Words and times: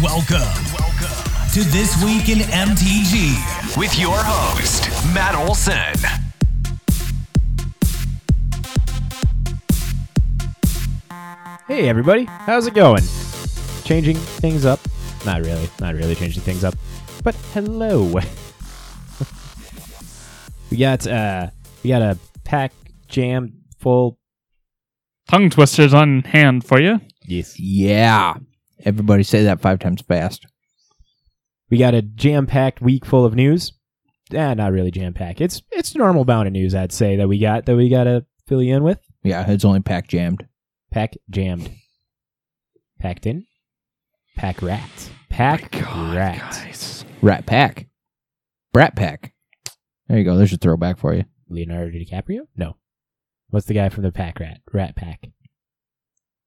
Welcome, 0.00 0.38
welcome 0.78 1.50
to 1.54 1.64
This 1.64 2.00
Week 2.04 2.28
in 2.28 2.38
MTG 2.38 3.76
with 3.76 3.98
your 3.98 4.14
host, 4.16 4.88
Matt 5.12 5.34
Olson. 5.34 5.96
Hey 11.66 11.88
everybody, 11.88 12.26
how's 12.26 12.68
it 12.68 12.74
going? 12.74 13.02
Changing 13.82 14.14
things 14.14 14.64
up? 14.64 14.78
Not 15.26 15.40
really, 15.40 15.68
not 15.80 15.96
really 15.96 16.14
changing 16.14 16.44
things 16.44 16.62
up. 16.62 16.76
But 17.24 17.34
hello. 17.52 18.04
we 20.70 20.76
got 20.76 21.08
uh 21.08 21.50
we 21.82 21.90
got 21.90 22.02
a 22.02 22.16
pack 22.44 22.72
jam 23.08 23.64
full 23.80 24.16
tongue 25.26 25.50
twisters 25.50 25.92
on 25.92 26.22
hand 26.22 26.64
for 26.64 26.80
you. 26.80 27.00
Yes. 27.26 27.58
Yeah. 27.58 28.36
Everybody 28.84 29.22
say 29.22 29.44
that 29.44 29.60
five 29.60 29.78
times 29.78 30.02
fast. 30.02 30.46
We 31.70 31.78
got 31.78 31.94
a 31.94 32.02
jam-packed 32.02 32.80
week 32.80 33.04
full 33.04 33.24
of 33.24 33.34
news. 33.34 33.72
Eh, 34.32 34.54
not 34.54 34.72
really 34.72 34.90
jam-packed. 34.90 35.40
It's 35.40 35.62
it's 35.72 35.94
normal 35.94 36.24
bound 36.24 36.46
of 36.46 36.52
news, 36.52 36.74
I'd 36.74 36.92
say, 36.92 37.16
that 37.16 37.28
we 37.28 37.38
got 37.38 37.66
that 37.66 37.76
we 37.76 37.88
gotta 37.88 38.26
fill 38.46 38.62
you 38.62 38.76
in 38.76 38.82
with. 38.84 39.00
Yeah, 39.22 39.50
it's 39.50 39.64
only 39.64 39.80
pack 39.80 40.08
jammed. 40.08 40.46
Pack 40.90 41.14
jammed. 41.30 41.70
Packed 42.98 43.26
in. 43.26 43.46
Pack 44.36 44.62
rats. 44.62 45.10
Pack 45.28 45.74
rats. 45.74 47.04
Rat 47.22 47.46
pack. 47.46 47.88
Brat 48.72 48.96
pack. 48.96 49.34
There 50.08 50.18
you 50.18 50.24
go. 50.24 50.36
There's 50.36 50.52
a 50.52 50.56
throwback 50.56 50.98
for 50.98 51.14
you. 51.14 51.24
Leonardo 51.48 51.90
DiCaprio? 51.90 52.40
No. 52.56 52.76
What's 53.50 53.66
the 53.66 53.74
guy 53.74 53.88
from 53.88 54.04
the 54.04 54.12
Pack 54.12 54.40
Rat? 54.40 54.60
Rat 54.72 54.94
Pack. 54.96 55.28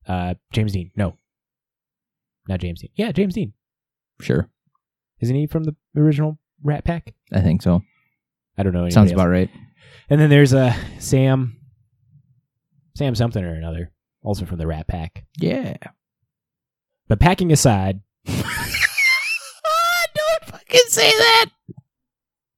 Uh, 0.08 0.36
James 0.52 0.74
Dean. 0.74 0.92
No. 0.96 1.18
Not 2.48 2.60
James 2.60 2.82
Dean. 2.82 2.90
Yeah, 2.96 3.12
James 3.12 3.34
Dean. 3.36 3.54
Sure. 4.22 4.50
Isn't 5.20 5.36
he 5.36 5.48
from 5.48 5.64
the 5.64 5.76
original 5.96 6.40
Rat 6.64 6.84
Pack? 6.84 7.14
I 7.32 7.42
think 7.42 7.62
so. 7.62 7.82
I 8.58 8.64
don't 8.64 8.74
know. 8.74 8.90
Sounds 8.90 9.12
else. 9.12 9.20
about 9.20 9.30
right. 9.30 9.50
And 10.10 10.20
then 10.20 10.30
there's 10.30 10.54
uh, 10.54 10.74
Sam. 11.00 11.58
Sam 12.96 13.16
something 13.16 13.44
or 13.44 13.54
another. 13.54 13.92
Also 14.24 14.46
from 14.46 14.58
the 14.58 14.68
Rat 14.68 14.88
Pack. 14.88 15.26
Yeah. 15.38 15.78
But 17.08 17.20
packing 17.20 17.52
aside, 17.52 18.02
Don't 18.26 18.38
fucking 20.46 20.82
say 20.88 21.10
that. 21.10 21.46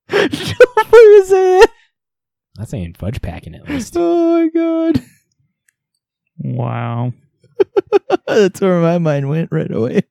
Don't 0.10 0.32
fucking 0.32 1.24
say 1.26 1.60
that. 1.60 1.68
not 2.58 2.70
saying 2.70 2.96
fudge 2.98 3.22
packing 3.22 3.56
at 3.56 3.68
least. 3.70 3.96
Oh 3.98 4.42
my 4.42 4.50
god. 4.54 5.02
Wow. 6.40 7.14
That's 8.28 8.62
where 8.62 8.80
my 8.82 8.98
mind 8.98 9.30
went 9.30 9.52
right 9.52 9.72
away. 9.72 10.02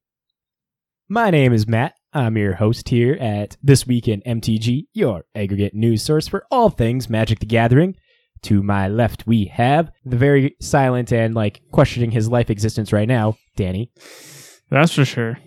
My 1.08 1.30
name 1.30 1.52
is 1.52 1.66
Matt. 1.66 1.94
I'm 2.14 2.36
your 2.36 2.54
host 2.54 2.88
here 2.88 3.14
at 3.14 3.56
This 3.62 3.86
Week 3.86 4.06
in 4.08 4.20
MTG, 4.22 4.86
your 4.92 5.24
aggregate 5.34 5.74
news 5.74 6.02
source 6.02 6.28
for 6.28 6.44
all 6.50 6.70
things 6.70 7.08
Magic 7.08 7.40
the 7.40 7.46
Gathering. 7.46 7.96
To 8.42 8.62
my 8.62 8.88
left, 8.88 9.26
we 9.26 9.44
have 9.46 9.90
the 10.04 10.16
very 10.16 10.56
silent 10.60 11.12
and 11.12 11.34
like 11.34 11.62
questioning 11.70 12.10
his 12.10 12.28
life 12.28 12.50
existence 12.50 12.92
right 12.92 13.08
now, 13.08 13.36
Danny. 13.56 13.92
That's 14.70 14.92
for 14.94 15.04
sure. 15.04 15.38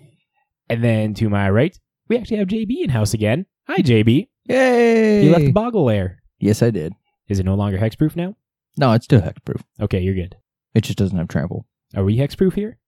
And 0.68 0.82
then 0.82 1.14
to 1.14 1.28
my 1.28 1.50
right, 1.50 1.78
we 2.08 2.16
actually 2.16 2.38
have 2.38 2.48
JB 2.48 2.84
in 2.84 2.90
house 2.90 3.12
again. 3.14 3.46
Hi, 3.68 3.78
JB. 3.78 4.28
Yay. 4.48 5.24
You 5.24 5.30
left 5.30 5.44
the 5.44 5.52
boggle 5.52 5.84
lair. 5.84 6.22
yes, 6.38 6.62
I 6.62 6.70
did. 6.70 6.92
Is 7.28 7.38
it 7.38 7.44
no 7.46 7.54
longer 7.54 7.78
hexproof 7.78 8.16
now? 8.16 8.36
No, 8.78 8.92
it's 8.92 9.04
still 9.04 9.20
hexproof. 9.20 9.62
Okay, 9.80 10.00
you're 10.00 10.14
good. 10.14 10.36
It 10.74 10.82
just 10.84 10.98
doesn't 10.98 11.16
have 11.18 11.28
trample. 11.28 11.66
Are 11.94 12.04
we 12.04 12.16
hexproof 12.18 12.54
here? 12.54 12.78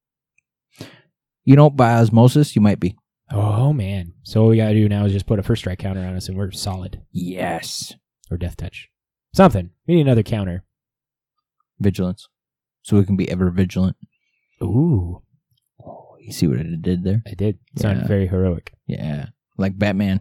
You 1.45 1.57
know, 1.57 1.71
by 1.71 1.95
osmosis, 1.95 2.55
you 2.57 2.63
might 2.63 2.81
be. 2.81 2.97
Oh 3.31 3.73
man. 3.73 4.15
So 4.23 4.43
all 4.43 4.49
we 4.49 4.57
gotta 4.57 4.75
do 4.75 4.89
now 4.89 5.05
is 5.05 5.13
just 5.13 5.27
put 5.27 5.39
a 5.39 5.43
first 5.43 5.61
strike 5.63 5.79
counter 5.79 6.01
on 6.05 6.15
us 6.15 6.29
and 6.29 6.37
we're 6.37 6.51
solid. 6.51 7.03
Yes. 7.13 7.95
Or 8.31 8.37
death 8.37 8.57
touch. 8.57 8.89
Something. 9.35 9.71
We 9.87 9.95
need 9.97 10.03
another 10.03 10.23
counter. 10.23 10.65
Vigilance. 11.79 12.29
So 12.83 12.97
we 12.97 13.05
can 13.05 13.17
be 13.17 13.31
ever 13.31 13.51
vigilant. 13.51 13.97
Ooh. 14.63 15.23
Oh, 15.85 16.17
you 16.21 16.33
see 16.33 16.47
what 16.47 16.59
it 16.59 16.83
did 16.83 17.05
there? 17.05 17.23
I 17.27 17.35
did. 17.35 17.59
It 17.75 17.81
sounded 17.83 18.03
Yeah. 18.03 18.09
very 18.09 18.27
heroic. 18.27 18.73
Yeah. 18.87 19.27
Like 19.57 19.79
Batman. 19.79 20.21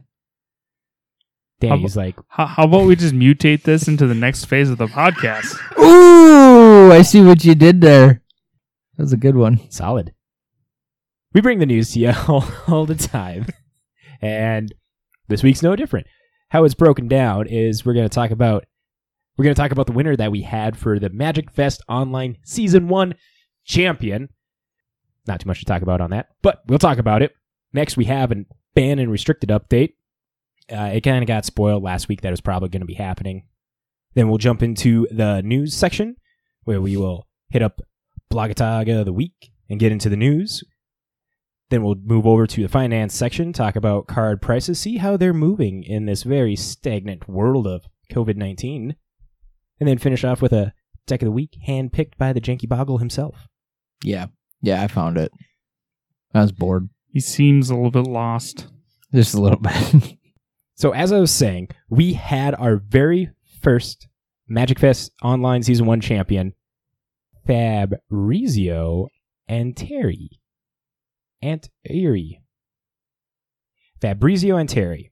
Danny's 1.60 1.98
like, 1.98 2.16
How, 2.28 2.46
how 2.46 2.64
about 2.66 2.86
we 2.86 2.96
just 2.96 3.16
mutate 3.16 3.64
this 3.64 3.88
into 3.88 4.06
the 4.06 4.14
next 4.14 4.46
phase 4.46 4.70
of 4.70 4.78
the 4.78 4.86
podcast? 4.88 5.58
Ooh, 5.80 6.92
I 6.92 7.02
see 7.02 7.22
what 7.22 7.44
you 7.44 7.56
did 7.56 7.82
there. 7.82 8.22
That 8.98 9.04
was 9.04 9.14
a 9.14 9.18
good 9.18 9.36
one. 9.36 9.60
solid. 9.70 10.14
We 11.34 11.42
bring 11.42 11.60
the 11.60 11.66
news 11.66 11.92
to 11.92 12.00
you 12.00 12.14
all, 12.28 12.46
all 12.68 12.86
the 12.86 12.96
time. 12.96 13.46
And 14.22 14.74
this 15.28 15.44
week's 15.44 15.62
no 15.62 15.76
different. 15.76 16.08
How 16.50 16.64
it's 16.64 16.74
broken 16.74 17.08
down 17.08 17.48
is 17.48 17.86
we're 17.86 17.94
going 17.94 18.10
to 18.10 18.14
talk 18.14 18.32
about 18.32 18.66
we're 19.38 19.44
going 19.44 19.56
to 19.56 19.62
talk 19.62 19.72
about 19.72 19.86
the 19.86 19.94
winner 19.94 20.16
that 20.16 20.32
we 20.32 20.42
had 20.42 20.76
for 20.76 20.98
the 20.98 21.12
Magic 21.12 21.52
Fest 21.52 21.84
Online 21.88 22.38
Season 22.44 22.88
1 22.88 23.14
champion. 23.66 24.30
Not 25.28 25.42
too 25.42 25.48
much 25.48 25.60
to 25.60 25.66
talk 25.66 25.84
about 25.84 26.02
on 26.02 26.10
that, 26.10 26.30
but 26.42 26.64
we'll 26.66 26.80
talk 26.80 26.98
about 26.98 27.22
it. 27.22 27.34
Next, 27.72 27.98
we 27.98 28.06
have 28.06 28.32
a 28.32 28.46
ban 28.74 28.98
and 28.98 29.12
restricted 29.12 29.50
update. 29.50 29.94
Uh, 30.72 30.90
it 30.94 31.02
kind 31.02 31.24
of 31.24 31.28
got 31.28 31.46
spoiled 31.46 31.84
last 31.84 32.08
week 32.08 32.22
that 32.22 32.32
was 32.32 32.42
probably 32.42 32.70
going 32.70 32.82
to 32.82 32.88
be 32.88 32.96
happening. 32.96 33.46
Then 34.16 34.28
we'll 34.28 34.40
jump 34.40 34.64
into 34.64 35.08
the 35.12 35.44
news 35.44 35.76
section 35.76 36.16
where 36.64 36.82
we 36.82 36.98
will 36.98 37.28
hit 37.50 37.62
up 37.62 37.82
Blogatog 38.32 39.00
of 39.00 39.06
the 39.06 39.14
week 39.14 39.52
and 39.70 39.80
get 39.80 39.92
into 39.92 40.10
the 40.10 40.18
news. 40.18 40.64
Then 41.70 41.84
we'll 41.84 41.96
move 41.96 42.26
over 42.26 42.48
to 42.48 42.62
the 42.62 42.70
finance 42.70 43.14
section, 43.14 43.52
talk 43.52 43.76
about 43.76 44.08
card 44.08 44.42
prices, 44.42 44.80
see 44.80 44.98
how 44.98 45.18
they're 45.18 45.34
moving 45.34 45.84
in 45.84 46.06
this 46.06 46.24
very 46.24 46.56
stagnant 46.56 47.28
world 47.28 47.68
of 47.68 47.86
COVID 48.12 48.38
19. 48.38 48.96
And 49.80 49.88
then 49.88 49.98
finish 49.98 50.24
off 50.24 50.42
with 50.42 50.54
a 50.54 50.74
deck 51.06 51.22
of 51.22 51.28
the 51.28 51.32
week 51.32 51.58
handpicked 51.68 52.18
by 52.18 52.34
the 52.34 52.42
Janky 52.42 52.68
Boggle 52.68 52.98
himself. 52.98 53.48
Yeah. 54.04 54.28
Yeah, 54.62 54.82
I 54.82 54.88
found 54.88 55.18
it. 55.18 55.32
I 56.34 56.42
was 56.42 56.52
bored. 56.52 56.90
He 57.12 57.20
seems 57.20 57.70
a 57.70 57.76
little 57.76 57.92
bit 57.92 58.10
lost. 58.10 58.68
Just 59.14 59.34
a 59.34 59.42
little 59.42 59.60
bit. 59.60 60.18
So, 60.78 60.92
as 60.92 61.12
I 61.12 61.20
was 61.20 61.32
saying, 61.32 61.70
we 61.90 62.14
had 62.14 62.54
our 62.54 62.78
very 62.78 63.32
first 63.62 64.08
Magic 64.48 64.78
Fest 64.78 65.12
Online 65.24 65.64
Season 65.64 65.88
1 65.88 66.02
champion, 66.02 66.54
Fabrizio 67.48 69.08
Anteri. 69.50 70.28
Aunt 71.42 71.70
Erie. 71.90 72.42
Fabrizio 74.02 74.56
Anteri. 74.58 75.12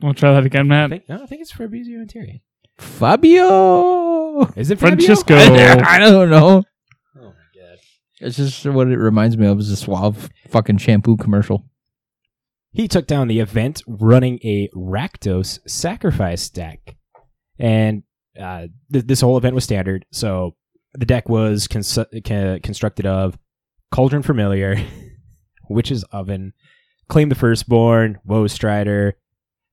We'll 0.00 0.14
try 0.14 0.32
that 0.34 0.44
again, 0.44 0.62
I 0.72 0.86
Matt. 0.86 0.90
think, 0.90 1.08
no, 1.08 1.22
I 1.22 1.26
think 1.26 1.40
it's 1.42 1.52
Fabrizio 1.52 1.98
Anteri. 2.00 2.42
Fabio. 2.78 4.46
Is 4.56 4.70
it 4.70 4.78
Francisco. 4.78 5.34
I 5.36 5.98
don't 5.98 6.30
know. 6.30 6.64
Oh 7.16 7.20
my 7.20 7.30
god. 7.54 7.78
It's 8.20 8.36
just 8.36 8.64
what 8.66 8.88
it 8.88 8.98
reminds 8.98 9.36
me 9.36 9.46
of 9.46 9.60
is 9.60 9.70
a 9.70 9.76
suave 9.76 10.28
fucking 10.48 10.78
shampoo 10.78 11.16
commercial. 11.16 11.64
He 12.72 12.88
took 12.88 13.06
down 13.06 13.28
the 13.28 13.40
event 13.40 13.82
running 13.86 14.38
a 14.42 14.68
Rakdos 14.74 15.60
sacrifice 15.68 16.48
deck. 16.50 16.96
And 17.58 18.02
uh, 18.40 18.66
th- 18.92 19.04
this 19.06 19.20
whole 19.20 19.36
event 19.36 19.54
was 19.54 19.64
standard. 19.64 20.06
So 20.10 20.56
the 20.94 21.06
deck 21.06 21.28
was 21.28 21.66
cons- 21.68 21.98
constructed 22.62 23.06
of 23.06 23.38
Cauldron 23.90 24.22
Familiar, 24.22 24.76
Witch's 25.70 26.04
Oven, 26.04 26.52
Claim 27.08 27.28
the 27.28 27.34
Firstborn, 27.34 28.18
Woe 28.24 28.46
Strider, 28.46 29.16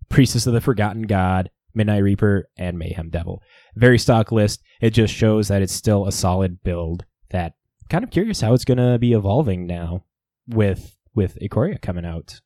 Priestess 0.09 0.47
of 0.47 0.53
the 0.53 0.62
Forgotten 0.62 1.03
God, 1.03 1.50
Midnight 1.74 2.03
Reaper, 2.03 2.50
and 2.57 2.78
Mayhem 2.78 3.09
Devil. 3.09 3.41
Very 3.75 4.00
stock 4.00 4.31
list. 4.31 4.62
It 4.81 4.91
just 4.91 5.13
shows 5.13 5.47
that 5.47 5.62
it's 5.62 5.74
still 5.74 6.07
a 6.07 6.12
solid 6.12 6.63
build 6.63 7.06
that 7.31 7.54
kind 7.89 8.04
of 8.04 8.12
curious 8.12 8.42
how 8.42 8.54
it's 8.54 8.66
going 8.66 8.77
to 8.77 8.98
be 8.98 9.13
evolving 9.13 9.68
now 9.68 10.04
with 10.48 10.95
with 11.16 11.38
Ikoria 11.42 11.81
coming 11.81 12.06
out. 12.06 12.39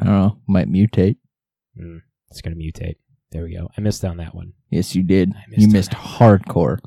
I 0.00 0.04
don't 0.04 0.14
know. 0.14 0.38
Might 0.46 0.70
mutate. 0.70 1.16
Mm, 1.80 2.00
it's 2.30 2.40
going 2.40 2.56
to 2.56 2.62
mutate. 2.62 2.96
There 3.32 3.44
we 3.44 3.54
go. 3.54 3.68
I 3.76 3.80
missed 3.80 4.04
on 4.04 4.18
that 4.18 4.34
one. 4.34 4.52
Yes, 4.70 4.94
you 4.94 5.02
did. 5.02 5.32
Missed 5.48 5.60
You 5.60 5.68
missed 5.68 5.90
hardcore. 5.92 6.78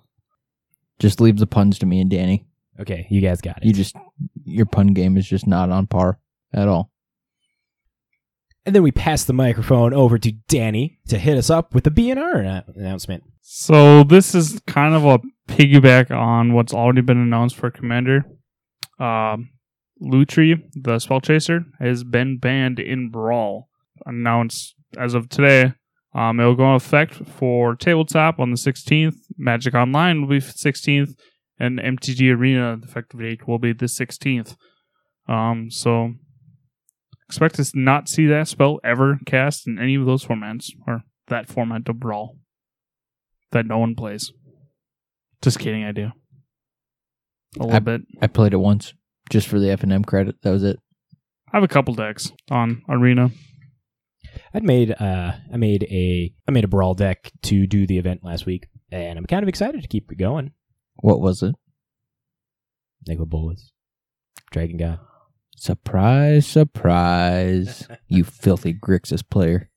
Just 0.99 1.21
leave 1.21 1.37
the 1.37 1.47
puns 1.47 1.79
to 1.79 1.85
me 1.85 2.01
and 2.01 2.09
Danny. 2.09 2.45
Okay, 2.79 3.07
you 3.09 3.21
guys 3.21 3.41
got 3.41 3.57
it. 3.57 3.65
You 3.65 3.73
just 3.73 3.95
your 4.45 4.65
pun 4.65 4.87
game 4.87 5.17
is 5.17 5.27
just 5.27 5.47
not 5.47 5.69
on 5.69 5.87
par 5.87 6.19
at 6.53 6.67
all. 6.67 6.91
and 8.65 8.75
then 8.75 8.83
we 8.83 8.91
pass 8.91 9.23
the 9.23 9.33
microphone 9.33 9.93
over 9.93 10.17
to 10.19 10.31
Danny 10.47 10.99
to 11.07 11.17
hit 11.17 11.37
us 11.37 11.49
up 11.49 11.73
with 11.73 11.83
the 11.85 11.89
BNR 11.91 12.63
announcement. 12.75 13.23
So 13.41 14.03
this 14.03 14.35
is 14.35 14.61
kind 14.67 14.93
of 14.93 15.05
a 15.05 15.19
piggyback 15.47 16.11
on 16.11 16.53
what's 16.53 16.73
already 16.73 17.01
been 17.01 17.17
announced 17.17 17.55
for 17.55 17.71
Commander. 17.71 18.25
Um, 18.99 19.49
Lutri, 20.01 20.61
the 20.73 20.99
spell 20.99 21.19
chaser, 21.21 21.65
has 21.79 22.03
been 22.03 22.37
banned 22.37 22.79
in 22.79 23.09
Brawl. 23.09 23.69
Announced 24.05 24.75
as 24.97 25.13
of 25.13 25.29
today. 25.29 25.73
Um, 26.13 26.39
it 26.39 26.45
will 26.45 26.55
go 26.55 26.73
into 26.73 26.83
effect 26.85 27.13
for 27.13 27.75
tabletop 27.75 28.39
on 28.39 28.49
the 28.51 28.57
16th. 28.57 29.15
Magic 29.37 29.73
Online 29.75 30.21
will 30.21 30.29
be 30.29 30.39
16th, 30.39 31.13
and 31.59 31.79
MTG 31.79 32.35
Arena 32.35 32.77
the 32.77 32.87
effective 32.87 33.19
date 33.19 33.47
will 33.47 33.59
be 33.59 33.73
the 33.73 33.85
16th. 33.85 34.55
Um, 35.27 35.69
so 35.69 36.13
expect 37.27 37.55
to 37.55 37.71
not 37.75 38.09
see 38.09 38.25
that 38.25 38.47
spell 38.47 38.79
ever 38.83 39.19
cast 39.27 39.67
in 39.67 39.77
any 39.77 39.93
of 39.95 40.05
those 40.07 40.25
formats 40.25 40.71
or 40.87 41.03
that 41.27 41.47
format 41.47 41.87
of 41.87 41.99
brawl 41.99 42.37
that 43.51 43.67
no 43.67 43.77
one 43.77 43.93
plays. 43.95 44.31
Just 45.43 45.59
kidding, 45.59 45.83
I 45.83 45.91
do. 45.91 46.09
A 47.59 47.63
little 47.63 47.75
I- 47.75 47.79
bit. 47.79 48.01
I 48.21 48.27
played 48.27 48.53
it 48.53 48.57
once 48.57 48.93
just 49.29 49.47
for 49.47 49.59
the 49.59 49.69
F 49.69 49.83
and 49.83 49.93
M 49.93 50.03
credit. 50.03 50.41
That 50.41 50.51
was 50.51 50.63
it. 50.63 50.79
I 51.53 51.57
have 51.57 51.63
a 51.63 51.67
couple 51.67 51.93
decks 51.93 52.31
on 52.49 52.81
Arena. 52.89 53.29
I'd 54.53 54.63
made 54.63 54.91
uh 54.91 55.33
I 55.53 55.57
made 55.57 55.83
a 55.83 56.33
I 56.47 56.51
made 56.51 56.63
a 56.63 56.69
brawl 56.69 56.93
deck 56.93 57.31
to 57.43 57.67
do 57.67 57.87
the 57.87 57.97
event 57.97 58.23
last 58.23 58.45
week, 58.45 58.67
and 58.91 59.17
I'm 59.17 59.25
kind 59.25 59.43
of 59.43 59.49
excited 59.49 59.81
to 59.81 59.87
keep 59.87 60.11
it 60.11 60.17
going. 60.17 60.51
What 60.97 61.21
was 61.21 61.43
it? 61.43 61.55
Nicol 63.07 63.25
Bolas, 63.25 63.71
Dragon 64.51 64.77
God. 64.77 64.99
Surprise, 65.55 66.47
surprise! 66.47 67.87
you 68.07 68.23
filthy 68.23 68.73
Grixis 68.73 69.27
player. 69.27 69.69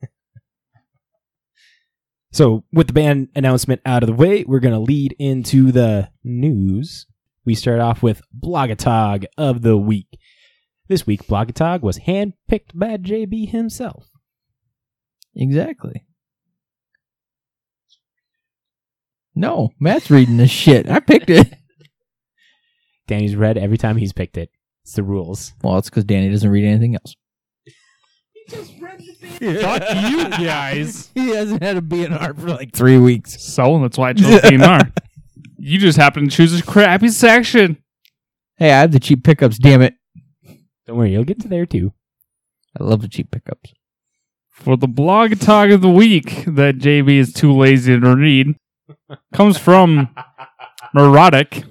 So, 2.32 2.64
with 2.72 2.86
the 2.86 2.92
band 2.94 3.28
announcement 3.34 3.82
out 3.84 4.02
of 4.02 4.06
the 4.06 4.14
way, 4.14 4.44
we're 4.44 4.60
going 4.60 4.72
to 4.72 4.80
lead 4.80 5.14
into 5.18 5.70
the 5.70 6.08
news. 6.24 7.06
We 7.44 7.54
start 7.54 7.80
off 7.80 8.02
with 8.02 8.22
Blogatog 8.34 9.26
of 9.36 9.60
the 9.60 9.76
week. 9.76 10.18
This 10.88 11.06
week, 11.06 11.26
Blogatog 11.26 11.82
was 11.82 11.98
handpicked 11.98 12.70
by 12.74 12.96
JB 12.96 13.50
himself. 13.50 14.11
Exactly. 15.34 16.04
No, 19.34 19.70
Matt's 19.80 20.10
reading 20.10 20.36
this 20.36 20.50
shit. 20.50 20.88
I 20.90 21.00
picked 21.00 21.30
it. 21.30 21.54
Danny's 23.06 23.34
read 23.34 23.56
every 23.56 23.78
time 23.78 23.96
he's 23.96 24.12
picked 24.12 24.36
it. 24.36 24.50
It's 24.84 24.94
the 24.94 25.02
rules. 25.02 25.54
Well, 25.62 25.78
it's 25.78 25.88
because 25.88 26.04
Danny 26.04 26.28
doesn't 26.30 26.50
read 26.50 26.64
anything 26.64 26.94
else. 26.96 27.14
He 27.64 28.44
just 28.48 28.74
read 28.80 28.98
the 28.98 29.26
fan 29.28 29.56
fuck 29.60 30.10
you 30.10 30.28
guys. 30.46 31.10
He 31.14 31.28
hasn't 31.28 31.62
had 31.62 31.76
a 31.76 31.80
BNR 31.80 32.38
for 32.38 32.48
like 32.48 32.72
three 32.72 32.98
weeks. 32.98 33.42
So 33.42 33.78
that's 33.80 33.96
why 33.96 34.10
I 34.10 34.12
chose 34.14 34.40
DNR. 34.42 34.92
you 35.58 35.78
just 35.78 35.98
happen 35.98 36.28
to 36.28 36.36
choose 36.36 36.58
a 36.58 36.62
crappy 36.62 37.08
section. 37.08 37.78
Hey, 38.56 38.70
I 38.72 38.80
have 38.80 38.92
the 38.92 39.00
cheap 39.00 39.24
pickups. 39.24 39.58
Damn 39.58 39.82
it! 39.82 39.94
Don't 40.86 40.96
worry, 40.96 41.12
you'll 41.12 41.24
get 41.24 41.40
to 41.40 41.48
there 41.48 41.66
too. 41.66 41.92
I 42.78 42.84
love 42.84 43.02
the 43.02 43.08
cheap 43.08 43.30
pickups. 43.30 43.72
For 44.62 44.76
the 44.76 44.86
Blogatog 44.86 45.74
of 45.74 45.80
the 45.80 45.90
week 45.90 46.44
that 46.46 46.78
JB 46.78 47.18
is 47.18 47.32
too 47.32 47.52
lazy 47.52 47.98
to 47.98 48.14
read 48.14 48.54
comes 49.34 49.58
from 49.58 50.14
Neurotic. 50.94 51.64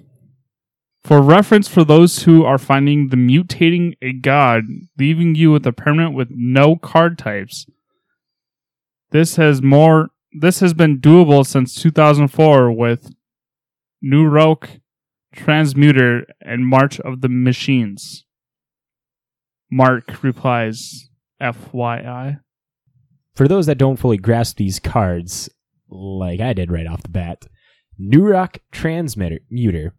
For 1.02 1.22
reference 1.22 1.70
for 1.70 1.86
those 1.86 2.24
who 2.24 2.44
are 2.44 2.58
finding 2.58 3.08
the 3.08 3.16
mutating 3.16 3.94
a 4.02 4.12
god, 4.12 4.66
leaving 5.00 5.36
you 5.36 5.54
with 5.54 5.66
a 5.66 5.72
permanent 5.72 6.16
with 6.16 6.32
no 6.32 6.76
card 6.76 7.18
types. 7.18 7.66
This 9.12 9.38
has 9.38 9.62
more 9.62 10.10
this 10.34 10.60
has 10.60 10.74
been 10.74 11.00
doable 11.00 11.46
since 11.46 11.82
2004 11.82 12.74
with 12.74 13.10
Neurok, 14.04 14.82
Transmuter, 15.34 16.24
and 16.42 16.68
March 16.68 17.00
of 17.00 17.22
the 17.22 17.30
Machines. 17.30 18.26
Mark 19.72 20.22
replies, 20.22 21.10
FYI. 21.42 22.42
For 23.42 23.48
those 23.48 23.66
that 23.66 23.80
don't 23.80 23.98
fully 23.98 24.18
grasp 24.18 24.58
these 24.58 24.80
cards, 24.80 25.50
like 25.90 26.40
I 26.40 26.54
did 26.54 26.72
right 26.72 26.86
off 26.86 27.02
the 27.02 27.10
bat, 27.10 27.48
Neurok 28.00 28.60
Transmitter 28.72 29.40
Muter. 29.52 29.94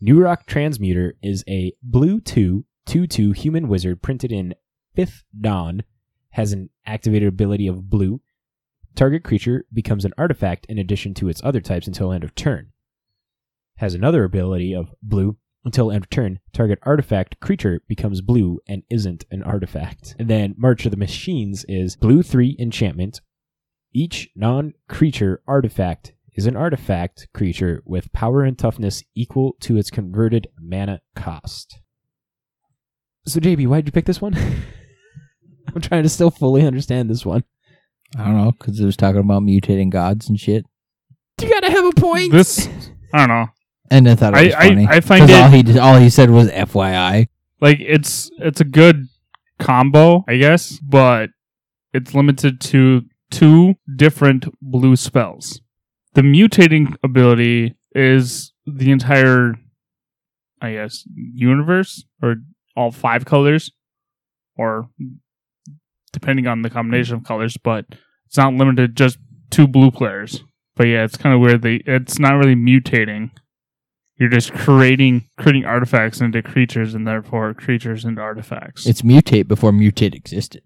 Transmuter 0.00 1.14
is 1.24 1.42
a 1.48 1.72
blue 1.82 2.20
2 2.20 2.64
2 2.86 3.06
2 3.08 3.32
human 3.32 3.66
wizard 3.66 4.00
printed 4.00 4.30
in 4.30 4.54
5th 4.96 5.24
Dawn, 5.40 5.82
has 6.30 6.52
an 6.52 6.70
activated 6.86 7.26
ability 7.26 7.66
of 7.66 7.90
blue. 7.90 8.20
Target 8.94 9.24
creature 9.24 9.66
becomes 9.72 10.04
an 10.04 10.14
artifact 10.16 10.66
in 10.66 10.78
addition 10.78 11.14
to 11.14 11.28
its 11.28 11.42
other 11.42 11.60
types 11.60 11.88
until 11.88 12.12
end 12.12 12.22
of 12.22 12.36
turn. 12.36 12.70
Has 13.78 13.92
another 13.92 14.22
ability 14.22 14.72
of 14.72 14.94
blue. 15.02 15.36
Until 15.64 15.90
end 15.90 16.04
of 16.04 16.10
turn, 16.10 16.40
target 16.54 16.78
artifact 16.82 17.38
creature 17.40 17.82
becomes 17.86 18.22
blue 18.22 18.60
and 18.66 18.82
isn't 18.90 19.26
an 19.30 19.42
artifact. 19.42 20.16
And 20.18 20.28
then 20.28 20.54
March 20.56 20.86
of 20.86 20.90
the 20.90 20.96
Machines 20.96 21.66
is 21.68 21.96
blue 21.96 22.22
3 22.22 22.56
enchantment. 22.58 23.20
Each 23.92 24.30
non 24.34 24.72
creature 24.88 25.42
artifact 25.46 26.14
is 26.34 26.46
an 26.46 26.56
artifact 26.56 27.28
creature 27.34 27.82
with 27.84 28.12
power 28.12 28.42
and 28.42 28.58
toughness 28.58 29.02
equal 29.14 29.56
to 29.60 29.76
its 29.76 29.90
converted 29.90 30.46
mana 30.58 31.00
cost. 31.14 31.80
So, 33.26 33.38
JB, 33.40 33.66
why'd 33.66 33.86
you 33.86 33.92
pick 33.92 34.06
this 34.06 34.20
one? 34.20 34.34
I'm 35.74 35.82
trying 35.82 36.04
to 36.04 36.08
still 36.08 36.30
fully 36.30 36.66
understand 36.66 37.10
this 37.10 37.26
one. 37.26 37.44
I 38.16 38.24
don't 38.24 38.36
know 38.36 38.52
because 38.52 38.80
it 38.80 38.86
was 38.86 38.96
talking 38.96 39.20
about 39.20 39.42
mutating 39.42 39.90
gods 39.90 40.28
and 40.28 40.40
shit, 40.40 40.64
You 41.40 41.48
gotta 41.48 41.70
have 41.70 41.84
a 41.84 41.92
point. 41.92 42.32
This 42.32 42.68
I 43.12 43.18
don't 43.18 43.28
know. 43.28 43.46
And 43.90 44.08
I 44.08 44.14
thought 44.14 44.34
it 44.34 44.38
I- 44.38 44.44
was 44.46 44.54
I- 44.54 44.68
funny. 44.68 44.86
I 44.88 45.00
find 45.00 45.20
'cause 45.22 45.30
it- 45.30 45.42
all 45.42 45.50
he 45.50 45.62
did, 45.62 45.76
all 45.78 45.98
he 45.98 46.10
said 46.10 46.30
was 46.30 46.48
FYI. 46.50 47.28
Like 47.60 47.78
it's 47.80 48.30
it's 48.38 48.60
a 48.60 48.64
good 48.64 49.08
combo, 49.58 50.24
I 50.28 50.36
guess, 50.38 50.78
but 50.80 51.30
it's 51.92 52.14
limited 52.14 52.60
to 52.62 53.02
two 53.30 53.74
different 53.96 54.46
blue 54.62 54.96
spells. 54.96 55.60
The 56.14 56.22
mutating 56.22 56.96
ability 57.04 57.74
is 57.94 58.52
the 58.66 58.90
entire 58.90 59.54
I 60.62 60.72
guess 60.72 61.04
universe 61.14 62.04
or 62.22 62.36
all 62.76 62.90
five 62.90 63.24
colors 63.24 63.70
or 64.56 64.88
depending 66.12 66.46
on 66.46 66.62
the 66.62 66.70
combination 66.70 67.14
of 67.16 67.24
colors, 67.24 67.56
but 67.56 67.86
it's 68.26 68.36
not 68.36 68.52
limited 68.54 68.96
just 68.96 69.18
two 69.50 69.66
blue 69.66 69.90
players. 69.90 70.42
But 70.76 70.86
yeah, 70.88 71.04
it's 71.04 71.16
kind 71.16 71.34
of 71.34 71.40
weird. 71.40 71.62
They 71.62 71.76
it's 71.86 72.18
not 72.18 72.34
really 72.34 72.54
mutating. 72.56 73.30
You're 74.20 74.28
just 74.28 74.52
creating 74.52 75.26
creating 75.38 75.64
artifacts 75.64 76.20
into 76.20 76.42
creatures, 76.42 76.94
and 76.94 77.06
therefore 77.06 77.54
creatures 77.54 78.04
into 78.04 78.20
artifacts. 78.20 78.86
It's 78.86 79.00
mutate 79.02 79.48
before 79.48 79.72
mutate 79.72 80.14
existed. 80.14 80.62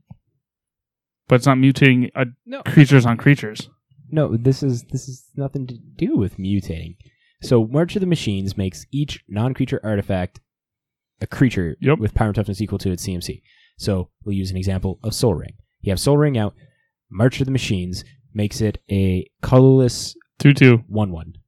but 1.29 1.37
it's 1.37 1.47
not 1.47 1.56
mutating 1.59 2.11
uh, 2.17 2.25
No. 2.45 2.62
creatures 2.65 3.06
on 3.06 3.17
creatures. 3.17 3.71
No, 4.11 4.37
this 4.37 4.62
is 4.62 4.83
this 4.91 5.09
is 5.09 5.25
nothing 5.37 5.67
to 5.69 5.75
do 5.97 6.17
with 6.17 6.37
mutating. 6.37 6.97
So 7.43 7.67
March 7.67 7.95
of 7.97 8.01
the 8.01 8.06
Machines 8.06 8.56
makes 8.56 8.87
each 8.93 9.23
non-creature 9.29 9.81
artifact 9.84 10.41
a 11.20 11.27
creature 11.27 11.77
Yep. 11.81 11.99
with 12.01 12.13
power 12.15 12.29
and 12.29 12.34
toughness 12.34 12.61
equal 12.61 12.79
to 12.79 12.91
its 12.91 13.06
CMC. 13.06 13.41
So 13.79 14.11
we'll 14.25 14.34
use 14.37 14.51
an 14.51 14.56
example 14.56 14.99
of 15.05 15.15
Sol 15.15 15.34
Ring. 15.34 15.55
You 15.81 15.93
have 15.93 16.01
Sol 16.01 16.17
Ring 16.19 16.37
out. 16.37 16.55
March 17.11 17.41
of 17.41 17.46
the 17.46 17.53
Machines 17.53 18.05
makes 18.34 18.61
it 18.61 18.79
a 18.91 19.27
colorless 19.43 20.17
Two 20.41 20.53
two 20.53 20.79
one-one 20.89 21.29
equal 21.29 21.44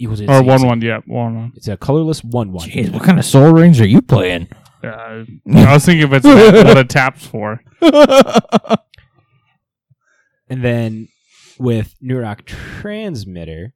to 0.00 0.12
its 0.12 0.20
or 0.22 0.24
CMC. 0.26 0.46
one 0.46 0.66
one. 0.66 0.80
Yeah, 0.82 1.00
one 1.06 1.34
one. 1.36 1.52
It's 1.56 1.68
a 1.68 1.76
colorless 1.76 2.22
one-one. 2.24 2.68
Jeez, 2.68 2.92
what 2.92 3.02
kind 3.04 3.18
of 3.18 3.24
Sol 3.24 3.52
Rings 3.52 3.80
are 3.80 3.86
you 3.86 4.02
playing? 4.02 4.48
Uh, 4.82 5.24
I 5.54 5.72
was 5.74 5.84
thinking 5.84 6.06
if 6.06 6.12
it's 6.12 6.26
what 6.26 6.76
it 6.76 6.88
taps 6.88 7.24
for. 7.26 7.60
And 10.48 10.62
then 10.62 11.08
with 11.58 11.94
Neurok 12.02 12.44
Transmitter, 12.44 13.74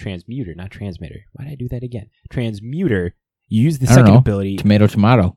Transmuter, 0.00 0.56
not 0.56 0.70
Transmitter. 0.70 1.20
Why 1.32 1.44
did 1.44 1.52
I 1.52 1.56
do 1.56 1.68
that 1.68 1.82
again? 1.82 2.08
Transmuter. 2.30 3.12
You 3.48 3.62
use 3.62 3.78
the 3.78 3.86
I 3.88 3.94
second 3.94 4.12
know. 4.14 4.18
ability 4.18 4.56
tomato, 4.56 4.86
tomato. 4.88 5.36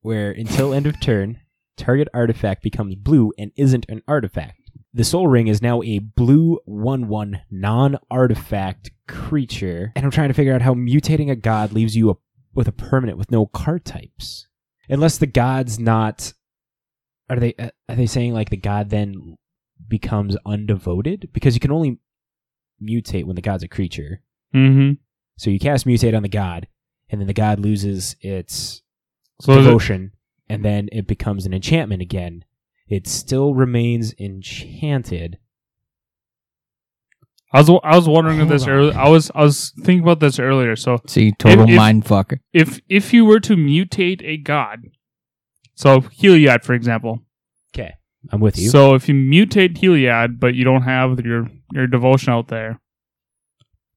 where 0.00 0.32
until 0.32 0.74
end 0.74 0.86
of 0.86 1.00
turn, 1.00 1.38
target 1.76 2.08
artifact 2.12 2.62
becomes 2.64 2.96
blue 2.96 3.32
and 3.38 3.52
isn't 3.56 3.86
an 3.88 4.02
artifact. 4.08 4.57
The 4.98 5.04
Sol 5.04 5.28
Ring 5.28 5.46
is 5.46 5.62
now 5.62 5.80
a 5.82 6.00
blue 6.00 6.58
1 6.64 7.06
1 7.06 7.42
non 7.52 7.98
artifact 8.10 8.90
creature. 9.06 9.92
And 9.94 10.04
I'm 10.04 10.10
trying 10.10 10.26
to 10.26 10.34
figure 10.34 10.52
out 10.52 10.60
how 10.60 10.74
mutating 10.74 11.30
a 11.30 11.36
god 11.36 11.70
leaves 11.70 11.94
you 11.94 12.10
a, 12.10 12.14
with 12.52 12.66
a 12.66 12.72
permanent 12.72 13.16
with 13.16 13.30
no 13.30 13.46
card 13.46 13.84
types. 13.84 14.48
Unless 14.88 15.18
the 15.18 15.28
god's 15.28 15.78
not. 15.78 16.32
Are 17.30 17.36
they 17.36 17.54
uh, 17.60 17.70
are 17.88 17.94
they 17.94 18.06
saying 18.06 18.34
like 18.34 18.50
the 18.50 18.56
god 18.56 18.90
then 18.90 19.36
becomes 19.86 20.36
undevoted? 20.44 21.32
Because 21.32 21.54
you 21.54 21.60
can 21.60 21.70
only 21.70 22.00
mutate 22.82 23.24
when 23.24 23.36
the 23.36 23.42
god's 23.42 23.62
a 23.62 23.68
creature. 23.68 24.20
Mm-hmm. 24.52 24.94
So 25.36 25.50
you 25.50 25.60
cast 25.60 25.86
mutate 25.86 26.16
on 26.16 26.24
the 26.24 26.28
god, 26.28 26.66
and 27.08 27.20
then 27.20 27.28
the 27.28 27.34
god 27.34 27.60
loses 27.60 28.16
its 28.20 28.82
So 29.40 29.52
is 29.52 29.58
it, 29.58 29.62
devotion, 29.62 30.10
and 30.48 30.64
then 30.64 30.88
it 30.90 31.06
becomes 31.06 31.46
an 31.46 31.54
enchantment 31.54 32.02
again. 32.02 32.44
It 32.88 33.06
still 33.06 33.54
remains 33.54 34.14
enchanted. 34.18 35.38
I 37.52 37.60
was 37.60 37.70
I 37.82 37.96
was 37.96 38.08
wondering 38.08 38.38
Hold 38.38 38.50
this 38.50 38.64
on. 38.64 38.70
earlier. 38.70 38.98
I 38.98 39.08
was 39.08 39.30
I 39.34 39.42
was 39.42 39.72
thinking 39.78 40.00
about 40.02 40.20
this 40.20 40.38
earlier. 40.38 40.76
So 40.76 40.98
See, 41.06 41.32
total 41.32 41.64
If- 41.64 41.70
if- 41.70 41.76
mind 41.76 42.04
fucker. 42.04 42.38
if 42.52 42.80
if 42.88 43.12
you 43.14 43.24
were 43.24 43.40
to 43.40 43.56
mutate 43.56 44.22
a 44.22 44.36
god, 44.36 44.80
so 45.74 46.00
Heliod, 46.00 46.62
for 46.64 46.74
example. 46.74 47.22
Okay, 47.74 47.94
I'm 48.30 48.40
with 48.40 48.58
you. 48.58 48.68
So 48.68 48.94
if 48.94 49.08
you 49.08 49.14
mutate 49.14 49.78
Heliod, 49.78 50.38
but 50.40 50.54
you 50.54 50.64
don't 50.64 50.82
have 50.82 51.20
your 51.24 51.48
your 51.72 51.86
devotion 51.86 52.32
out 52.32 52.48
there, 52.48 52.80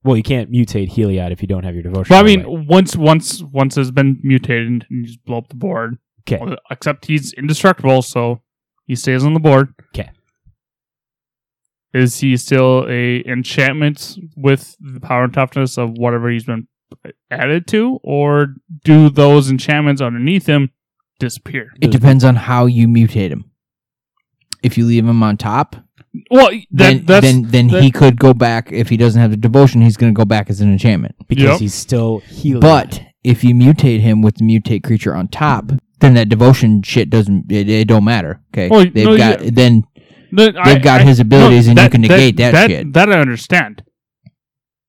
Well, 0.04 0.16
you 0.16 0.24
can't 0.24 0.50
mutate 0.50 0.90
Heliod 0.92 1.32
if 1.32 1.42
you 1.42 1.48
don't 1.48 1.64
have 1.64 1.74
your 1.76 1.84
devotion. 1.84 2.08
But 2.10 2.16
I 2.16 2.20
away. 2.22 2.38
mean, 2.38 2.68
once 2.68 2.96
once 2.96 3.44
once 3.44 3.76
it's 3.78 3.92
been 3.92 4.18
mutated 4.24 4.68
and 4.68 4.86
you 4.90 5.04
just 5.06 5.24
blow 5.26 5.40
up 5.40 5.50
the 5.50 5.56
board. 5.56 5.98
Okay. 6.22 6.56
Except 6.70 7.06
he's 7.08 7.34
indestructible, 7.34 8.02
so 8.02 8.42
he 8.86 8.96
stays 8.96 9.24
on 9.24 9.34
the 9.34 9.40
board. 9.40 9.74
Okay. 9.96 10.10
Is 11.94 12.18
he 12.20 12.38
still 12.38 12.86
a 12.90 13.22
enchantment 13.28 14.18
with 14.38 14.76
the 14.80 15.00
power 15.02 15.26
and 15.26 15.34
toughness 15.34 15.78
of 15.78 15.92
whatever 15.98 16.30
he's 16.30 16.46
been 16.46 16.68
added 17.30 17.68
to, 17.68 18.00
or 18.04 18.56
do 18.84 19.10
those 19.10 19.50
enchantments 19.52 20.02
underneath 20.02 20.46
him 20.46 20.70
disappear? 21.20 21.72
It 21.82 21.92
depends 21.92 22.24
on 22.24 22.36
how 22.38 22.66
you 22.66 22.88
mutate 22.88 23.30
him. 23.32 23.52
If 24.64 24.78
you 24.78 24.86
leave 24.86 25.06
him 25.06 25.22
on 25.22 25.36
top, 25.38 25.76
Well, 26.30 26.50
that, 26.52 26.66
then 26.72 27.06
that's 27.06 27.26
then 27.26 27.42
then 27.50 27.68
that- 27.68 27.84
he 27.84 27.92
could 27.92 28.18
go 28.18 28.34
back. 28.34 28.72
If 28.72 28.88
he 28.90 28.96
doesn't 28.96 29.20
have 29.20 29.32
the 29.32 29.38
devotion, 29.38 29.82
he's 29.82 29.98
going 29.98 30.14
to 30.14 30.18
go 30.18 30.26
back 30.26 30.50
as 30.50 30.62
an 30.62 30.72
enchantment. 30.72 31.16
because 31.28 31.44
Yep. 31.44 31.60
he's 31.60 31.74
still 31.74 32.22
Heliod. 32.30 32.62
But 32.62 33.02
if 33.24 33.44
you 33.44 33.54
mutate 33.54 34.00
him 34.00 34.22
with 34.22 34.36
the 34.36 34.46
mutate 34.46 34.84
creature 34.84 35.14
on 35.16 35.28
top, 35.28 35.72
then 36.02 36.14
that 36.16 36.30
devotion 36.30 36.82
shit 36.82 37.10
doesn't. 37.10 37.52
It, 37.52 37.70
it 37.70 37.88
don't 37.88 38.04
matter. 38.04 38.42
Okay, 38.54 38.68
Well, 38.70 38.82
they've 38.86 39.06
no, 39.06 39.18
got 39.18 39.44
yeah. 39.44 39.50
then 39.54 39.84
That- 40.34 40.56
They've 40.66 40.82
got 40.82 41.02
his 41.02 41.20
abilities 41.20 41.68
and 41.68 41.78
you 41.80 41.90
can 41.90 42.02
negate 42.02 42.38
that 42.38 42.70
shit. 42.70 42.94
That 42.94 43.10
I 43.12 43.20
understand. 43.20 43.84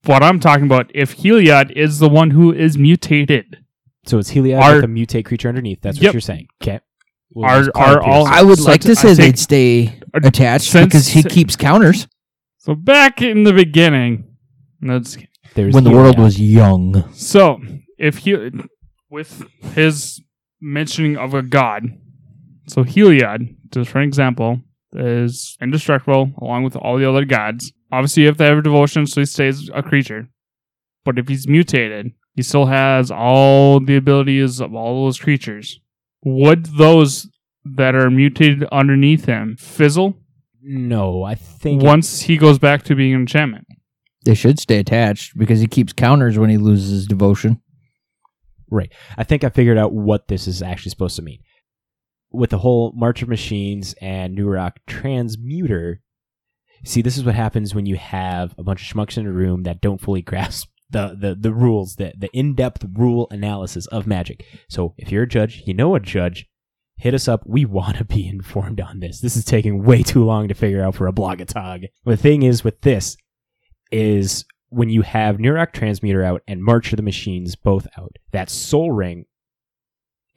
What 0.04 0.22
I'm 0.22 0.40
talking 0.40 0.64
about, 0.66 0.90
if 0.94 1.16
Heliod 1.18 1.70
is 1.72 1.98
the 2.00 2.08
one 2.08 2.30
who 2.30 2.52
is 2.52 2.76
mutated, 2.76 3.58
so 4.04 4.18
it's 4.18 4.32
Heliod 4.32 4.60
Are- 4.60 4.74
with 4.76 4.84
a 4.84 4.88
mutate 4.88 5.24
creature 5.24 5.48
underneath. 5.48 5.80
That's 5.80 5.98
what 5.98 6.02
Yep. 6.04 6.14
you're 6.14 6.20
saying. 6.20 6.46
Okay. 6.62 6.80
We'll 7.34 7.46
Are- 7.46 7.70
are 7.76 8.02
all- 8.02 8.26
I 8.26 8.42
would 8.42 8.58
like 8.60 8.80
to 8.82 8.94
say 8.96 9.14
they'd 9.14 9.38
stay 9.38 9.94
attached 10.14 10.70
since- 10.70 10.86
because 10.86 11.08
he 11.08 11.22
keeps 11.22 11.56
counters 11.56 12.06
so 12.58 12.74
back 12.74 13.20
in 13.22 13.42
the 13.44 13.52
beginning, 13.52 14.24
let's 14.82 15.16
There's 15.54 15.74
when 15.74 15.82
the 15.84 15.90
world 15.90 16.16
Heliod. 16.16 16.22
was 16.24 16.40
young. 16.40 17.04
So, 17.14 17.60
if 17.98 18.18
he, 18.18 18.36
with 19.10 19.44
his 19.74 20.20
mentioning 20.62 21.18
of 21.18 21.34
a 21.34 21.42
god, 21.42 21.88
so 22.68 22.84
Heliod, 22.84 23.54
just 23.70 23.90
for 23.90 23.98
an 23.98 24.08
example, 24.08 24.60
is 24.94 25.56
indestructible 25.60 26.32
along 26.40 26.64
with 26.64 26.76
all 26.76 26.96
the 26.96 27.08
other 27.08 27.24
gods. 27.24 27.72
Obviously, 27.90 28.22
you 28.22 28.28
have 28.28 28.38
to 28.38 28.44
have 28.44 28.58
a 28.58 28.62
devotion, 28.62 29.06
so 29.06 29.20
he 29.20 29.26
stays 29.26 29.68
a 29.74 29.82
creature. 29.82 30.28
But 31.04 31.18
if 31.18 31.28
he's 31.28 31.48
mutated, 31.48 32.12
he 32.34 32.42
still 32.42 32.66
has 32.66 33.10
all 33.10 33.80
the 33.80 33.96
abilities 33.96 34.60
of 34.60 34.74
all 34.74 35.04
those 35.04 35.18
creatures. 35.18 35.80
Would 36.24 36.66
those 36.66 37.28
that 37.64 37.94
are 37.94 38.10
mutated 38.10 38.64
underneath 38.72 39.24
him 39.26 39.56
fizzle 39.56 40.16
No, 40.62 41.24
I 41.24 41.34
think 41.34 41.82
once 41.82 42.22
he 42.22 42.36
goes 42.36 42.58
back 42.58 42.84
to 42.84 42.94
being 42.94 43.14
an 43.14 43.20
enchantment? 43.20 43.66
They 44.24 44.34
should 44.34 44.60
stay 44.60 44.78
attached 44.78 45.36
because 45.36 45.60
he 45.60 45.66
keeps 45.66 45.92
counters 45.92 46.38
when 46.38 46.48
he 46.48 46.56
loses 46.56 46.90
his 46.90 47.06
devotion. 48.80 48.90
I 49.16 49.24
think 49.24 49.44
I 49.44 49.48
figured 49.48 49.78
out 49.78 49.92
what 49.92 50.28
this 50.28 50.46
is 50.46 50.62
actually 50.62 50.90
supposed 50.90 51.16
to 51.16 51.22
mean. 51.22 51.40
With 52.30 52.50
the 52.50 52.58
whole 52.58 52.92
March 52.96 53.22
of 53.22 53.28
Machines 53.28 53.94
and 54.00 54.36
Neurok 54.36 54.76
Transmuter, 54.88 55.96
see, 56.84 57.02
this 57.02 57.18
is 57.18 57.24
what 57.24 57.34
happens 57.34 57.74
when 57.74 57.86
you 57.86 57.96
have 57.96 58.54
a 58.58 58.62
bunch 58.62 58.82
of 58.82 58.96
schmucks 58.96 59.18
in 59.18 59.26
a 59.26 59.32
room 59.32 59.64
that 59.64 59.80
don't 59.80 60.00
fully 60.00 60.22
grasp 60.22 60.68
the, 60.90 61.16
the, 61.18 61.34
the 61.34 61.52
rules, 61.52 61.96
the, 61.96 62.12
the 62.16 62.28
in 62.32 62.54
depth 62.54 62.84
rule 62.94 63.26
analysis 63.30 63.86
of 63.86 64.06
magic. 64.06 64.44
So 64.68 64.94
if 64.98 65.10
you're 65.10 65.22
a 65.22 65.28
judge, 65.28 65.62
you 65.66 65.74
know 65.74 65.94
a 65.94 66.00
judge, 66.00 66.46
hit 66.96 67.14
us 67.14 67.28
up. 67.28 67.42
We 67.46 67.64
want 67.64 67.96
to 67.96 68.04
be 68.04 68.28
informed 68.32 68.80
on 68.80 69.00
this. 69.00 69.20
This 69.20 69.36
is 69.36 69.44
taking 69.44 69.84
way 69.84 70.02
too 70.02 70.24
long 70.24 70.48
to 70.48 70.54
figure 70.54 70.82
out 70.82 70.94
for 70.94 71.06
a 71.06 71.12
blogatog. 71.12 71.86
The 72.04 72.16
thing 72.16 72.42
is 72.42 72.64
with 72.64 72.80
this 72.82 73.16
is 73.90 74.44
when 74.72 74.88
you 74.88 75.02
have 75.02 75.36
Neurok 75.36 75.72
Transmitter 75.72 76.24
out 76.24 76.42
and 76.48 76.64
March 76.64 76.92
of 76.92 76.96
the 76.96 77.02
Machines 77.02 77.56
both 77.56 77.86
out, 77.98 78.16
that 78.30 78.48
Sol 78.48 78.90
Ring 78.90 79.26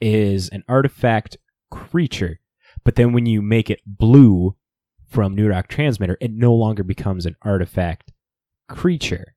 is 0.00 0.50
an 0.50 0.62
artifact 0.68 1.38
creature. 1.70 2.38
But 2.84 2.96
then 2.96 3.12
when 3.12 3.24
you 3.24 3.40
make 3.40 3.70
it 3.70 3.80
blue 3.86 4.54
from 5.08 5.34
Neurok 5.34 5.68
Transmitter, 5.68 6.18
it 6.20 6.32
no 6.32 6.52
longer 6.52 6.84
becomes 6.84 7.24
an 7.24 7.34
artifact 7.42 8.12
creature. 8.68 9.34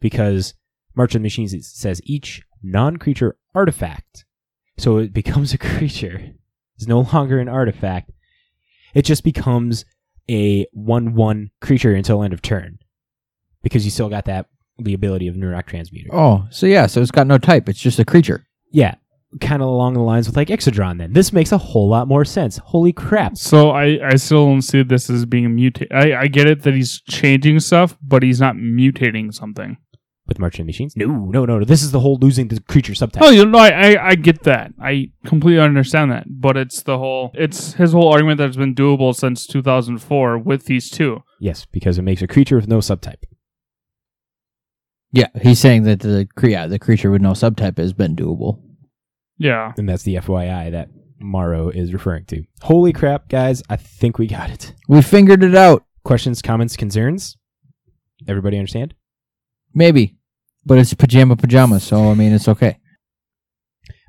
Because 0.00 0.54
March 0.94 1.14
of 1.14 1.20
the 1.20 1.24
Machines 1.24 1.54
says 1.68 2.00
each 2.04 2.42
non 2.62 2.96
creature 2.96 3.36
artifact. 3.54 4.24
So 4.78 4.96
it 4.96 5.12
becomes 5.12 5.52
a 5.52 5.58
creature. 5.58 6.32
It's 6.76 6.86
no 6.86 7.00
longer 7.00 7.38
an 7.38 7.48
artifact. 7.48 8.12
It 8.94 9.02
just 9.02 9.24
becomes 9.24 9.84
a 10.30 10.66
1 10.72 11.14
1 11.14 11.50
creature 11.60 11.94
until 11.94 12.22
end 12.22 12.32
of 12.32 12.40
turn 12.40 12.78
because 13.62 13.84
you 13.84 13.90
still 13.90 14.08
got 14.08 14.24
that 14.26 14.46
the 14.78 14.94
ability 14.94 15.28
of 15.28 15.34
Neurok 15.34 15.66
Transmuter. 15.66 16.08
Oh, 16.12 16.46
so 16.50 16.66
yeah, 16.66 16.86
so 16.86 17.02
it's 17.02 17.10
got 17.10 17.26
no 17.26 17.38
type. 17.38 17.68
It's 17.68 17.80
just 17.80 17.98
a 17.98 18.04
creature. 18.04 18.46
Yeah, 18.70 18.94
kind 19.40 19.62
of 19.62 19.68
along 19.68 19.94
the 19.94 20.00
lines 20.00 20.26
with 20.26 20.36
like 20.36 20.48
Exodron. 20.48 20.98
Then 20.98 21.12
this 21.12 21.32
makes 21.32 21.52
a 21.52 21.58
whole 21.58 21.88
lot 21.88 22.08
more 22.08 22.24
sense. 22.24 22.58
Holy 22.58 22.92
crap! 22.92 23.36
So 23.36 23.70
I, 23.70 23.98
I 24.06 24.16
still 24.16 24.46
don't 24.46 24.62
see 24.62 24.82
this 24.82 25.10
as 25.10 25.26
being 25.26 25.46
a 25.46 25.48
mutate. 25.48 25.92
I, 25.92 26.22
I 26.22 26.26
get 26.28 26.46
it 26.46 26.62
that 26.62 26.74
he's 26.74 27.00
changing 27.02 27.60
stuff, 27.60 27.96
but 28.02 28.22
he's 28.22 28.40
not 28.40 28.56
mutating 28.56 29.34
something. 29.34 29.76
With 30.26 30.38
Marching 30.38 30.66
Machines, 30.66 30.94
no, 30.94 31.06
no, 31.06 31.46
no, 31.46 31.58
no. 31.58 31.64
This 31.64 31.82
is 31.82 31.90
the 31.90 32.00
whole 32.00 32.18
losing 32.20 32.48
the 32.48 32.60
creature 32.60 32.92
subtype. 32.92 33.22
Oh, 33.22 33.30
you 33.30 33.46
know, 33.46 33.56
I, 33.58 33.70
I, 33.70 34.08
I 34.08 34.14
get 34.14 34.42
that. 34.42 34.74
I 34.78 35.10
completely 35.24 35.62
understand 35.62 36.12
that. 36.12 36.26
But 36.28 36.58
it's 36.58 36.82
the 36.82 36.98
whole, 36.98 37.30
it's 37.32 37.72
his 37.72 37.92
whole 37.92 38.12
argument 38.12 38.36
that's 38.36 38.58
been 38.58 38.74
doable 38.74 39.16
since 39.16 39.46
2004 39.46 40.36
with 40.36 40.66
these 40.66 40.90
two. 40.90 41.22
Yes, 41.40 41.64
because 41.72 41.96
it 41.96 42.02
makes 42.02 42.20
a 42.20 42.26
creature 42.26 42.56
with 42.56 42.68
no 42.68 42.80
subtype. 42.80 43.22
Yeah, 45.12 45.28
he's 45.40 45.58
saying 45.58 45.84
that 45.84 46.00
the 46.00 46.28
cre- 46.36 46.48
yeah, 46.48 46.66
the 46.66 46.78
creature 46.78 47.10
with 47.10 47.22
no 47.22 47.32
subtype 47.32 47.78
has 47.78 47.92
been 47.92 48.14
doable. 48.14 48.60
Yeah. 49.38 49.72
And 49.78 49.88
that's 49.88 50.02
the 50.02 50.16
FYI 50.16 50.70
that 50.72 50.90
Maro 51.18 51.70
is 51.70 51.92
referring 51.92 52.26
to. 52.26 52.44
Holy 52.62 52.92
crap, 52.92 53.28
guys! 53.28 53.62
I 53.68 53.76
think 53.76 54.18
we 54.18 54.26
got 54.26 54.50
it. 54.50 54.74
We 54.88 55.02
figured 55.02 55.42
it 55.42 55.54
out. 55.54 55.84
Questions, 56.04 56.42
comments, 56.42 56.76
concerns? 56.76 57.36
Everybody 58.26 58.58
understand? 58.58 58.94
Maybe, 59.74 60.16
but 60.64 60.78
it's 60.78 60.94
pajama 60.94 61.36
pajamas, 61.36 61.84
so 61.84 62.10
I 62.10 62.14
mean 62.14 62.32
it's 62.32 62.48
okay. 62.48 62.78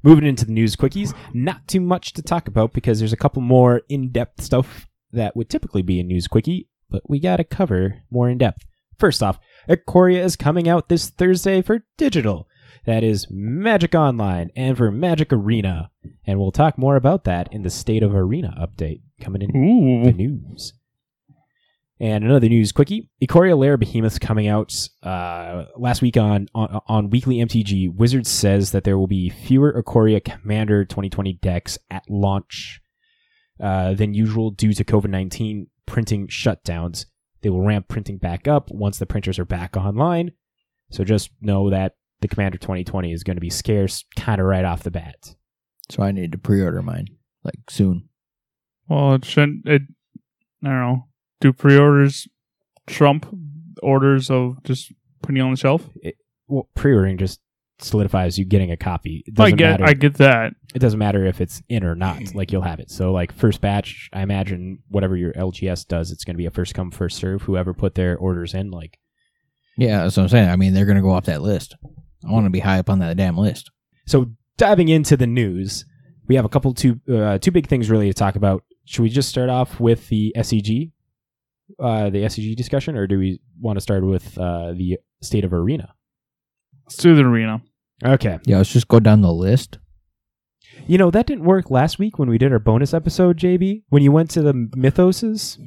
Moving 0.03 0.25
into 0.25 0.45
the 0.45 0.53
news 0.53 0.75
quickies, 0.75 1.13
not 1.33 1.67
too 1.67 1.81
much 1.81 2.13
to 2.13 2.21
talk 2.21 2.47
about 2.47 2.73
because 2.73 2.99
there's 2.99 3.13
a 3.13 3.17
couple 3.17 3.41
more 3.41 3.81
in-depth 3.89 4.41
stuff 4.41 4.87
that 5.11 5.35
would 5.35 5.49
typically 5.49 5.81
be 5.81 5.99
a 5.99 6.03
news 6.03 6.27
quickie, 6.27 6.69
but 6.89 7.09
we 7.09 7.19
gotta 7.19 7.43
cover 7.43 8.01
more 8.09 8.29
in 8.29 8.37
depth. 8.37 8.65
First 8.97 9.21
off, 9.21 9.39
Ikoria 9.67 10.23
is 10.23 10.35
coming 10.35 10.69
out 10.69 10.89
this 10.89 11.09
Thursday 11.09 11.61
for 11.61 11.85
digital. 11.97 12.47
That 12.85 13.03
is 13.03 13.27
Magic 13.29 13.93
Online 13.93 14.51
and 14.55 14.77
for 14.77 14.91
Magic 14.91 15.33
Arena. 15.33 15.91
And 16.25 16.39
we'll 16.39 16.51
talk 16.51 16.77
more 16.77 16.95
about 16.95 17.25
that 17.25 17.51
in 17.51 17.63
the 17.63 17.69
State 17.69 18.03
of 18.03 18.15
Arena 18.15 18.55
update 18.59 19.01
coming 19.21 19.41
in 19.41 20.03
the 20.03 20.11
news. 20.13 20.73
And 21.99 22.23
another 22.23 22.47
news 22.47 22.71
quickie: 22.71 23.09
Ikoria 23.21 23.57
Lair 23.57 23.75
Behemoth 23.75 24.21
coming 24.21 24.47
out 24.47 24.73
uh, 25.03 25.65
last 25.75 26.01
week 26.01 26.15
on, 26.15 26.47
on 26.55 26.79
on 26.87 27.09
Weekly 27.09 27.37
MTG. 27.37 27.93
Wizards 27.93 28.29
says 28.29 28.71
that 28.71 28.85
there 28.85 28.97
will 28.97 29.07
be 29.07 29.29
fewer 29.29 29.73
Ikoria 29.73 30.23
Commander 30.23 30.85
2020 30.85 31.33
decks 31.33 31.77
at 31.91 32.09
launch 32.09 32.79
uh, 33.61 33.93
than 33.95 34.13
usual 34.13 34.49
due 34.49 34.73
to 34.73 34.85
COVID 34.85 35.09
19 35.09 35.67
printing 35.85 36.27
shutdowns. 36.27 37.05
They 37.41 37.49
will 37.49 37.61
ramp 37.65 37.87
printing 37.87 38.17
back 38.17 38.47
up 38.47 38.69
once 38.71 38.99
the 38.99 39.05
printers 39.05 39.39
are 39.39 39.45
back 39.45 39.77
online. 39.77 40.31
So 40.91 41.03
just 41.03 41.31
know 41.41 41.69
that 41.69 41.95
the 42.21 42.27
Commander 42.27 42.57
2020 42.57 43.13
is 43.13 43.23
going 43.23 43.37
to 43.37 43.41
be 43.41 43.49
scarce, 43.49 44.03
kind 44.15 44.41
of 44.41 44.47
right 44.47 44.65
off 44.65 44.83
the 44.83 44.91
bat. 44.91 45.35
So 45.89 46.03
I 46.03 46.11
need 46.11 46.31
to 46.33 46.37
pre-order 46.37 46.81
mine 46.81 47.07
like 47.43 47.59
soon. 47.69 48.09
Well, 48.87 49.15
it 49.15 49.25
shouldn't, 49.25 49.67
it, 49.67 49.83
I 50.63 50.67
don't 50.67 50.79
know. 50.79 51.05
Do 51.39 51.53
pre 51.53 51.77
orders 51.77 52.27
trump 52.87 53.27
orders 53.81 54.29
of 54.29 54.61
just 54.63 54.91
putting 55.21 55.41
on 55.41 55.51
the 55.51 55.57
shelf? 55.57 55.89
Well, 56.47 56.67
pre-ordering 56.75 57.17
just 57.17 57.39
solidifies 57.81 58.37
you 58.37 58.45
getting 58.45 58.71
a 58.71 58.77
copy. 58.77 59.23
It 59.25 59.33
I 59.39 59.43
doesn't 59.43 59.57
get, 59.57 59.69
matter. 59.71 59.85
I 59.85 59.93
get 59.93 60.13
that. 60.15 60.53
it 60.75 60.79
doesn't 60.79 60.99
matter 60.99 61.25
if 61.25 61.41
it's 61.41 61.61
in 61.69 61.83
or 61.83 61.95
not. 61.95 62.35
Like 62.35 62.51
you'll 62.51 62.61
have 62.61 62.79
it. 62.79 62.91
So 62.91 63.11
like 63.11 63.31
first 63.33 63.61
batch, 63.61 64.09
I 64.13 64.21
imagine 64.21 64.79
whatever 64.89 65.15
your 65.15 65.33
LGS 65.33 65.87
does, 65.87 66.11
it's 66.11 66.23
going 66.23 66.35
to 66.35 66.37
be 66.37 66.45
a 66.45 66.51
first 66.51 66.73
come 66.73 66.91
first 66.91 67.17
serve. 67.17 67.43
Whoever 67.43 67.73
put 67.73 67.95
their 67.95 68.17
orders 68.17 68.53
in, 68.53 68.71
like 68.71 68.97
Yeah, 69.77 70.03
that's 70.03 70.17
what 70.17 70.23
I'm 70.23 70.29
saying. 70.29 70.49
I 70.49 70.55
mean, 70.55 70.73
they're 70.73 70.85
gonna 70.85 71.01
go 71.01 71.11
off 71.11 71.25
that 71.25 71.41
list. 71.41 71.75
I 72.27 72.31
want 72.31 72.45
to 72.45 72.49
be 72.49 72.59
high 72.59 72.79
up 72.79 72.89
on 72.89 72.99
that 72.99 73.17
damn 73.17 73.37
list. 73.37 73.71
so. 74.05 74.27
Diving 74.57 74.89
into 74.89 75.15
the 75.15 75.25
news, 75.25 75.85
we 76.27 76.35
have 76.35 76.43
a 76.43 76.49
couple 76.49 76.73
two 76.73 76.99
uh, 77.09 77.37
two 77.37 77.49
big 77.49 77.67
things 77.67 77.89
really 77.89 78.07
to 78.07 78.13
talk 78.13 78.35
about. 78.35 78.61
Should 78.83 79.03
we 79.03 79.09
just 79.09 79.29
start 79.29 79.49
off 79.49 79.79
with 79.79 80.09
the 80.09 80.33
SEG, 80.35 80.91
uh, 81.79 82.09
the 82.09 82.23
SEG 82.23 82.57
discussion, 82.57 82.97
or 82.97 83.07
do 83.07 83.17
we 83.19 83.39
want 83.61 83.77
to 83.77 83.81
start 83.81 84.05
with 84.05 84.37
uh, 84.37 84.73
the 84.73 84.97
state 85.21 85.45
of 85.45 85.53
arena? 85.53 85.93
Let's 86.85 86.97
do 86.97 87.15
the 87.15 87.23
arena. 87.23 87.61
Okay, 88.03 88.39
Yeah, 88.45 88.57
let's 88.57 88.71
just 88.71 88.87
go 88.87 88.99
down 88.99 89.21
the 89.21 89.31
list. 89.33 89.77
you 90.87 90.97
know 90.97 91.11
that 91.11 91.25
didn't 91.27 91.43
work 91.45 91.69
last 91.69 91.99
week 91.99 92.17
when 92.17 92.29
we 92.29 92.37
did 92.37 92.51
our 92.51 92.59
bonus 92.59 92.93
episode, 92.93 93.37
JB. 93.37 93.83
When 93.89 94.01
you 94.03 94.11
went 94.11 94.29
to 94.31 94.41
the 94.41 94.53
mythoses, 94.53 95.57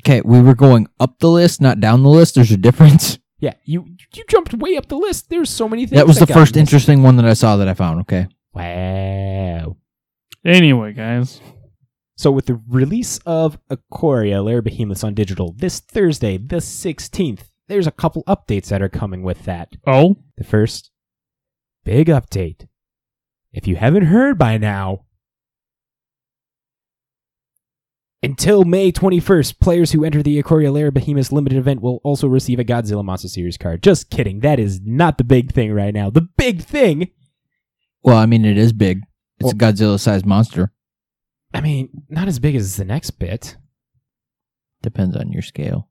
Okay, 0.00 0.20
we 0.24 0.40
were 0.42 0.54
going 0.54 0.86
up 1.00 1.18
the 1.20 1.30
list, 1.30 1.60
not 1.62 1.80
down 1.80 2.02
the 2.02 2.10
list. 2.10 2.34
There's 2.34 2.50
a 2.52 2.56
difference. 2.56 3.18
Yeah, 3.40 3.54
you 3.64 3.84
you 4.14 4.24
jumped 4.28 4.54
way 4.54 4.76
up 4.78 4.86
the 4.86 4.96
list. 4.96 5.28
There's 5.28 5.50
so 5.50 5.68
many 5.68 5.84
things. 5.84 5.98
That 5.98 6.06
was 6.06 6.18
the 6.18 6.26
first 6.26 6.56
interesting 6.56 7.02
one 7.02 7.16
that 7.16 7.26
I 7.26 7.34
saw 7.34 7.56
that 7.58 7.68
I 7.68 7.74
found. 7.74 8.00
Okay. 8.02 8.26
Wow. 8.54 9.76
Anyway, 10.46 10.92
guys, 10.94 11.40
So 12.16 12.30
with 12.30 12.46
the 12.46 12.60
release 12.68 13.18
of 13.26 13.58
Ikoria 13.70 14.42
Lair 14.42 14.62
Behemoths 14.62 15.04
on 15.04 15.12
digital 15.12 15.52
this 15.58 15.80
Thursday, 15.80 16.38
the 16.38 16.56
16th, 16.56 17.50
there's 17.68 17.86
a 17.86 17.90
couple 17.90 18.22
updates 18.24 18.68
that 18.68 18.80
are 18.80 18.88
coming 18.88 19.22
with 19.22 19.44
that. 19.44 19.74
oh, 19.86 20.16
The 20.38 20.44
first 20.44 20.90
big 21.84 22.08
update. 22.08 22.66
If 23.52 23.66
you 23.68 23.76
haven't 23.76 24.06
heard 24.06 24.38
by 24.38 24.58
now, 24.58 25.04
until 28.22 28.64
May 28.64 28.90
21st, 28.90 29.60
players 29.60 29.92
who 29.92 30.04
enter 30.04 30.22
the 30.22 30.42
Ikoria 30.42 30.72
Lair 30.72 30.90
Behemoths 30.90 31.30
limited 31.30 31.58
event 31.58 31.82
will 31.82 32.00
also 32.02 32.26
receive 32.26 32.58
a 32.58 32.64
Godzilla 32.64 33.04
Monster 33.04 33.28
Series 33.28 33.58
card. 33.58 33.82
Just 33.82 34.10
kidding. 34.10 34.40
That 34.40 34.58
is 34.58 34.80
not 34.82 35.18
the 35.18 35.24
big 35.24 35.52
thing 35.52 35.72
right 35.72 35.92
now. 35.92 36.08
The 36.10 36.26
big 36.36 36.62
thing, 36.62 37.10
Well, 38.02 38.16
I 38.16 38.26
mean, 38.26 38.44
it 38.44 38.56
is 38.56 38.72
big. 38.72 39.00
It's 39.40 39.52
a 39.52 39.56
Godzilla-sized 39.56 40.24
monster. 40.24 40.72
I 41.52 41.60
mean, 41.60 42.04
not 42.08 42.28
as 42.28 42.38
big 42.38 42.56
as 42.56 42.76
the 42.76 42.84
next 42.84 43.10
bit. 43.12 43.56
Depends 44.82 45.16
on 45.16 45.30
your 45.30 45.42
scale. 45.42 45.88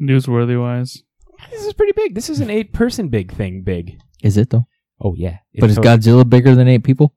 newsworthy 0.00 0.60
wise, 0.60 1.02
This 1.50 1.64
is 1.64 1.72
pretty 1.72 1.92
big. 1.92 2.14
This 2.14 2.30
is 2.30 2.40
an 2.40 2.50
eight 2.50 2.72
person 2.72 3.08
big 3.08 3.32
thing, 3.32 3.62
big. 3.62 4.00
Is 4.22 4.36
it 4.36 4.50
though? 4.50 4.66
Oh, 5.02 5.14
yeah. 5.14 5.38
but 5.58 5.68
is 5.68 5.76
It's 5.76 5.86
Godzilla 5.86 6.28
bigger 6.28 6.54
than 6.54 6.68
eight 6.68 6.84
people? 6.84 7.14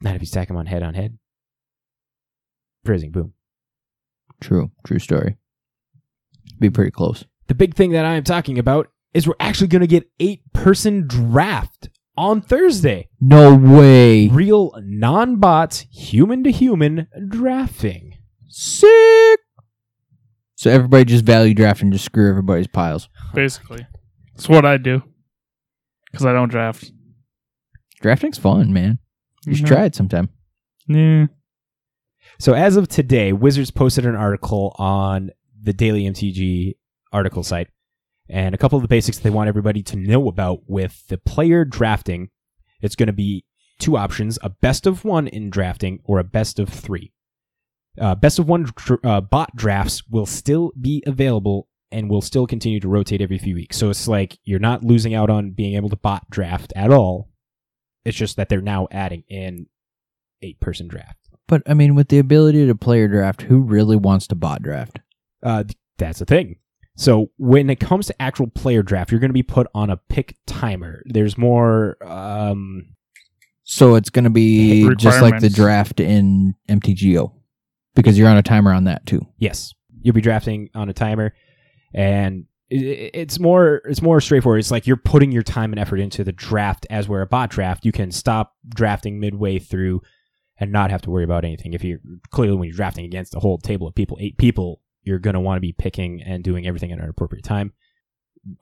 Not 0.00 0.16
if 0.16 0.20
you 0.20 0.26
stack 0.26 0.48
them 0.48 0.56
on 0.56 0.66
head 0.66 0.82
on 0.82 0.94
head. 0.94 1.16
Phrasing, 2.84 3.12
boom. 3.12 3.34
True. 4.40 4.72
True 4.84 4.98
story. 4.98 5.36
Be 6.58 6.68
pretty 6.68 6.90
close. 6.90 7.24
The 7.46 7.54
big 7.54 7.74
thing 7.74 7.92
that 7.92 8.04
I 8.04 8.14
am 8.14 8.24
talking 8.24 8.58
about 8.58 8.88
is 9.14 9.26
we're 9.26 9.34
actually 9.38 9.68
going 9.68 9.80
to 9.80 9.86
get 9.86 10.10
eight 10.18 10.42
person 10.52 11.06
draft 11.06 11.88
on 12.16 12.40
Thursday. 12.40 13.08
No 13.20 13.54
way. 13.54 14.28
Real 14.28 14.72
non 14.82 15.36
bots, 15.36 15.86
human 15.92 16.42
to 16.44 16.50
human 16.50 17.06
drafting. 17.28 18.14
Sick. 18.48 19.40
So 20.56 20.70
everybody 20.70 21.04
just 21.04 21.24
value 21.24 21.54
draft 21.54 21.82
and 21.82 21.92
just 21.92 22.04
screw 22.04 22.28
everybody's 22.28 22.66
piles. 22.66 23.08
basically, 23.34 23.86
it's 24.34 24.48
what 24.48 24.64
I 24.64 24.78
do 24.78 25.02
because 26.16 26.26
I 26.26 26.32
don't 26.32 26.48
draft. 26.48 26.90
Drafting's 28.00 28.38
fun, 28.38 28.72
man. 28.72 28.98
You 29.44 29.54
should 29.54 29.66
try 29.66 29.84
it 29.84 29.94
sometime. 29.94 30.30
Yeah. 30.88 31.26
So 32.38 32.54
as 32.54 32.76
of 32.76 32.88
today, 32.88 33.32
Wizards 33.32 33.70
posted 33.70 34.06
an 34.06 34.16
article 34.16 34.74
on 34.78 35.30
the 35.62 35.72
Daily 35.72 36.04
MTG 36.04 36.76
article 37.12 37.42
site, 37.42 37.68
and 38.28 38.54
a 38.54 38.58
couple 38.58 38.76
of 38.76 38.82
the 38.82 38.88
basics 38.88 39.18
they 39.18 39.30
want 39.30 39.48
everybody 39.48 39.82
to 39.84 39.96
know 39.96 40.28
about 40.28 40.60
with 40.66 41.06
the 41.08 41.18
player 41.18 41.64
drafting. 41.64 42.30
It's 42.80 42.96
going 42.96 43.08
to 43.08 43.12
be 43.12 43.44
two 43.78 43.96
options: 43.96 44.38
a 44.42 44.48
best 44.48 44.86
of 44.86 45.04
one 45.04 45.26
in 45.28 45.50
drafting 45.50 46.00
or 46.04 46.18
a 46.18 46.24
best 46.24 46.58
of 46.58 46.68
three. 46.68 47.12
Uh, 48.00 48.14
best 48.14 48.38
of 48.38 48.48
one 48.48 48.64
dr- 48.64 49.04
uh, 49.04 49.20
bot 49.20 49.54
drafts 49.54 50.02
will 50.08 50.26
still 50.26 50.72
be 50.78 51.02
available 51.06 51.68
and 51.92 52.10
will 52.10 52.20
still 52.22 52.46
continue 52.46 52.80
to 52.80 52.88
rotate 52.88 53.20
every 53.20 53.38
few 53.38 53.54
weeks. 53.54 53.76
So 53.76 53.90
it's 53.90 54.08
like 54.08 54.38
you're 54.44 54.58
not 54.58 54.84
losing 54.84 55.14
out 55.14 55.30
on 55.30 55.50
being 55.52 55.74
able 55.76 55.88
to 55.90 55.96
bot 55.96 56.28
draft 56.30 56.72
at 56.76 56.90
all. 56.90 57.30
It's 58.04 58.16
just 58.16 58.36
that 58.36 58.48
they're 58.48 58.60
now 58.60 58.88
adding 58.90 59.24
in 59.28 59.66
eight 60.42 60.60
person 60.60 60.88
draft. 60.88 61.18
But 61.48 61.62
I 61.66 61.74
mean, 61.74 61.94
with 61.94 62.08
the 62.08 62.18
ability 62.18 62.66
to 62.66 62.74
player 62.74 63.08
draft, 63.08 63.42
who 63.42 63.60
really 63.60 63.96
wants 63.96 64.26
to 64.28 64.34
bot 64.34 64.62
draft? 64.62 64.98
Uh, 65.42 65.64
that's 65.98 66.18
the 66.18 66.24
thing. 66.24 66.56
So 66.96 67.30
when 67.36 67.68
it 67.70 67.78
comes 67.78 68.06
to 68.06 68.22
actual 68.22 68.48
player 68.48 68.82
draft, 68.82 69.10
you're 69.10 69.20
going 69.20 69.28
to 69.30 69.34
be 69.34 69.42
put 69.42 69.66
on 69.74 69.90
a 69.90 69.96
pick 69.96 70.36
timer. 70.46 71.02
There's 71.06 71.36
more. 71.36 71.96
Um, 72.02 72.94
So 73.64 73.96
it's 73.96 74.10
going 74.10 74.24
to 74.24 74.30
be 74.30 74.88
just 74.96 75.20
like 75.20 75.40
the 75.40 75.50
draft 75.50 76.00
in 76.00 76.54
MTGO 76.68 77.32
because 77.94 78.18
you're 78.18 78.28
on 78.28 78.36
a 78.38 78.42
timer 78.42 78.72
on 78.72 78.84
that 78.84 79.04
too. 79.06 79.20
yes, 79.38 79.72
you'll 80.00 80.14
be 80.14 80.20
drafting 80.20 80.70
on 80.74 80.88
a 80.88 80.92
timer, 80.92 81.34
and 81.94 82.46
it's 82.68 83.38
more. 83.38 83.76
It's 83.84 84.02
more 84.02 84.20
straightforward. 84.20 84.58
It's 84.58 84.72
like 84.72 84.86
you're 84.86 84.96
putting 84.96 85.30
your 85.30 85.44
time 85.44 85.72
and 85.72 85.78
effort 85.78 86.00
into 86.00 86.24
the 86.24 86.32
draft. 86.32 86.86
As 86.90 87.08
where 87.08 87.22
a 87.22 87.26
bot 87.26 87.50
draft, 87.50 87.84
you 87.84 87.92
can 87.92 88.10
stop 88.10 88.54
drafting 88.68 89.20
midway 89.20 89.58
through 89.58 90.02
and 90.58 90.72
not 90.72 90.90
have 90.90 91.02
to 91.02 91.10
worry 91.10 91.24
about 91.24 91.44
anything. 91.44 91.74
If 91.74 91.84
you're 91.84 92.00
clearly 92.30 92.56
when 92.56 92.68
you're 92.68 92.76
drafting 92.76 93.04
against 93.04 93.34
a 93.34 93.40
whole 93.40 93.58
table 93.58 93.86
of 93.86 93.94
people, 93.94 94.18
eight 94.20 94.36
people, 94.36 94.80
you're 95.02 95.18
going 95.18 95.34
to 95.34 95.40
want 95.40 95.58
to 95.58 95.60
be 95.60 95.72
picking 95.72 96.22
and 96.22 96.42
doing 96.42 96.66
everything 96.66 96.92
at 96.92 96.98
an 96.98 97.08
appropriate 97.08 97.44
time. 97.44 97.72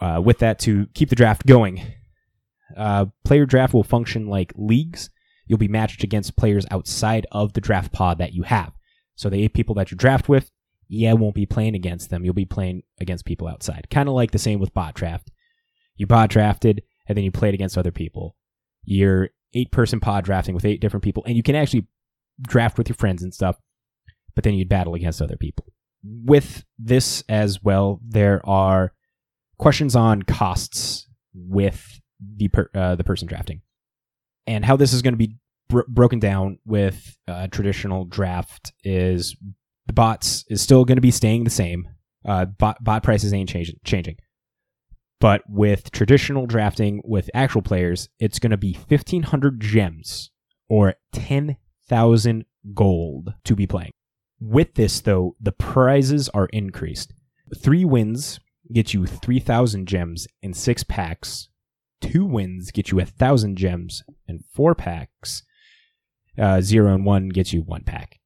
Uh, 0.01 0.21
with 0.23 0.39
that, 0.39 0.59
to 0.59 0.87
keep 0.95 1.09
the 1.09 1.17
draft 1.17 1.47
going, 1.47 1.83
uh, 2.77 3.07
player 3.25 3.47
draft 3.47 3.75
will 3.75 3.85
function 3.85 4.27
like 4.27 4.53
leagues. 4.57 5.11
You'll 5.47 5.59
be 5.59 5.69
matched 5.69 6.03
against 6.03 6.37
players 6.37 6.67
outside 6.71 7.27
of 7.33 7.53
the 7.53 7.61
draft 7.61 7.93
pod 7.93 8.19
that 8.19 8.33
you 8.33 8.43
have. 8.43 8.73
So 9.15 9.29
the 9.29 9.43
eight 9.43 9.55
people 9.55 9.75
that 9.77 9.91
you 9.91 9.97
draft 9.97 10.29
with, 10.29 10.51
yeah, 10.88 11.12
won't 11.12 11.35
be 11.35 11.47
playing 11.47 11.75
against 11.75 12.11
them. 12.11 12.25
You'll 12.25 12.35
be 12.35 12.44
playing 12.44 12.83
against 13.01 13.25
people 13.25 13.49
outside. 13.49 13.87
Kind 13.90 14.09
of 14.09 14.14
like 14.14 14.31
the 14.31 14.38
same 14.38 14.61
with 14.61 14.75
bot 14.75 14.94
draft. 14.94 15.31
You 15.97 16.07
bot 16.07 16.31
drafted, 16.31 16.83
and 17.07 17.16
then 17.16 17.25
you 17.25 17.31
played 17.31 17.55
against 17.55 17.79
other 17.79 17.92
people. 17.92 18.37
You're 18.85 19.31
eight 19.55 19.70
person 19.70 20.01
pod 20.01 20.25
drafting 20.25 20.55
with 20.55 20.64
eight 20.64 20.81
different 20.81 21.05
people, 21.05 21.25
and 21.27 21.37
you 21.37 21.42
can 21.42 21.55
actually 21.55 21.87
draft 22.40 22.79
with 22.79 22.88
your 22.88 22.97
friends 22.97 23.23
and 23.23 23.33
stuff, 23.33 23.57
but 24.35 24.44
then 24.44 24.55
you'd 24.55 24.68
battle 24.68 24.94
against 24.94 25.23
other 25.23 25.37
people. 25.37 25.66
With 26.03 26.64
this 26.79 27.25
as 27.29 27.62
well, 27.62 28.01
there 28.07 28.40
are 28.44 28.92
questions 29.59 29.97
on 29.97 30.23
costs 30.23 31.09
with 31.33 32.01
the 32.20 32.49
per, 32.49 32.68
uh, 32.75 32.97
the 32.97 33.05
person 33.05 33.29
drafting, 33.29 33.62
and 34.47 34.64
how 34.64 34.77
this 34.77 34.92
is 34.92 35.03
going 35.03 35.14
to 35.14 35.18
be 35.18 35.37
bro- 35.68 35.85
broken 35.88 36.18
down 36.18 36.59
with 36.66 37.16
uh, 37.29 37.47
traditional 37.49 38.05
draft 38.05 38.73
is 38.83 39.37
the 39.87 39.92
bots 39.92 40.44
is 40.49 40.62
still 40.62 40.85
going 40.85 40.97
to 40.97 41.03
be 41.03 41.11
staying 41.11 41.44
the 41.44 41.51
same. 41.51 41.88
Uh, 42.27 42.47
bot 42.47 42.83
bot 42.83 43.03
prices 43.03 43.33
ain't 43.33 43.49
changing 43.49 43.77
changing. 43.85 44.16
But 45.20 45.42
with 45.49 45.90
traditional 45.90 46.47
drafting 46.47 47.01
with 47.05 47.31
actual 47.35 47.62
players, 47.62 48.09
it's 48.18 48.38
going 48.38 48.51
to 48.51 48.57
be 48.57 48.75
1500 48.88 49.61
gems 49.61 50.31
or 50.68 50.94
10,000 51.12 52.44
gold 52.75 53.35
to 53.44 53.55
be 53.55 53.66
playing. 53.66 53.92
With 54.40 54.75
this 54.75 55.01
though, 55.01 55.37
the 55.40 55.53
prizes 55.53 56.29
are 56.31 56.47
increased. 56.47 57.14
3 57.57 57.85
wins 57.85 58.40
get 58.73 58.92
you 58.92 59.07
3000 59.07 59.87
gems 59.87 60.27
in 60.42 60.53
6 60.53 60.85
packs. 60.85 61.49
2 62.01 62.25
wins 62.25 62.70
get 62.70 62.90
you 62.90 62.99
1000 62.99 63.57
gems 63.57 64.03
in 64.27 64.40
4 64.55 64.75
packs. 64.75 65.42
Uh, 66.38 66.61
0 66.61 66.94
and 66.94 67.07
1 67.07 67.29
gets 67.29 67.53
you 67.53 67.62
1 67.62 67.85
pack. 67.85 68.18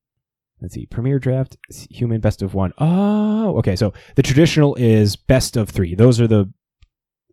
Let's 0.61 0.75
see. 0.75 0.87
Premier 0.87 1.19
draft, 1.19 1.57
human 1.91 2.21
best 2.21 2.43
of 2.43 2.55
1. 2.55 2.73
Oh, 2.79 3.57
okay. 3.59 3.77
So 3.77 3.93
the 4.17 4.23
traditional 4.23 4.75
is 4.75 5.15
best 5.17 5.57
of 5.57 5.71
3. 5.71 5.95
Those 5.95 6.21
are 6.21 6.27
the 6.27 6.53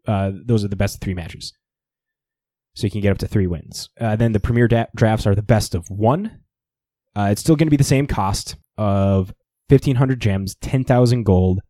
uh, 0.07 0.31
those 0.45 0.63
are 0.63 0.67
the 0.67 0.75
best 0.75 0.95
of 0.95 1.01
three 1.01 1.13
matches. 1.13 1.53
So 2.75 2.85
you 2.85 2.91
can 2.91 3.01
get 3.01 3.11
up 3.11 3.17
to 3.19 3.27
three 3.27 3.47
wins. 3.47 3.89
Uh, 3.99 4.15
then 4.15 4.33
the 4.33 4.39
premier 4.39 4.67
da- 4.67 4.85
drafts 4.95 5.25
are 5.25 5.35
the 5.35 5.41
best 5.41 5.73
of 5.73 5.89
one. 5.89 6.41
Uh, 7.15 7.29
it's 7.31 7.41
still 7.41 7.55
going 7.55 7.67
to 7.67 7.71
be 7.71 7.77
the 7.77 7.83
same 7.83 8.05
cost 8.05 8.55
of 8.77 9.33
1,500 9.69 10.19
gems, 10.19 10.55
10,000 10.55 11.23
gold. 11.23 11.61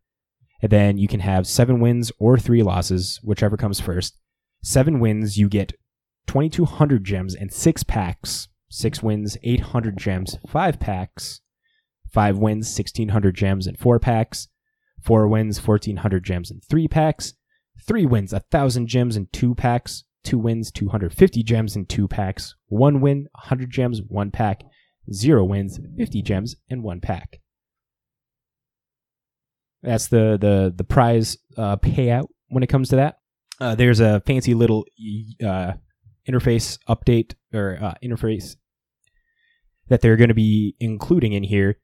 And 0.60 0.72
then 0.72 0.98
you 0.98 1.06
can 1.06 1.20
have 1.20 1.46
seven 1.46 1.80
wins 1.80 2.10
or 2.18 2.38
three 2.38 2.62
losses, 2.62 3.20
whichever 3.22 3.56
comes 3.56 3.78
first. 3.78 4.18
Seven 4.62 4.98
wins, 4.98 5.36
you 5.38 5.48
get 5.48 5.72
2,200 6.26 7.04
gems 7.04 7.34
and 7.34 7.52
six 7.52 7.82
packs. 7.82 8.48
Six 8.68 9.02
wins, 9.02 9.38
800 9.44 9.96
gems, 9.96 10.38
five 10.48 10.80
packs. 10.80 11.40
Five 12.12 12.38
wins, 12.38 12.68
1,600 12.68 13.34
gems 13.34 13.66
and 13.66 13.78
four 13.78 13.98
packs. 13.98 14.48
Four 15.02 15.28
wins, 15.28 15.64
1,400 15.64 16.24
gems 16.24 16.50
and 16.50 16.62
three 16.64 16.88
packs. 16.88 17.34
Three 17.86 18.06
wins, 18.06 18.32
a 18.32 18.40
thousand 18.40 18.88
gems 18.88 19.16
in 19.16 19.28
two 19.32 19.54
packs. 19.54 20.04
Two 20.24 20.38
wins, 20.38 20.72
250 20.72 21.42
gems 21.42 21.76
in 21.76 21.86
two 21.86 22.08
packs. 22.08 22.56
One 22.66 23.00
win, 23.00 23.28
100 23.32 23.70
gems, 23.70 24.00
one 24.02 24.30
pack. 24.30 24.62
Zero 25.12 25.44
wins, 25.44 25.78
50 25.96 26.22
gems, 26.22 26.56
and 26.68 26.82
one 26.82 27.00
pack. 27.00 27.40
That's 29.82 30.08
the 30.08 30.36
the 30.40 30.74
the 30.74 30.82
prize 30.82 31.38
uh, 31.56 31.76
payout 31.76 32.26
when 32.48 32.64
it 32.64 32.68
comes 32.68 32.88
to 32.88 32.96
that. 32.96 33.18
Uh, 33.60 33.76
there's 33.76 34.00
a 34.00 34.20
fancy 34.20 34.54
little 34.54 34.84
uh, 35.44 35.72
interface 36.28 36.78
update 36.88 37.34
or 37.54 37.78
uh, 37.80 37.94
interface 38.04 38.56
that 39.88 40.00
they're 40.00 40.16
going 40.16 40.28
to 40.28 40.34
be 40.34 40.74
including 40.80 41.32
in 41.32 41.44
here. 41.44 41.78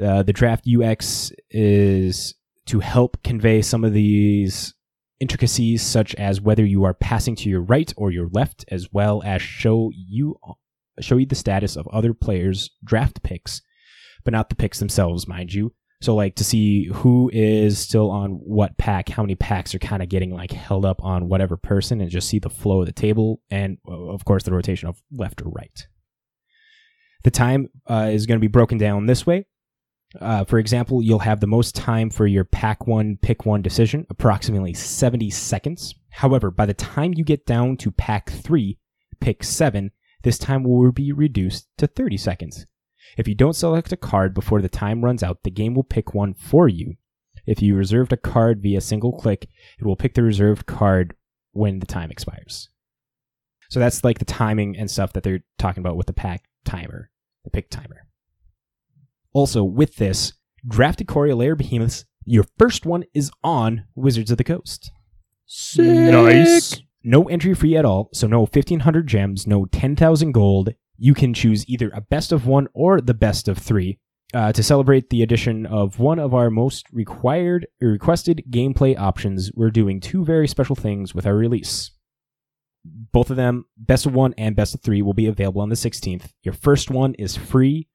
Uh, 0.00 0.22
the 0.22 0.32
draft 0.32 0.66
UX 0.68 1.32
is 1.50 2.34
to 2.66 2.80
help 2.80 3.22
convey 3.22 3.62
some 3.62 3.84
of 3.84 3.92
these 3.92 4.74
intricacies 5.20 5.82
such 5.82 6.14
as 6.16 6.40
whether 6.40 6.64
you 6.64 6.84
are 6.84 6.94
passing 6.94 7.36
to 7.36 7.48
your 7.48 7.60
right 7.60 7.92
or 7.96 8.10
your 8.10 8.28
left 8.32 8.64
as 8.68 8.92
well 8.92 9.22
as 9.24 9.40
show 9.40 9.90
you 9.94 10.36
show 11.00 11.16
you 11.16 11.26
the 11.26 11.34
status 11.34 11.76
of 11.76 11.86
other 11.88 12.12
players 12.12 12.70
draft 12.82 13.22
picks 13.22 13.62
but 14.24 14.32
not 14.32 14.48
the 14.48 14.56
picks 14.56 14.80
themselves 14.80 15.28
mind 15.28 15.52
you 15.52 15.72
So 16.04 16.14
like 16.14 16.34
to 16.34 16.44
see 16.44 16.88
who 16.88 17.30
is 17.32 17.78
still 17.78 18.10
on 18.10 18.32
what 18.32 18.76
pack, 18.76 19.08
how 19.08 19.22
many 19.22 19.36
packs 19.36 19.74
are 19.74 19.78
kind 19.78 20.02
of 20.02 20.10
getting 20.10 20.34
like 20.34 20.52
held 20.52 20.84
up 20.84 21.02
on 21.02 21.30
whatever 21.30 21.56
person, 21.56 22.02
and 22.02 22.10
just 22.10 22.28
see 22.28 22.38
the 22.38 22.50
flow 22.50 22.80
of 22.80 22.86
the 22.86 22.92
table, 22.92 23.40
and 23.50 23.78
of 23.86 24.22
course 24.26 24.42
the 24.42 24.52
rotation 24.52 24.86
of 24.86 25.02
left 25.10 25.40
or 25.40 25.48
right. 25.48 25.86
The 27.22 27.30
time 27.30 27.70
uh, 27.88 28.10
is 28.12 28.26
going 28.26 28.36
to 28.38 28.44
be 28.44 28.48
broken 28.48 28.76
down 28.76 29.06
this 29.06 29.24
way. 29.24 29.46
Uh, 30.20 30.44
for 30.44 30.58
example, 30.58 31.02
you'll 31.02 31.18
have 31.18 31.40
the 31.40 31.46
most 31.46 31.74
time 31.74 32.08
for 32.08 32.26
your 32.26 32.44
pack 32.44 32.86
one, 32.86 33.18
pick 33.20 33.44
one 33.44 33.62
decision, 33.62 34.06
approximately 34.10 34.72
70 34.72 35.30
seconds. 35.30 35.94
However, 36.10 36.50
by 36.50 36.66
the 36.66 36.74
time 36.74 37.14
you 37.14 37.24
get 37.24 37.46
down 37.46 37.76
to 37.78 37.90
pack 37.90 38.30
three, 38.30 38.78
pick 39.20 39.42
seven, 39.42 39.90
this 40.22 40.38
time 40.38 40.62
will 40.62 40.92
be 40.92 41.12
reduced 41.12 41.68
to 41.78 41.86
30 41.86 42.16
seconds. 42.16 42.66
If 43.16 43.28
you 43.28 43.34
don't 43.34 43.54
select 43.56 43.92
a 43.92 43.96
card 43.96 44.34
before 44.34 44.62
the 44.62 44.68
time 44.68 45.04
runs 45.04 45.22
out, 45.22 45.42
the 45.42 45.50
game 45.50 45.74
will 45.74 45.84
pick 45.84 46.14
one 46.14 46.34
for 46.34 46.68
you. 46.68 46.94
If 47.46 47.60
you 47.60 47.74
reserved 47.74 48.12
a 48.12 48.16
card 48.16 48.62
via 48.62 48.80
single 48.80 49.12
click, 49.12 49.48
it 49.78 49.84
will 49.84 49.96
pick 49.96 50.14
the 50.14 50.22
reserved 50.22 50.66
card 50.66 51.14
when 51.52 51.80
the 51.80 51.86
time 51.86 52.10
expires. 52.10 52.70
So 53.68 53.80
that's 53.80 54.04
like 54.04 54.18
the 54.18 54.24
timing 54.24 54.76
and 54.76 54.90
stuff 54.90 55.12
that 55.12 55.22
they're 55.22 55.44
talking 55.58 55.82
about 55.82 55.96
with 55.96 56.06
the 56.06 56.12
pack 56.12 56.44
timer, 56.64 57.10
the 57.44 57.50
pick 57.50 57.70
timer. 57.70 58.06
Also, 59.34 59.64
with 59.64 59.96
this, 59.96 60.32
drafted 60.66 61.08
Coria 61.08 61.34
Lair 61.34 61.56
Behemoths, 61.56 62.04
your 62.24 62.44
first 62.56 62.86
one 62.86 63.04
is 63.12 63.32
on 63.42 63.84
Wizards 63.96 64.30
of 64.30 64.38
the 64.38 64.44
Coast. 64.44 64.92
Nice. 66.10 66.80
No 67.02 67.24
entry 67.24 67.52
fee 67.52 67.76
at 67.76 67.84
all, 67.84 68.08
so 68.14 68.28
no 68.28 68.40
1500 68.40 69.06
gems, 69.06 69.46
no 69.46 69.66
10,000 69.66 70.32
gold. 70.32 70.74
You 70.96 71.14
can 71.14 71.34
choose 71.34 71.68
either 71.68 71.90
a 71.92 72.00
best 72.00 72.30
of 72.30 72.46
one 72.46 72.68
or 72.72 73.00
the 73.00 73.12
best 73.12 73.48
of 73.48 73.58
three. 73.58 73.98
Uh, 74.32 74.52
to 74.52 74.62
celebrate 74.62 75.10
the 75.10 75.22
addition 75.22 75.66
of 75.66 75.98
one 75.98 76.18
of 76.18 76.32
our 76.32 76.48
most 76.48 76.86
required 76.92 77.66
requested 77.80 78.44
gameplay 78.50 78.96
options, 78.96 79.50
we're 79.54 79.70
doing 79.70 80.00
two 80.00 80.24
very 80.24 80.46
special 80.48 80.76
things 80.76 81.14
with 81.14 81.26
our 81.26 81.34
release. 81.34 81.90
Both 82.84 83.30
of 83.30 83.36
them, 83.36 83.64
best 83.76 84.06
of 84.06 84.14
one 84.14 84.34
and 84.38 84.54
best 84.54 84.74
of 84.74 84.80
three, 84.80 85.02
will 85.02 85.12
be 85.12 85.26
available 85.26 85.60
on 85.60 85.70
the 85.70 85.74
16th. 85.74 86.30
Your 86.42 86.54
first 86.54 86.90
one 86.90 87.14
is 87.14 87.36
free 87.36 87.88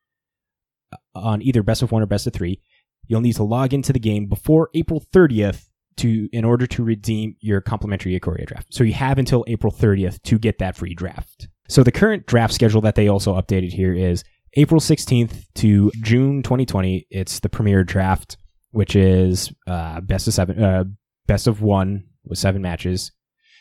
on 1.15 1.41
either 1.41 1.63
best 1.63 1.82
of 1.82 1.91
one 1.91 2.02
or 2.02 2.06
best 2.06 2.28
of 2.28 2.34
three. 2.34 2.62
You'll 3.08 3.21
need 3.21 3.36
to 3.36 3.43
log 3.43 3.73
into 3.73 3.93
the 3.93 3.99
game 3.99 4.28
before 4.28 4.69
April 4.73 5.04
30th 5.13 5.65
to 5.97 6.30
in 6.32 6.45
order 6.45 6.65
to 6.67 6.84
redeem 6.84 7.36
your 7.39 7.62
complimentary 7.62 8.17
Ikoria 8.17 8.45
draft. 8.45 8.73
So 8.73 8.84
you 8.84 8.93
have 8.93 9.17
until 9.17 9.43
April 9.47 9.71
30th 9.71 10.21
to 10.23 10.39
get 10.39 10.60
that 10.60 10.75
free 10.75 10.93
draft. 10.93 11.47
So 11.67 11.84
the 11.84 11.91
current 11.91 12.25
draft 12.25 12.54
schedule 12.54 12.82
that 12.82 12.95
they 12.95 13.08
also 13.08 13.36
updated 13.36 13.71
here 13.71 13.93
is 13.93 14.23
April 14.56 14.82
16th 14.82 15.45
to 15.56 15.91
June 16.02 16.41
2020. 16.41 17.08
It's 17.12 17.39
the 17.39 17.49
premier 17.49 17.84
draft, 17.84 18.38
which 18.71 18.95
is 18.95 19.52
uh, 19.67 20.02
best 20.02 20.28
of 20.28 20.34
seven, 20.34 20.63
uh, 20.63 20.86
best 21.28 21.47
of 21.47 21.62
one 21.62 22.06
with 22.23 22.39
seven 22.39 22.62
matches, 22.62 23.12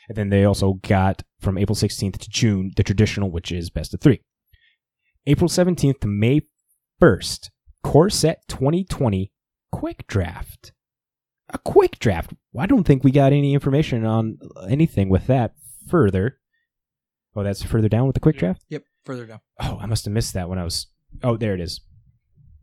and 0.08 0.16
then 0.16 0.30
they 0.30 0.44
also 0.44 0.74
got 0.74 1.22
from 1.40 1.58
April 1.58 1.76
16th 1.76 2.18
to 2.18 2.30
June 2.30 2.72
the 2.76 2.82
traditional, 2.82 3.30
which 3.30 3.52
is 3.52 3.68
best 3.68 3.92
of 3.92 4.00
three. 4.00 4.20
April 5.26 5.48
17th 5.48 6.00
to 6.00 6.06
May 6.06 6.40
1st, 7.00 7.50
Core 7.82 8.10
Set 8.10 8.46
2020 8.48 9.32
Quick 9.70 10.06
Draft. 10.06 10.72
A 11.50 11.58
quick 11.58 11.98
draft. 11.98 12.32
I 12.58 12.66
don't 12.66 12.84
think 12.84 13.02
we 13.02 13.10
got 13.10 13.32
any 13.32 13.54
information 13.54 14.04
on 14.04 14.38
anything 14.68 15.08
with 15.08 15.26
that 15.28 15.54
further. 15.88 16.38
Oh, 17.34 17.42
that's 17.42 17.62
further 17.62 17.88
down 17.88 18.06
with 18.06 18.14
the 18.14 18.20
quick 18.20 18.36
draft? 18.36 18.64
Yep, 18.68 18.82
further 19.04 19.24
down. 19.24 19.40
Oh, 19.60 19.78
I 19.80 19.86
must 19.86 20.04
have 20.04 20.12
missed 20.12 20.34
that 20.34 20.48
when 20.48 20.58
I 20.58 20.64
was. 20.64 20.88
Oh, 21.22 21.36
there 21.36 21.54
it 21.54 21.60
is. 21.60 21.80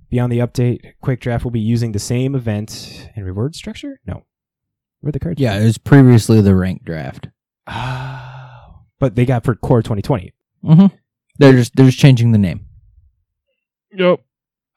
Beyond 0.10 0.32
the 0.32 0.40
update, 0.40 0.94
Quick 1.02 1.20
Draft 1.20 1.44
will 1.44 1.52
be 1.52 1.60
using 1.60 1.92
the 1.92 2.00
same 2.00 2.36
event 2.36 3.10
and 3.16 3.26
reward 3.26 3.56
structure? 3.56 4.00
No. 4.06 4.26
Where 5.00 5.12
the 5.12 5.20
cards? 5.20 5.42
Yeah, 5.42 5.58
it 5.58 5.64
was 5.64 5.78
previously 5.78 6.42
the 6.42 6.56
rank 6.56 6.84
draft. 6.84 7.30
Ah. 7.68 8.82
but 9.00 9.16
they 9.16 9.26
got 9.26 9.44
for 9.44 9.56
Core 9.56 9.82
2020. 9.82 10.34
Mm-hmm. 10.64 10.96
They're 11.40 11.54
just 11.54 11.76
they're 11.76 11.88
just 11.88 12.00
changing 12.00 12.32
the 12.32 12.38
name. 12.38 12.68
Yep. 13.96 14.22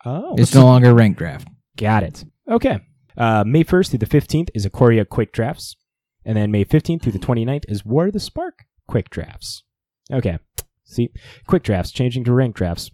Oh. 0.04 0.34
It's 0.38 0.54
no 0.54 0.64
longer 0.64 0.94
rank 0.94 1.18
draft. 1.18 1.48
Got 1.76 2.02
it. 2.02 2.24
Okay. 2.48 2.80
Uh, 3.16 3.44
May 3.46 3.64
1st 3.64 3.90
through 3.90 3.98
the 3.98 4.06
15th 4.06 4.48
is 4.54 4.66
Ikoria 4.66 5.08
Quick 5.08 5.32
Drafts. 5.32 5.76
And 6.24 6.36
then 6.36 6.50
May 6.50 6.64
15th 6.64 7.02
through 7.02 7.12
the 7.12 7.18
29th 7.18 7.64
is 7.68 7.84
War 7.84 8.06
of 8.06 8.12
the 8.12 8.20
Spark 8.20 8.64
Quick 8.86 9.10
Drafts. 9.10 9.64
Okay. 10.12 10.38
See, 10.84 11.10
Quick 11.46 11.62
Drafts 11.62 11.90
changing 11.90 12.24
to 12.24 12.32
rank 12.32 12.54
drafts. 12.54 12.90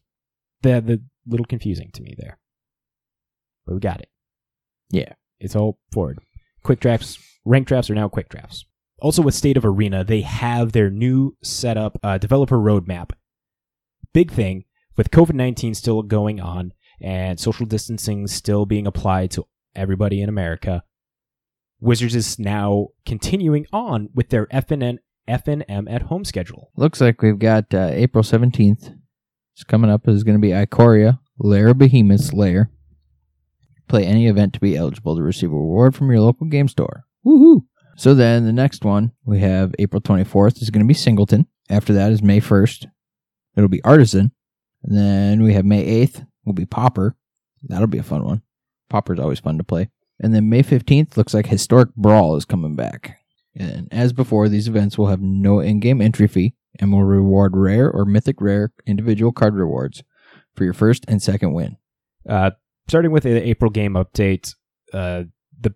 They're 0.63 0.81
the 0.81 1.03
little 1.27 1.47
confusing 1.47 1.91
to 1.95 2.03
me 2.03 2.15
there. 2.19 2.39
But 3.67 3.75
we 3.75 3.81
got 3.81 4.01
it. 4.01 4.09
Yeah. 4.91 5.13
It's 5.41 5.57
all 5.57 5.79
forward. 5.93 6.19
Quick 6.63 6.81
drafts, 6.81 7.19
rank 7.45 7.69
drafts 7.69 7.91
are 7.91 7.95
now 7.95 8.09
quick 8.09 8.29
drafts. 8.31 8.65
Also, 9.01 9.21
with 9.21 9.35
State 9.35 9.57
of 9.59 9.65
Arena, 9.67 10.03
they 10.05 10.23
have 10.23 10.73
their 10.73 10.89
new 10.89 11.37
setup 11.43 11.99
uh, 12.03 12.17
developer 12.17 12.57
roadmap. 12.57 13.11
Big 14.15 14.31
thing 14.31 14.65
with 14.97 15.11
COVID 15.11 15.35
19 15.35 15.75
still 15.75 16.03
going 16.03 16.41
on 16.41 16.73
and 17.01 17.39
social 17.39 17.67
distancing 17.67 18.27
still 18.27 18.67
being 18.67 18.87
applied 18.87 19.31
to 19.33 19.47
everybody 19.75 20.21
in 20.21 20.29
America. 20.29 20.83
Wizards 21.81 22.15
is 22.15 22.39
now 22.39 22.89
continuing 23.05 23.67
on 23.73 24.09
with 24.15 24.31
their 24.31 24.47
FNN, 24.47 24.99
FNM 25.29 25.91
at 25.91 26.03
home 26.03 26.25
schedule. 26.25 26.71
Looks 26.77 27.01
like 27.01 27.21
we've 27.21 27.39
got 27.39 27.75
uh, 27.75 27.91
April 27.93 28.25
17th. 28.25 28.97
It's 29.55 29.65
coming 29.65 29.91
up 29.91 30.09
is 30.09 30.25
going 30.25 30.37
to 30.37 30.41
be 30.41 30.49
Ikoria, 30.49 31.21
Lair 31.39 31.69
of 31.69 31.79
Behemoth's 31.79 32.33
Lair. 32.33 32.71
Play 33.87 34.07
any 34.07 34.29
event 34.29 34.55
to 34.55 34.61
be 34.61 34.77
eligible 34.77 35.15
to 35.17 35.23
receive 35.23 35.51
a 35.51 35.55
reward 35.55 35.95
from 35.95 36.11
your 36.11 36.21
local 36.21 36.47
game 36.47 36.69
store. 36.69 37.05
Woohoo! 37.25 37.63
So 37.97 38.15
then 38.15 38.45
the 38.45 38.53
next 38.53 38.85
one 38.85 39.13
we 39.25 39.41
have 39.41 39.75
April 39.79 40.01
24th 40.01 40.61
is 40.63 40.71
going 40.71 40.85
to 40.85 40.89
be 40.89 40.95
Singleton. 40.95 41.47
After 41.71 41.93
that 41.93 42.13
is 42.13 42.23
May 42.23 42.41
1st. 42.41 42.87
It'll 43.57 43.69
be 43.69 43.85
Artisan. 43.85 44.33
And 44.85 44.97
then 44.97 45.43
we 45.43 45.55
have 45.55 45.65
May 45.65 46.07
8th 46.07 46.27
will 46.45 46.53
be 46.53 46.67
Pauper. 46.67 47.17
That'll 47.63 47.87
be 47.87 47.99
a 47.99 48.03
fun 48.03 48.25
one. 48.25 48.43
Pauper's 48.91 49.19
always 49.19 49.41
fun 49.41 49.59
to 49.59 49.65
play. 49.65 49.89
And 50.21 50.35
then 50.35 50.49
May 50.49 50.63
15th 50.63 51.17
looks 51.17 51.35
like 51.35 51.47
Historic 51.47 51.95
Brawl 51.97 52.37
is 52.37 52.45
coming 52.45 52.77
back. 52.77 53.19
And 53.57 53.89
as 53.93 54.13
before, 54.13 54.49
these 54.49 54.69
events 54.69 54.99
will 54.99 55.07
have 55.07 55.21
no 55.21 55.61
in 55.61 55.81
game 55.81 56.01
entry 56.01 56.29
fee 56.29 56.55
and 56.79 56.93
will 56.93 57.05
reward 57.05 57.57
rare 57.57 57.91
or 57.91 58.05
mythic 58.05 58.41
rare 58.41 58.73
individual 58.87 59.33
card 59.33 59.55
rewards 59.55 60.03
for 60.55 60.65
your 60.65 60.73
first 60.73 61.05
and 61.09 61.23
second 61.23 61.55
win. 61.55 61.77
Uh, 62.29 62.51
starting 62.89 63.11
with 63.11 63.23
the 63.23 63.49
April 63.49 63.71
game 63.71 63.95
update, 63.95 64.55
uh, 64.93 65.25
the 65.59 65.75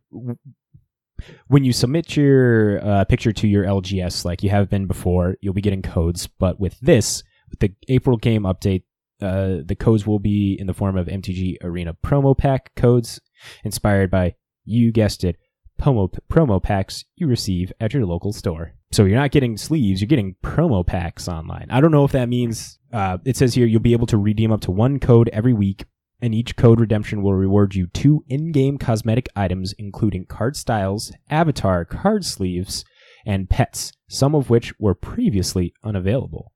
when 1.49 1.65
you 1.65 1.73
submit 1.73 2.17
your 2.17 2.85
uh, 2.85 3.05
picture 3.05 3.33
to 3.33 3.49
your 3.49 3.65
LGS, 3.65 4.25
like 4.25 4.43
you 4.43 4.51
have 4.51 4.71
been 4.71 4.87
before, 4.87 5.37
you'll 5.41 5.55
be 5.55 5.61
getting 5.61 5.83
codes. 5.83 6.27
But 6.27 6.61
with 6.61 6.79
this, 6.81 7.23
with 7.51 7.61
the 7.61 7.73
April 7.89 8.17
game 8.17 8.43
update, 8.43 8.83
uh, 9.21 9.59
the 9.65 9.77
codes 9.79 10.07
will 10.07 10.19
be 10.19 10.57
in 10.59 10.67
the 10.67 10.75
form 10.75 10.97
of 10.97 11.07
MTG 11.07 11.57
Arena 11.63 11.95
promo 12.05 12.37
pack 12.37 12.75
codes, 12.75 13.21
inspired 13.65 14.11
by 14.11 14.35
you 14.65 14.93
guessed 14.93 15.25
it, 15.25 15.37
promo 15.81 16.13
promo 16.31 16.63
packs 16.63 17.05
you 17.17 17.27
receive 17.27 17.73
at 17.81 17.95
your 17.95 18.07
local 18.07 18.33
store. 18.33 18.75
So 18.91 19.05
you're 19.05 19.19
not 19.19 19.31
getting 19.31 19.57
sleeves, 19.57 20.01
you're 20.01 20.09
getting 20.09 20.37
promo 20.43 20.87
packs 20.87 21.29
online. 21.29 21.67
I 21.71 21.81
don't 21.81 21.91
know 21.91 22.05
if 22.05 22.13
that 22.13 22.29
means 22.29 22.79
uh, 22.93 23.19
it 23.25 23.37
says 23.37 23.55
here 23.55 23.67
you'll 23.67 23.81
be 23.81 23.93
able 23.93 24.07
to 24.07 24.17
redeem 24.17 24.53
up 24.53 24.63
to 24.63 24.71
one 24.71 24.99
code 24.99 25.29
every 25.33 25.53
week, 25.53 25.85
and 26.21 26.35
each 26.35 26.57
code 26.57 26.81
redemption 26.81 27.23
will 27.23 27.35
reward 27.35 27.75
you 27.75 27.87
two 27.89 28.25
in-game 28.29 28.79
cosmetic 28.79 29.29
items, 29.37 29.75
including 29.79 30.25
card 30.27 30.57
styles, 30.57 31.13
avatar 31.31 31.85
card 31.85 32.25
sleeves, 32.25 32.85
and 33.27 33.51
pets, 33.51 33.93
some 34.09 34.35
of 34.35 34.49
which 34.49 34.73
were 34.79 34.95
previously 34.95 35.75
unavailable. 35.85 36.53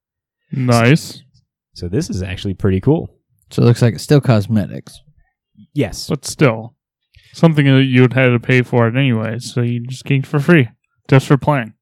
Nice. 0.51 1.23
So 1.75 1.89
this 1.89 2.11
is 2.11 2.23
actually 2.23 2.55
pretty 2.55 2.81
cool. 2.81 3.09
So 3.51 3.63
it 3.63 3.67
looks 3.67 3.83
like 3.83 3.95
it's 3.95 4.03
still 4.03 4.21
cosmetics. 4.21 5.01
Yes. 5.75 6.09
But 6.09 6.25
still, 6.25 6.75
something 7.33 7.65
that 7.67 7.85
you 7.85 8.03
would 8.03 8.13
have 8.15 8.33
to 8.33 8.41
pay 8.41 8.63
for 8.63 8.89
it 8.89 8.97
anyway, 8.97 9.39
so 9.39 9.61
you 9.63 9.87
just 9.87 10.05
get 10.05 10.19
it 10.21 10.27
for 10.27 10.41
free, 10.41 10.69
just 11.09 11.27
for 11.27 11.37
playing. 11.37 11.75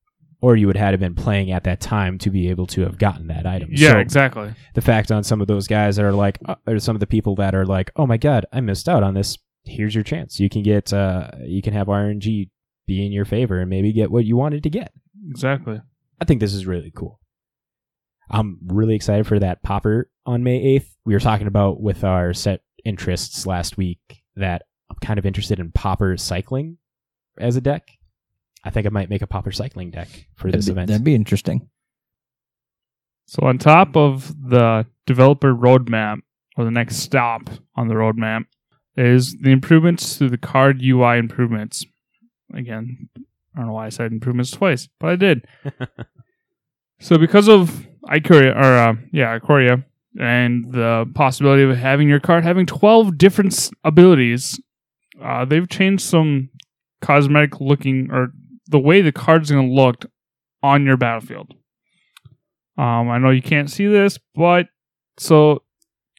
Or 0.42 0.56
you 0.56 0.66
would 0.68 0.76
have 0.76 0.98
been 0.98 1.14
playing 1.14 1.52
at 1.52 1.64
that 1.64 1.80
time 1.80 2.16
to 2.18 2.30
be 2.30 2.48
able 2.48 2.66
to 2.68 2.80
have 2.82 2.96
gotten 2.98 3.26
that 3.26 3.46
item. 3.46 3.68
Yeah, 3.72 3.90
So 3.92 3.98
exactly. 3.98 4.54
the 4.74 4.80
fact 4.80 5.12
on 5.12 5.22
some 5.22 5.42
of 5.42 5.48
those 5.48 5.66
guys 5.66 5.96
that 5.96 6.04
are 6.04 6.12
like, 6.14 6.38
uh, 6.46 6.54
or 6.66 6.78
some 6.78 6.96
of 6.96 7.00
the 7.00 7.06
people 7.06 7.34
that 7.36 7.54
are 7.54 7.66
like, 7.66 7.90
oh 7.96 8.06
my 8.06 8.16
god, 8.16 8.46
I 8.52 8.60
missed 8.60 8.88
out 8.88 9.02
on 9.02 9.12
this. 9.14 9.36
Here's 9.64 9.94
your 9.94 10.02
chance. 10.04 10.40
You 10.40 10.48
can 10.48 10.62
get, 10.62 10.94
uh, 10.94 11.30
you 11.44 11.60
can 11.60 11.74
have 11.74 11.88
RNG 11.88 12.48
be 12.86 13.04
in 13.04 13.12
your 13.12 13.26
favor 13.26 13.60
and 13.60 13.68
maybe 13.68 13.92
get 13.92 14.10
what 14.10 14.24
you 14.24 14.34
wanted 14.36 14.62
to 14.62 14.70
get. 14.70 14.92
Exactly. 15.28 15.80
I 16.20 16.24
think 16.24 16.40
this 16.40 16.54
is 16.54 16.66
really 16.66 16.90
cool. 16.94 17.19
I'm 18.30 18.58
really 18.66 18.94
excited 18.94 19.26
for 19.26 19.38
that 19.40 19.62
Pauper 19.62 20.08
on 20.24 20.44
May 20.44 20.78
8th. 20.78 20.86
We 21.04 21.14
were 21.14 21.20
talking 21.20 21.48
about 21.48 21.80
with 21.80 22.04
our 22.04 22.32
set 22.32 22.60
interests 22.84 23.46
last 23.46 23.76
week 23.76 24.22
that 24.36 24.62
I'm 24.88 24.96
kind 25.00 25.18
of 25.18 25.26
interested 25.26 25.58
in 25.58 25.72
Pauper 25.72 26.16
cycling 26.16 26.78
as 27.38 27.56
a 27.56 27.60
deck. 27.60 27.90
I 28.62 28.70
think 28.70 28.86
I 28.86 28.90
might 28.90 29.10
make 29.10 29.22
a 29.22 29.26
Pauper 29.26 29.50
cycling 29.50 29.90
deck 29.90 30.08
for 30.34 30.50
this 30.50 30.66
that'd, 30.66 30.66
be, 30.66 30.72
event. 30.72 30.88
that'd 30.88 31.04
be 31.04 31.14
interesting. 31.14 31.68
So 33.26 33.46
on 33.46 33.58
top 33.58 33.96
of 33.96 34.34
the 34.48 34.86
developer 35.06 35.54
roadmap, 35.54 36.18
or 36.56 36.64
the 36.64 36.70
next 36.70 36.96
stop 36.96 37.48
on 37.74 37.88
the 37.88 37.94
roadmap, 37.94 38.44
is 38.96 39.36
the 39.40 39.50
improvements 39.50 40.18
to 40.18 40.28
the 40.28 40.38
card 40.38 40.82
UI 40.82 41.18
improvements. 41.18 41.86
Again, 42.52 43.08
I 43.16 43.58
don't 43.58 43.68
know 43.68 43.72
why 43.72 43.86
I 43.86 43.90
said 43.90 44.12
improvements 44.12 44.50
twice, 44.50 44.88
but 44.98 45.10
I 45.10 45.16
did. 45.16 45.46
so 47.00 47.18
because 47.18 47.48
of 47.48 47.86
Ikoria, 48.10 48.56
or 48.56 48.76
uh, 48.76 48.94
yeah, 49.12 49.38
Ikoria, 49.38 49.84
and 50.18 50.72
the 50.72 51.10
possibility 51.14 51.62
of 51.62 51.76
having 51.76 52.08
your 52.08 52.20
card 52.20 52.44
having 52.44 52.66
12 52.66 53.16
different 53.16 53.70
abilities, 53.84 54.60
uh, 55.22 55.44
they've 55.44 55.68
changed 55.68 56.04
some 56.04 56.50
cosmetic 57.00 57.60
looking, 57.60 58.08
or 58.10 58.32
the 58.66 58.78
way 58.78 59.00
the 59.00 59.12
card's 59.12 59.50
going 59.50 59.68
to 59.68 59.74
look 59.74 60.06
on 60.62 60.84
your 60.84 60.96
battlefield. 60.96 61.54
Um, 62.76 63.10
I 63.10 63.18
know 63.18 63.30
you 63.30 63.42
can't 63.42 63.70
see 63.70 63.86
this, 63.86 64.18
but 64.34 64.66
so 65.18 65.62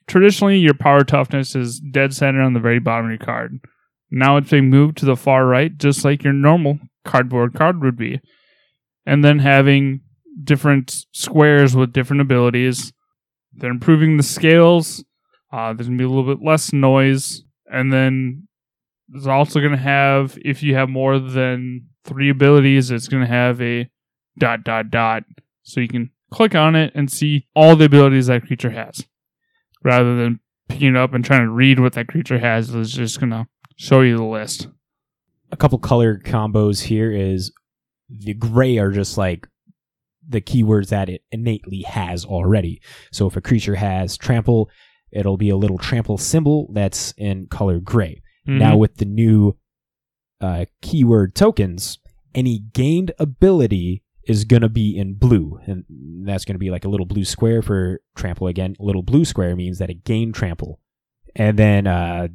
traditionally 0.08 0.58
your 0.58 0.74
power 0.74 1.04
toughness 1.04 1.56
is 1.56 1.80
dead 1.80 2.14
center 2.14 2.42
on 2.42 2.54
the 2.54 2.60
very 2.60 2.80
bottom 2.80 3.06
of 3.06 3.12
your 3.12 3.26
card. 3.26 3.60
Now 4.12 4.38
it's 4.38 4.52
being 4.52 4.70
moved 4.70 4.98
to 4.98 5.06
the 5.06 5.16
far 5.16 5.46
right, 5.46 5.76
just 5.78 6.04
like 6.04 6.24
your 6.24 6.34
normal 6.34 6.80
cardboard 7.06 7.54
card 7.54 7.82
would 7.82 7.98
be. 7.98 8.20
And 9.06 9.24
then 9.24 9.40
having 9.40 10.02
different 10.44 11.06
squares 11.12 11.76
with 11.76 11.94
different 11.94 12.22
abilities. 12.22 12.94
They're 13.54 13.72
improving 13.72 14.18
the 14.18 14.24
scales. 14.24 15.04
Uh, 15.52 15.74
there's 15.74 15.88
to 15.88 15.98
be 15.98 16.04
a 16.06 16.10
little 16.10 16.36
bit 16.36 16.46
less 16.46 16.72
noise. 16.72 17.44
And 17.72 17.92
then 17.92 18.48
there's 19.10 19.28
also 19.28 19.60
to 19.72 19.78
have, 19.78 20.38
if 20.44 20.64
you 20.64 20.76
have 20.76 20.90
more 20.90 21.20
than 21.20 21.88
three 22.06 22.30
abilities, 22.30 22.92
it's 22.92 23.08
to 23.24 23.28
have 23.28 23.62
a 23.62 23.90
dot, 24.38 24.64
dot, 24.64 24.90
dot. 24.90 25.24
So 25.64 25.82
you 25.82 25.90
can 25.90 26.12
click 26.32 26.56
on 26.56 26.76
it 26.76 26.94
and 26.96 27.12
see 27.12 27.48
all 27.56 27.76
the 27.76 27.86
abilities 27.86 28.28
that 28.28 28.48
creature 28.48 28.72
has 28.72 29.06
rather 29.84 30.16
than 30.16 30.40
picking 30.70 30.90
it 30.90 30.98
up 30.98 31.14
and 31.14 31.26
trying 31.26 31.42
to 31.42 31.52
read 31.52 31.80
what 31.80 31.94
that 31.94 32.08
creature 32.08 32.40
has. 32.40 32.74
It's 32.74 32.92
just 32.92 33.20
to 33.20 33.48
show 33.76 34.02
you 34.02 34.18
the 34.18 34.24
list. 34.24 34.68
a 35.52 35.58
couple 35.58 35.78
color 35.80 36.18
combos 36.18 36.84
here 36.84 37.12
is 37.12 37.52
the 38.10 38.34
gray 38.34 38.78
are 38.78 38.92
just 38.92 39.18
like 39.18 39.48
the 40.28 40.42
keywords 40.42 40.90
that 40.90 41.10
it 41.10 41.24
innately 41.32 41.82
has 41.82 42.26
already. 42.26 42.82
So 43.12 43.28
if 43.28 43.36
a 43.36 43.42
creature 43.42 43.76
has 43.76 44.18
trample, 44.18 44.70
it'll 45.12 45.38
be 45.38 45.50
a 45.50 45.58
little 45.58 45.78
trample 45.78 46.18
symbol 46.18 46.70
that's 46.74 47.14
in 47.18 47.48
color 47.48 47.80
gray. 47.80 48.22
Now 48.58 48.78
with 48.78 48.98
the 48.98 49.06
new 49.06 49.58
uh, 50.40 50.66
keyword 50.82 51.36
tokens, 51.36 52.00
any 52.34 52.60
gained 52.60 53.12
ability 53.20 54.04
is 54.24 54.46
going 54.46 54.62
to 54.62 54.70
be 54.70 54.98
in 54.98 55.16
blue, 55.16 55.60
and 55.66 55.84
that's 56.26 56.46
going 56.46 56.56
to 56.56 56.60
be 56.60 56.70
like 56.70 56.86
a 56.86 56.90
little 56.90 57.06
blue 57.06 57.26
square 57.26 57.62
for 57.62 58.02
trample 58.16 58.48
again. 58.48 58.76
A 58.80 58.84
little 58.84 59.04
blue 59.04 59.26
square 59.26 59.56
means 59.56 59.80
that 59.80 59.90
it 59.90 60.04
gained 60.04 60.36
trample, 60.36 60.80
and 61.36 61.58
then 61.58 61.88
uh, 61.88 62.28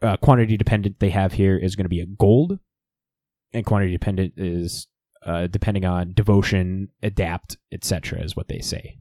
uh, 0.00 0.16
quantity 0.18 0.56
dependent 0.56 1.00
they 1.00 1.10
have 1.10 1.34
here 1.34 1.56
is 1.56 1.76
going 1.76 1.84
to 1.84 1.90
be 1.90 2.00
a 2.00 2.06
gold, 2.06 2.58
and 3.52 3.64
quantity 3.64 3.92
dependent 3.92 4.34
is 4.36 4.86
uh, 5.24 5.46
depending 5.46 5.84
on 5.84 6.12
devotion, 6.14 6.88
adapt, 7.02 7.56
etc. 7.72 8.20
is 8.20 8.36
what 8.36 8.48
they 8.48 8.60
say. 8.60 8.98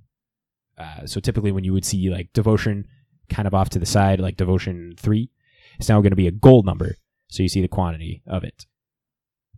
Uh, 0.78 1.06
so 1.06 1.20
typically, 1.20 1.52
when 1.52 1.64
you 1.64 1.74
would 1.74 1.86
see 1.86 2.10
like 2.10 2.34
devotion 2.34 2.88
kind 3.30 3.48
of 3.48 3.54
off 3.54 3.70
to 3.70 3.80
the 3.80 3.86
side, 3.86 4.20
like 4.20 4.38
devotion 4.38 4.94
three, 4.98 5.30
it's 5.80 5.90
now 5.90 6.02
going 6.02 6.12
to 6.12 6.16
be 6.16 6.28
a 6.28 6.32
gold 6.32 6.66
number. 6.66 6.96
So 7.30 7.44
you 7.44 7.50
see 7.50 7.62
the 7.62 7.68
quantity 7.68 8.22
of 8.28 8.44
it. 8.44 8.66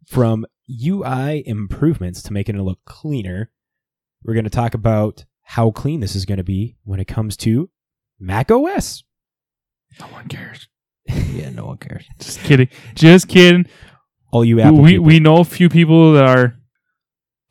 From 0.06 0.46
UI 0.70 1.44
improvements 1.46 2.22
to 2.24 2.34
making 2.34 2.58
it 2.58 2.62
look 2.62 2.80
cleaner, 2.86 3.52
we're 4.24 4.34
going 4.34 4.44
to 4.44 4.50
talk 4.50 4.74
about 4.74 5.26
how 5.42 5.72
clean 5.72 6.00
this 6.00 6.16
is 6.16 6.26
going 6.26 6.38
to 6.38 6.44
be 6.44 6.78
when 6.84 7.00
it 7.00 7.08
comes 7.08 7.36
to 7.38 7.70
Mac 8.20 8.52
OS. 8.52 9.04
No 10.00 10.08
one 10.08 10.28
cares. 10.28 10.68
yeah, 11.08 11.50
no 11.50 11.66
one 11.66 11.78
cares. 11.78 12.06
Just 12.20 12.40
kidding. 12.42 12.70
Just 12.96 13.28
kidding. 13.28 13.66
All 14.34 14.44
you 14.44 14.60
Apple 14.60 14.82
we 14.82 14.94
people. 14.94 15.06
we 15.06 15.20
know 15.20 15.38
a 15.38 15.46
few 15.46 15.70
people 15.70 16.14
that 16.14 16.24
are 16.24 16.56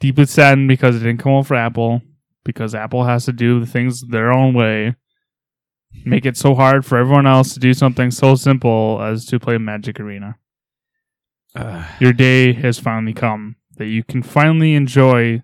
deeply 0.01 0.27
saddened 0.27 0.66
because 0.66 0.97
it 0.97 0.99
didn't 0.99 1.18
come 1.18 1.33
out 1.33 1.47
for 1.47 1.55
Apple 1.55 2.03
because 2.45 2.75
Apple 2.75 3.05
has 3.05 3.25
to 3.27 3.33
do 3.33 3.61
the 3.61 3.66
things 3.66 4.03
their 4.03 4.33
own 4.33 4.53
way. 4.53 4.97
Make 6.05 6.27
it 6.27 6.37
so 6.37 6.57
hard 6.57 6.85
for 6.85 6.99
everyone 6.99 7.27
else 7.27 7.55
to 7.55 7.61
do 7.61 7.73
something 7.73 8.11
so 8.11 8.35
simple 8.35 9.01
as 9.01 9.25
to 9.27 9.38
play 9.38 9.59
Magic 9.59 10.01
Arena. 10.01 10.38
Ugh. 11.55 11.85
Your 12.01 12.12
day 12.12 12.53
has 12.53 12.81
finally 12.81 13.12
come 13.12 13.57
that 13.77 13.87
you 13.87 14.03
can 14.03 14.23
finally 14.23 14.75
enjoy 14.75 15.42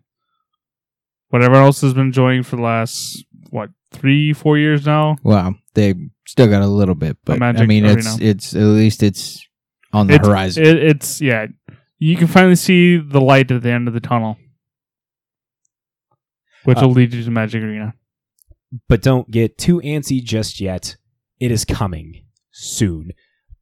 what 1.28 1.42
everyone 1.42 1.66
else 1.66 1.82
has 1.82 1.94
been 1.94 2.06
enjoying 2.06 2.42
for 2.42 2.56
the 2.56 2.62
last 2.62 3.24
what 3.50 3.70
three 3.92 4.32
four 4.32 4.58
years 4.58 4.86
now. 4.86 5.16
Wow, 5.22 5.54
they 5.74 5.94
still 6.26 6.48
got 6.48 6.62
a 6.62 6.66
little 6.66 6.94
bit, 6.96 7.16
but 7.24 7.40
I 7.40 7.64
mean, 7.64 7.84
it's 7.84 8.18
it's 8.18 8.54
at 8.54 8.62
least 8.62 9.02
it's 9.02 9.47
on 9.92 10.06
the 10.06 10.14
It's- 10.14 10.26
horizon. 10.26 10.64
It, 10.64 10.76
it's 10.82 11.20
yeah, 11.20 11.46
you 11.98 12.16
can 12.16 12.26
finally 12.26 12.56
see 12.56 12.96
the 12.96 13.20
light 13.20 13.50
at 13.50 13.62
the 13.62 13.70
end 13.70 13.88
of 13.88 13.94
the 13.94 14.00
tunnel, 14.00 14.36
which 16.64 16.78
Uh, 16.78 16.82
will 16.82 16.94
lead 16.94 17.12
you 17.14 17.24
to 17.24 17.30
Magic 17.30 17.62
Arena. 17.62 17.94
but 18.88 19.00
don't 19.02 19.30
get 19.30 19.56
too 19.56 19.80
antsy 19.80 20.22
just 20.22 20.60
yet. 20.60 20.96
It 21.40 21.50
is 21.50 21.64
coming 21.64 22.24
soon, 22.50 23.12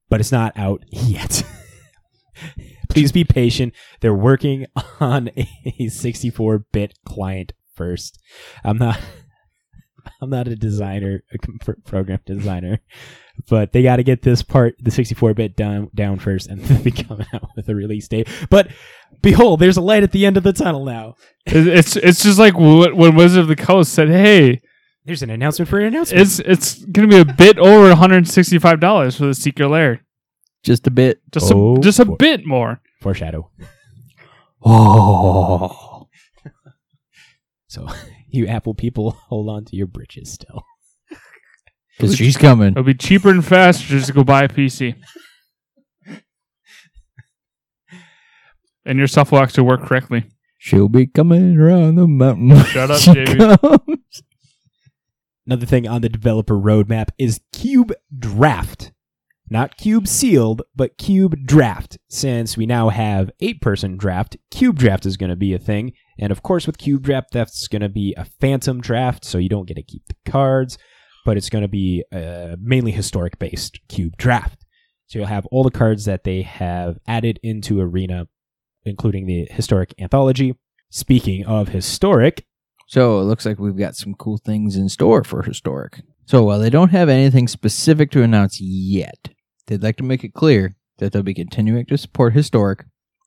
but 0.09 0.19
it's 0.21 0.33
not 0.33 0.53
out 0.57 0.83
yet. 0.91 1.45
Please 2.89 3.12
be 3.12 3.23
patient. 3.25 3.73
They're 4.01 4.15
working 4.15 4.67
on 5.01 5.29
a 5.37 5.47
64-bit 5.81 6.95
client 7.05 7.53
first. 7.75 8.19
I'm 8.65 8.79
not 8.79 8.99
I'm 10.21 10.31
not 10.31 10.49
a 10.49 10.57
designer, 10.57 11.23
a 11.33 11.39
program 11.85 12.21
designer, 12.27 12.81
but 13.49 13.72
they 13.72 13.83
got 13.83 13.96
to 13.96 14.03
get 14.03 14.22
this 14.22 14.42
part, 14.42 14.75
the 14.81 14.90
64-bit 14.90 15.57
down 15.57 15.90
down 15.94 16.18
first, 16.18 16.49
and 16.49 16.61
then 16.62 16.83
be 16.83 16.90
coming 16.90 17.27
out 17.35 17.49
with 17.57 17.68
a 17.68 17.75
release 17.75 18.09
date. 18.09 18.29
But 18.51 18.68
behold, 19.22 19.61
there's 19.61 19.77
a 19.77 19.81
light 19.83 20.03
at 20.03 20.12
the 20.12 20.27
end 20.27 20.37
of 20.37 20.42
the 20.42 20.53
tunnel 20.53 20.85
now. 20.85 21.14
It's 21.46 21.96
it's 21.96 22.22
just 22.22 22.38
like 22.38 22.55
wh- 22.55 22.96
when 22.96 23.14
Wizard 23.14 23.40
of 23.42 23.49
the 23.49 23.57
Coast 23.57 23.92
said, 23.92 24.09
"Hey, 24.09 24.61
There's 25.05 25.22
an 25.22 25.31
announcement 25.31 25.68
for 25.68 25.79
an 25.79 25.87
announcement. 25.87 26.20
it's 26.22 26.38
it's 26.40 26.85
gonna 26.87 27.09
be 27.09 27.18
a 27.18 27.25
bit 27.25 27.59
over 27.59 27.88
165 27.88 28.81
dollars 28.81 29.16
for 29.16 29.27
the 29.27 29.35
Secret 29.35 29.68
Lair, 29.68 30.01
Just 30.62 30.87
a 30.87 30.90
bit. 30.90 31.20
just 31.33 31.53
Oh, 31.55 31.77
a 31.77 31.81
just 31.81 32.01
a 32.01 32.05
boy. 32.05 32.16
bit 32.16 32.44
more." 32.46 32.81
Foreshadow. 33.03 33.51
Oh, 34.64 36.09
So 37.68 37.87
you 38.29 38.46
Apple 38.46 38.75
people, 38.75 39.11
hold 39.12 39.49
on 39.49 39.64
to 39.66 39.77
your 39.77 39.87
britches 39.87 40.33
still. 40.33 40.64
Because 41.99 42.17
she's 42.17 42.37
coming. 42.37 42.69
It'll 42.69 42.83
be 42.83 42.95
cheaper 42.95 43.31
and 43.31 43.45
faster 43.45 43.85
just 43.87 44.07
to 44.09 44.13
go 44.13 44.25
buy 44.25 44.45
a 44.45 44.49
PC, 44.49 44.95
and 48.85 48.99
your 48.99 49.07
stuff 49.07 49.33
will 49.33 49.41
actually 49.41 49.65
work 49.65 49.83
correctly. 49.83 50.25
She'll 50.59 50.89
be 50.89 51.07
coming 51.07 51.59
around 51.59 51.97
the 51.97 52.07
mountain. 52.07 52.57
Shut 52.65 52.91
up, 52.91 52.99
She 53.01 53.13
Jamie. 53.13 53.57
comes. 53.57 54.23
Another 55.47 55.67
thing 55.67 55.87
on 55.87 56.01
the 56.03 56.09
developer 56.09 56.55
roadmap 56.55 57.11
is 57.19 57.41
Cube 57.53 57.93
Draft. 58.17 58.93
Not 59.49 59.77
Cube 59.77 60.09
Sealed, 60.09 60.63
but 60.75 60.99
Cube 60.99 61.37
Draft. 61.47 61.99
Since 62.09 62.57
we 62.57 62.67
now 62.67 62.89
have 62.89 63.31
eight 63.39 63.61
person 63.61 63.97
draft, 63.97 64.37
Cube 64.51 64.77
Draft 64.77 65.07
is 65.07 65.17
going 65.17 65.31
to 65.31 65.37
be 65.37 65.55
a 65.55 65.59
thing. 65.59 65.93
And 66.19 66.33
of 66.33 66.43
course, 66.43 66.67
with 66.67 66.79
Cube 66.79 67.03
Draft, 67.03 67.29
that's 67.31 67.69
going 67.69 67.83
to 67.83 67.89
be 67.89 68.13
a 68.17 68.25
phantom 68.25 68.81
draft, 68.81 69.25
so 69.25 69.39
you 69.39 69.49
don't 69.49 69.69
get 69.69 69.75
to 69.75 69.85
keep 69.85 70.03
the 70.09 70.17
cards, 70.29 70.79
but 71.27 71.37
it's 71.37 71.51
going 71.51 71.62
to 71.62 71.69
be 71.69 72.05
a 72.12 72.57
mainly 72.61 72.93
historic 72.93 73.39
based 73.39 73.81
Cube 73.89 74.17
Draft. 74.17 74.65
So 75.09 75.19
you'll 75.19 75.29
have 75.29 75.45
all 75.47 75.65
the 75.65 75.71
cards 75.71 76.05
that 76.05 76.25
they 76.25 76.43
have 76.43 76.99
added 77.07 77.39
into 77.43 77.81
Arena, 77.81 78.29
including 78.85 79.27
the 79.27 79.47
historic 79.51 79.93
anthology. 79.99 80.55
Speaking 80.89 81.45
of 81.45 81.69
historic, 81.69 82.47
So 82.87 83.21
it 83.21 83.25
looks 83.25 83.45
like 83.45 83.59
we've 83.59 83.77
got 83.77 83.97
some 83.97 84.15
cool 84.15 84.39
things 84.39 84.77
in 84.77 84.89
store 84.89 85.25
for 85.25 85.43
historic. 85.43 86.03
So 86.25 86.45
while 86.45 86.61
they 86.61 86.71
don't 86.71 86.91
have 86.91 87.09
anything 87.09 87.49
specific 87.49 88.11
to 88.12 88.23
announce 88.23 88.61
yet, 88.61 89.29
they'd 89.67 89.83
like 89.83 89.97
to 89.97 90.05
make 90.05 90.23
it 90.23 90.35
clear 90.35 90.77
that 90.99 91.12
they'll 91.12 91.23
be 91.23 91.35
continuing 91.35 91.85
to 91.87 91.99
support 91.99 92.33
historic, 92.33 92.85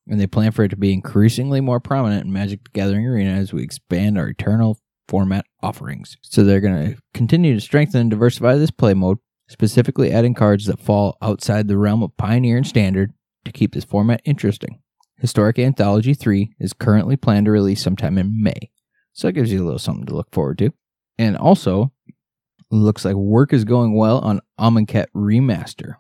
and 0.08 0.20
they 0.20 0.28
plan 0.28 0.52
for 0.52 0.64
it 0.64 0.70
to 0.70 0.78
be 0.78 0.94
increasingly 0.94 1.62
more 1.62 1.80
prominent 1.80 2.26
in 2.26 2.32
Magic 2.32 2.64
the 2.64 2.70
Gathering 2.72 3.06
Arena 3.06 3.32
as 3.32 3.54
we 3.54 3.62
expand 3.62 4.18
our 4.18 4.30
eternal 4.30 4.80
format 5.10 5.46
offerings. 5.64 6.18
So 6.22 6.44
they're 6.44 6.62
going 6.62 6.94
to 6.94 7.02
continue 7.14 7.56
to 7.56 7.62
strengthen 7.62 8.02
and 8.02 8.10
diversify 8.12 8.56
this 8.56 8.70
play 8.70 8.94
mode, 8.94 9.18
specifically 9.50 10.12
adding 10.12 10.36
cards 10.36 10.68
that 10.68 10.80
fall 10.80 11.18
outside 11.20 11.68
the 11.68 11.78
realm 11.78 12.04
of 12.04 12.16
Pioneer 12.16 12.58
and 12.58 12.68
Standard 12.68 13.12
to 13.44 13.52
keep 13.52 13.74
this 13.74 13.84
format 13.84 14.22
interesting. 14.24 14.80
Historic 15.18 15.58
Anthology 15.58 16.14
3 16.14 16.54
is 16.60 16.74
currently 16.74 17.18
planned 17.18 17.48
to 17.48 17.52
release 17.52 17.82
sometime 17.82 18.20
in 18.20 18.42
May. 18.42 18.70
So 19.12 19.28
that 19.28 19.34
gives 19.34 19.52
you 19.52 19.64
a 19.64 19.66
little 19.66 19.80
something 19.80 20.06
to 20.06 20.16
look 20.16 20.32
forward 20.32 20.60
to. 20.60 20.72
And 21.18 21.36
also, 21.36 21.92
looks 22.72 23.04
like 23.04 23.16
work 23.16 23.52
is 23.52 23.66
going 23.66 23.98
well 23.98 24.20
on 24.20 24.42
Amonkhet 24.60 25.08
Remaster, 25.16 25.96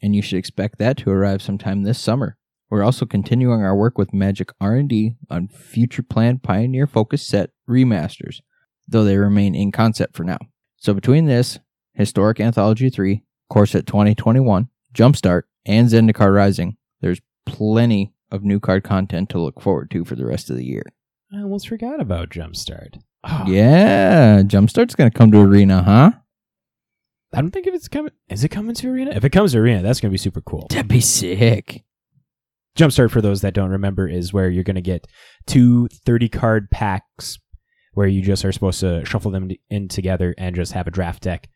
and 0.00 0.14
you 0.14 0.22
should 0.22 0.38
expect 0.38 0.78
that 0.78 0.96
to 0.98 1.10
arrive 1.10 1.42
sometime 1.42 1.82
this 1.82 1.98
summer. 1.98 2.36
We're 2.70 2.84
also 2.84 3.04
continuing 3.04 3.62
our 3.62 3.76
work 3.76 3.98
with 3.98 4.14
Magic 4.14 4.50
R&D 4.58 5.16
on 5.28 5.48
future 5.48 6.02
planned 6.02 6.42
Pioneer 6.42 6.86
focused 6.86 7.26
set 7.26 7.50
remasters, 7.68 8.40
though 8.88 9.04
they 9.04 9.16
remain 9.16 9.54
in 9.54 9.72
concept 9.72 10.16
for 10.16 10.24
now. 10.24 10.38
So 10.76 10.94
between 10.94 11.26
this, 11.26 11.58
Historic 11.94 12.40
Anthology 12.40 12.90
3, 12.90 13.22
Core 13.48 13.66
Set 13.66 13.86
2021, 13.86 14.68
Jumpstart, 14.94 15.42
and 15.64 15.88
Zendikar 15.88 16.34
Rising. 16.34 16.76
There's 17.00 17.20
plenty 17.46 18.12
of 18.30 18.42
new 18.42 18.60
card 18.60 18.82
content 18.84 19.28
to 19.30 19.40
look 19.40 19.60
forward 19.60 19.90
to 19.90 20.04
for 20.04 20.16
the 20.16 20.26
rest 20.26 20.50
of 20.50 20.56
the 20.56 20.64
year. 20.64 20.84
I 21.32 21.42
almost 21.42 21.68
forgot 21.68 22.00
about 22.00 22.30
Jumpstart. 22.30 23.00
Oh, 23.24 23.44
Yeah, 23.46 24.42
Jumpstart's 24.42 24.94
going 24.94 25.10
to 25.10 25.16
come 25.16 25.30
to 25.32 25.40
Arena, 25.40 25.82
huh? 25.82 26.12
I 27.34 27.40
don't 27.40 27.50
think 27.50 27.66
if 27.66 27.74
it's 27.74 27.88
coming. 27.88 28.12
Is 28.28 28.44
it 28.44 28.50
coming 28.50 28.74
to 28.74 28.90
Arena? 28.90 29.12
If 29.12 29.24
it 29.24 29.30
comes 29.30 29.52
to 29.52 29.58
Arena, 29.58 29.82
that's 29.82 30.00
going 30.00 30.10
to 30.10 30.14
be 30.14 30.18
super 30.18 30.42
cool. 30.42 30.66
That'd 30.70 30.88
be 30.88 31.00
sick. 31.00 31.84
Jumpstart, 32.76 33.10
for 33.10 33.20
those 33.20 33.42
that 33.42 33.54
don't 33.54 33.70
remember, 33.70 34.08
is 34.08 34.32
where 34.32 34.50
you're 34.50 34.64
going 34.64 34.76
to 34.76 34.82
get 34.82 35.06
two 35.46 35.88
30 36.04 36.28
card 36.28 36.70
packs 36.70 37.38
where 37.92 38.06
you 38.06 38.22
just 38.22 38.44
are 38.44 38.52
supposed 38.52 38.80
to 38.80 39.04
shuffle 39.04 39.30
them 39.30 39.50
in 39.70 39.88
together 39.88 40.34
and 40.38 40.56
just 40.56 40.72
have 40.72 40.86
a 40.86 40.90
draft 40.92 41.22
deck. 41.22 41.48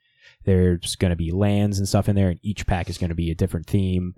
There's 0.44 0.96
going 0.96 1.10
to 1.10 1.16
be 1.16 1.32
lands 1.32 1.78
and 1.78 1.88
stuff 1.88 2.08
in 2.08 2.16
there, 2.16 2.28
and 2.28 2.40
each 2.42 2.66
pack 2.66 2.88
is 2.88 2.98
going 2.98 3.08
to 3.08 3.14
be 3.16 3.30
a 3.30 3.34
different 3.34 3.66
theme 3.66 4.14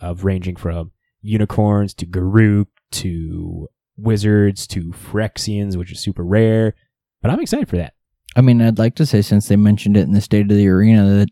of 0.00 0.24
ranging 0.24 0.56
from 0.56 0.92
unicorns 1.22 1.94
to 1.94 2.06
Garruk 2.06 2.66
to 2.92 3.68
wizards 3.96 4.66
to 4.68 4.92
Phyrexians, 4.92 5.76
which 5.76 5.92
is 5.92 6.00
super 6.00 6.24
rare. 6.24 6.74
But 7.22 7.30
I'm 7.30 7.40
excited 7.40 7.68
for 7.68 7.76
that. 7.76 7.94
I 8.36 8.40
mean, 8.40 8.62
I'd 8.62 8.78
like 8.78 8.94
to 8.96 9.06
say 9.06 9.22
since 9.22 9.48
they 9.48 9.56
mentioned 9.56 9.96
it 9.96 10.02
in 10.02 10.12
the 10.12 10.20
state 10.20 10.50
of 10.50 10.56
the 10.56 10.68
arena 10.68 11.04
that, 11.10 11.28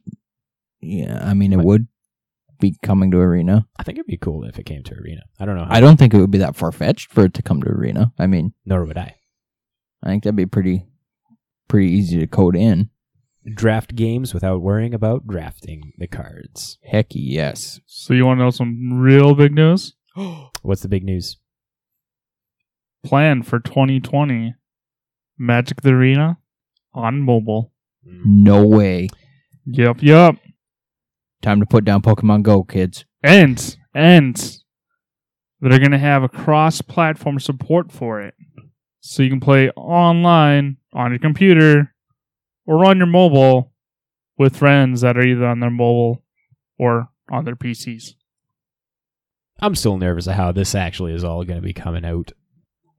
yeah, 0.80 1.20
I 1.22 1.34
mean, 1.34 1.52
it 1.52 1.60
would 1.60 1.86
be 2.60 2.76
coming 2.82 3.10
to 3.10 3.18
arena. 3.18 3.66
I 3.78 3.82
think 3.82 3.98
it'd 3.98 4.06
be 4.06 4.16
cool 4.16 4.44
if 4.44 4.58
it 4.58 4.64
came 4.64 4.82
to 4.84 4.94
Arena. 4.94 5.22
I 5.38 5.44
don't 5.44 5.56
know. 5.56 5.64
How, 5.64 5.74
I 5.74 5.80
don't 5.80 5.96
think 5.96 6.12
it 6.12 6.18
would 6.18 6.30
be 6.30 6.38
that 6.38 6.56
far 6.56 6.72
fetched 6.72 7.12
for 7.12 7.24
it 7.24 7.34
to 7.34 7.42
come 7.42 7.62
to 7.62 7.68
arena. 7.68 8.12
I 8.18 8.26
mean, 8.26 8.52
nor 8.64 8.84
would 8.84 8.98
I. 8.98 9.14
I 10.02 10.08
think 10.08 10.24
that'd 10.24 10.36
be 10.36 10.46
pretty, 10.46 10.86
pretty 11.68 11.90
easy 11.90 12.18
to 12.20 12.26
code 12.26 12.56
in. 12.56 12.90
Draft 13.54 13.94
games 13.94 14.34
without 14.34 14.60
worrying 14.60 14.92
about 14.92 15.26
drafting 15.26 15.92
the 15.96 16.06
cards. 16.06 16.78
Heck 16.84 17.06
yes. 17.10 17.80
So 17.86 18.12
you 18.12 18.26
want 18.26 18.38
to 18.38 18.44
know 18.44 18.50
some 18.50 19.00
real 19.00 19.34
big 19.34 19.54
news? 19.54 19.94
What's 20.62 20.82
the 20.82 20.88
big 20.88 21.04
news? 21.04 21.38
Plan 23.04 23.42
for 23.42 23.58
2020: 23.58 24.54
Magic 25.38 25.80
the 25.80 25.90
Arena 25.90 26.38
on 26.92 27.20
mobile. 27.22 27.72
Hmm. 28.04 28.42
No 28.42 28.66
way. 28.66 29.08
Yep, 29.66 30.02
yep. 30.02 30.36
Time 31.40 31.60
to 31.60 31.66
put 31.66 31.84
down 31.84 32.02
Pokemon 32.02 32.42
Go, 32.42 32.64
kids. 32.64 33.04
And 33.22 33.76
and 33.94 34.58
they're 35.60 35.78
gonna 35.78 35.98
have 35.98 36.22
a 36.22 36.28
cross-platform 36.28 37.40
support 37.40 37.92
for 37.92 38.20
it, 38.20 38.34
so 39.00 39.22
you 39.22 39.30
can 39.30 39.40
play 39.40 39.70
online 39.70 40.76
on 40.92 41.10
your 41.10 41.18
computer 41.18 41.94
or 42.66 42.84
on 42.84 42.98
your 42.98 43.06
mobile 43.06 43.72
with 44.36 44.56
friends 44.56 45.00
that 45.00 45.16
are 45.16 45.26
either 45.26 45.46
on 45.46 45.60
their 45.60 45.70
mobile 45.70 46.22
or 46.78 47.08
on 47.30 47.44
their 47.44 47.56
PCs. 47.56 48.14
I'm 49.60 49.74
still 49.74 49.98
nervous 49.98 50.26
of 50.26 50.34
how 50.34 50.52
this 50.52 50.74
actually 50.74 51.12
is 51.12 51.24
all 51.24 51.44
going 51.44 51.60
to 51.60 51.66
be 51.66 51.72
coming 51.72 52.04
out. 52.04 52.32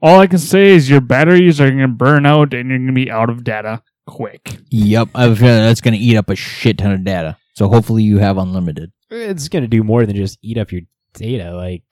All 0.01 0.19
I 0.19 0.27
can 0.27 0.39
say 0.39 0.69
is 0.69 0.89
your 0.89 1.01
batteries 1.01 1.59
are 1.59 1.69
gonna 1.69 1.87
burn 1.89 2.25
out 2.25 2.53
and 2.53 2.69
you're 2.69 2.79
gonna 2.79 2.93
be 2.93 3.11
out 3.11 3.29
of 3.29 3.43
data 3.43 3.81
quick. 4.09 4.59
Yep, 4.71 5.09
I 5.15 5.23
have 5.23 5.31
a 5.31 5.35
feeling 5.35 5.57
that's 5.59 5.81
going 5.81 5.93
to 5.93 5.99
eat 5.99 6.17
up 6.17 6.29
a 6.29 6.35
shit 6.35 6.77
ton 6.77 6.91
of 6.91 7.03
data. 7.03 7.37
So 7.53 7.69
hopefully 7.69 8.03
you 8.03 8.17
have 8.17 8.37
unlimited. 8.37 8.91
It's 9.09 9.47
going 9.49 9.63
to 9.63 9.67
do 9.67 9.83
more 9.83 10.05
than 10.05 10.15
just 10.15 10.39
eat 10.41 10.57
up 10.57 10.71
your 10.71 10.81
data. 11.13 11.53
Like, 11.55 11.83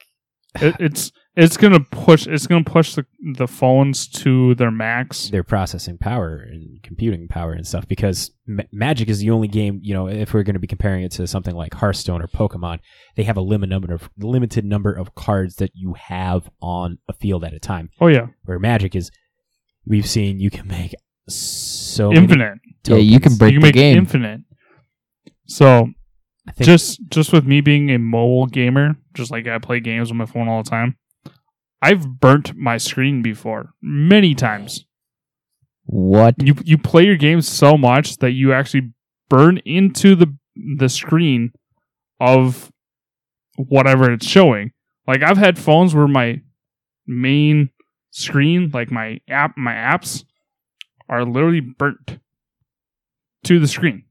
It, 0.59 0.75
it's 0.79 1.11
it's 1.37 1.55
gonna 1.55 1.79
push 1.79 2.25
it's 2.27 2.47
gonna 2.47 2.63
push 2.63 2.95
the 2.95 3.05
the 3.35 3.47
phones 3.47 4.07
to 4.07 4.55
their 4.55 4.71
max. 4.71 5.29
their 5.29 5.43
processing 5.43 5.97
power 5.97 6.37
and 6.37 6.81
computing 6.83 7.27
power 7.27 7.53
and 7.53 7.65
stuff 7.65 7.87
because 7.87 8.31
Ma- 8.47 8.63
Magic 8.71 9.07
is 9.07 9.19
the 9.19 9.29
only 9.29 9.47
game, 9.47 9.79
you 9.83 9.93
know, 9.93 10.07
if 10.07 10.33
we're 10.33 10.43
going 10.43 10.55
to 10.55 10.59
be 10.59 10.67
comparing 10.67 11.03
it 11.03 11.11
to 11.13 11.27
something 11.27 11.55
like 11.55 11.73
Hearthstone 11.75 12.21
or 12.21 12.27
Pokemon, 12.27 12.79
they 13.15 13.23
have 13.23 13.37
a 13.37 13.41
limit 13.41 13.69
number 13.69 13.93
of 13.93 14.09
limited 14.17 14.65
number 14.65 14.91
of 14.91 15.13
cards 15.15 15.55
that 15.57 15.71
you 15.75 15.93
have 15.93 16.49
on 16.61 16.97
a 17.07 17.13
field 17.13 17.43
at 17.43 17.53
a 17.53 17.59
time. 17.59 17.89
Oh 18.01 18.07
yeah, 18.07 18.27
Where 18.45 18.59
Magic 18.59 18.95
is 18.95 19.11
we've 19.85 20.07
seen 20.09 20.39
you 20.39 20.49
can 20.49 20.67
make 20.67 20.95
so 21.29 22.09
many 22.09 22.21
infinite. 22.23 22.57
Yeah, 22.87 22.95
you 22.97 23.19
can 23.19 23.35
break 23.35 23.53
you 23.53 23.59
can 23.59 23.61
the 23.61 23.67
make 23.67 23.75
game. 23.75 23.97
infinite. 23.97 24.41
So 25.45 25.89
I 26.47 26.51
think 26.51 26.65
just 26.65 26.99
just 27.09 27.33
with 27.33 27.45
me 27.45 27.61
being 27.61 27.89
a 27.91 27.99
mobile 27.99 28.47
gamer, 28.47 28.95
just 29.13 29.29
like 29.31 29.47
I 29.47 29.59
play 29.59 29.79
games 29.79 30.09
on 30.11 30.17
my 30.17 30.25
phone 30.25 30.47
all 30.47 30.63
the 30.63 30.69
time, 30.69 30.95
I've 31.81 32.19
burnt 32.19 32.55
my 32.55 32.77
screen 32.77 33.21
before 33.21 33.73
many 33.81 34.33
times. 34.33 34.85
What? 35.85 36.35
You 36.41 36.55
you 36.65 36.77
play 36.77 37.05
your 37.05 37.15
game 37.15 37.41
so 37.41 37.77
much 37.77 38.17
that 38.17 38.31
you 38.31 38.51
actually 38.53 38.91
burn 39.29 39.59
into 39.59 40.15
the 40.15 40.35
the 40.77 40.89
screen 40.89 41.51
of 42.19 42.71
whatever 43.55 44.11
it's 44.11 44.27
showing. 44.27 44.71
Like 45.07 45.23
I've 45.23 45.37
had 45.37 45.57
phones 45.57 45.95
where 45.95 46.07
my 46.07 46.41
main 47.05 47.69
screen, 48.11 48.71
like 48.73 48.91
my 48.91 49.19
app, 49.29 49.55
my 49.57 49.73
apps, 49.73 50.23
are 51.07 51.23
literally 51.23 51.61
burnt 51.61 52.19
to 53.45 53.59
the 53.59 53.67
screen. 53.67 54.03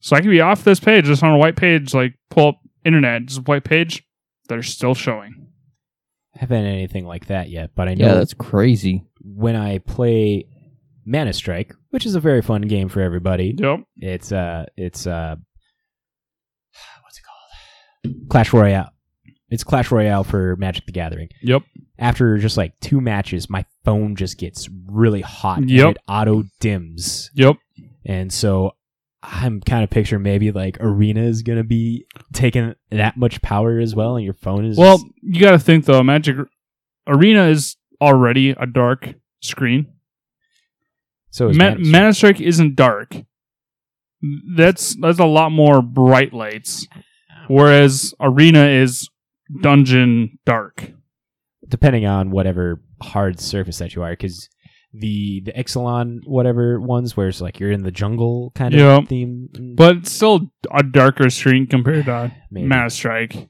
So 0.00 0.16
I 0.16 0.20
can 0.20 0.30
be 0.30 0.40
off 0.40 0.64
this 0.64 0.80
page, 0.80 1.06
just 1.06 1.22
on 1.22 1.32
a 1.32 1.38
white 1.38 1.56
page, 1.56 1.92
like 1.92 2.14
pull 2.30 2.48
up 2.48 2.60
internet, 2.84 3.26
just 3.26 3.40
a 3.40 3.42
white 3.42 3.64
page. 3.64 4.04
They're 4.48 4.62
still 4.62 4.94
showing. 4.94 5.49
I 6.34 6.38
haven't 6.40 6.64
had 6.64 6.72
anything 6.72 7.06
like 7.06 7.26
that 7.26 7.48
yet, 7.50 7.70
but 7.74 7.88
I 7.88 7.94
know 7.94 8.06
Yeah, 8.06 8.14
that's 8.14 8.34
crazy. 8.34 9.04
when 9.22 9.56
I 9.56 9.78
play 9.78 10.46
Mana 11.04 11.32
Strike, 11.32 11.74
which 11.90 12.06
is 12.06 12.14
a 12.14 12.20
very 12.20 12.40
fun 12.42 12.62
game 12.62 12.88
for 12.88 13.00
everybody. 13.00 13.54
Yep. 13.58 13.80
It's 13.96 14.30
uh 14.32 14.66
it's 14.76 15.06
uh 15.06 15.36
what's 17.02 17.18
it 17.18 17.22
called? 17.24 18.28
Clash 18.28 18.52
Royale. 18.52 18.90
It's 19.50 19.64
Clash 19.64 19.90
Royale 19.90 20.22
for 20.22 20.54
Magic 20.56 20.86
the 20.86 20.92
Gathering. 20.92 21.28
Yep. 21.42 21.62
After 21.98 22.38
just 22.38 22.56
like 22.56 22.78
two 22.80 23.00
matches, 23.00 23.50
my 23.50 23.64
phone 23.84 24.14
just 24.14 24.38
gets 24.38 24.68
really 24.86 25.22
hot 25.22 25.68
Yep. 25.68 25.86
and 25.86 25.96
it 25.96 26.02
auto 26.08 26.44
dims. 26.60 27.30
Yep. 27.34 27.56
And 28.06 28.32
so 28.32 28.72
I'm 29.22 29.60
kind 29.60 29.84
of 29.84 29.90
picturing 29.90 30.22
maybe 30.22 30.50
like 30.50 30.78
Arena 30.80 31.22
is 31.22 31.42
gonna 31.42 31.64
be 31.64 32.06
taking 32.32 32.74
that 32.90 33.16
much 33.16 33.42
power 33.42 33.78
as 33.78 33.94
well, 33.94 34.16
and 34.16 34.24
your 34.24 34.34
phone 34.34 34.64
is 34.64 34.78
Well, 34.78 34.98
just- 34.98 35.10
you 35.22 35.40
got 35.40 35.50
to 35.52 35.58
think 35.58 35.84
though, 35.84 36.02
Magic 36.02 36.36
Arena 37.06 37.44
is 37.48 37.76
already 38.00 38.50
a 38.50 38.66
dark 38.66 39.14
screen. 39.42 39.86
so 41.30 41.48
is 41.48 41.56
Ma- 41.58 41.70
Mana 41.70 41.76
Strike. 41.84 41.92
Mana 41.92 42.14
Strike 42.14 42.40
isn't 42.40 42.76
dark. 42.76 43.16
That's 44.56 44.96
that's 45.00 45.18
a 45.18 45.24
lot 45.26 45.50
more 45.50 45.80
bright 45.82 46.32
lights, 46.34 46.86
whereas 47.48 48.14
Arena 48.20 48.66
is 48.66 49.08
dungeon 49.60 50.38
dark. 50.46 50.92
depending 51.68 52.04
on 52.04 52.30
whatever 52.30 52.82
hard 53.00 53.38
surface 53.38 53.78
that 53.78 53.94
you 53.94 54.02
are, 54.02 54.10
because 54.10 54.48
the 54.92 55.40
the 55.44 55.52
Ixalan 55.52 56.20
whatever 56.26 56.80
ones 56.80 57.16
where 57.16 57.28
it's 57.28 57.40
like 57.40 57.60
you're 57.60 57.70
in 57.70 57.82
the 57.84 57.90
jungle 57.92 58.50
kind 58.54 58.74
of 58.74 59.08
theme. 59.08 59.48
But 59.76 59.98
it's 59.98 60.12
still 60.12 60.50
a 60.70 60.82
darker 60.82 61.30
screen 61.30 61.66
compared 61.66 62.06
to. 62.06 62.32
Mana 62.50 62.90
Strike. 62.90 63.48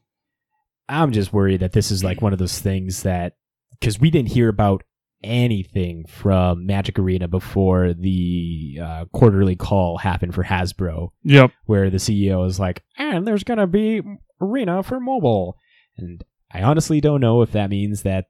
I'm 0.89 1.13
just 1.13 1.33
worried 1.33 1.61
that 1.61 1.73
this 1.73 1.91
is 1.91 2.03
like 2.05 2.21
one 2.21 2.33
of 2.33 2.39
those 2.39 2.59
things 2.59 3.05
that 3.05 3.35
because 3.79 3.99
we 4.01 4.11
didn't 4.11 4.31
hear 4.31 4.49
about 4.49 4.83
anything 5.23 6.05
from 6.09 6.67
Magic 6.67 6.99
Arena 6.99 7.29
before 7.29 7.93
the 7.95 8.79
uh, 8.83 9.05
quarterly 9.13 9.55
call 9.55 9.99
happened 9.99 10.35
for 10.35 10.43
Hasbro, 10.43 11.11
Yep. 11.25 11.53
where 11.67 11.91
the 11.91 11.99
CEO 11.99 12.47
is 12.47 12.59
like, 12.59 12.83
"And 12.99 13.27
there's 13.27 13.45
gonna 13.45 13.67
be 13.67 14.03
Arena 14.41 14.83
for 14.83 14.99
mobile," 14.99 15.57
and 15.97 16.23
I 16.53 16.63
honestly 16.63 17.01
don't 17.01 17.21
know 17.21 17.43
if 17.43 17.53
that 17.53 17.71
means 17.71 18.03
that 18.03 18.27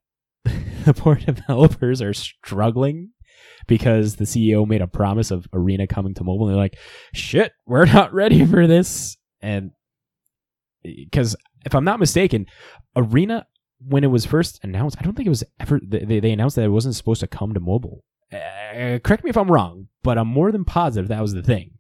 poor 0.97 1.17
developers 1.17 2.03
are 2.03 2.15
struggling 2.15 3.11
because 3.67 4.17
the 4.17 4.25
CEO 4.25 4.67
made 4.67 4.83
a 4.83 4.87
promise 4.87 5.31
of 5.31 5.47
Arena 5.53 5.87
coming 5.87 6.15
to 6.15 6.25
mobile, 6.25 6.47
and 6.47 6.55
they're 6.55 6.63
like, 6.63 6.79
"Shit, 7.13 7.53
we're 7.67 7.87
not 7.87 8.13
ready 8.15 8.45
for 8.45 8.67
this," 8.67 9.17
and 9.41 9.73
because 10.83 11.37
if 11.65 11.75
I'm 11.75 11.85
not 11.85 12.01
mistaken, 12.01 12.47
Arena 12.97 13.47
when 13.87 14.05
it 14.05 14.09
was 14.09 14.27
first 14.27 14.61
announced, 14.63 14.97
I 14.99 15.03
don't 15.03 15.15
think 15.15 15.27
it 15.27 15.31
was 15.31 15.45
ever. 15.59 15.81
They, 15.83 16.21
they 16.21 16.33
announced 16.33 16.57
that 16.57 16.65
it 16.65 16.69
wasn't 16.69 16.97
supposed 16.97 17.21
to 17.21 17.27
come 17.27 17.55
to 17.55 17.61
mobile. 17.61 18.05
Uh, 18.33 18.99
correct 19.03 19.25
me 19.25 19.31
if 19.31 19.37
I'm 19.37 19.51
wrong, 19.51 19.89
but 20.03 20.19
I'm 20.19 20.29
more 20.29 20.53
than 20.53 20.65
positive 20.65 21.09
that 21.09 21.23
was 21.23 21.33
the 21.33 21.43
thing. 21.43 21.73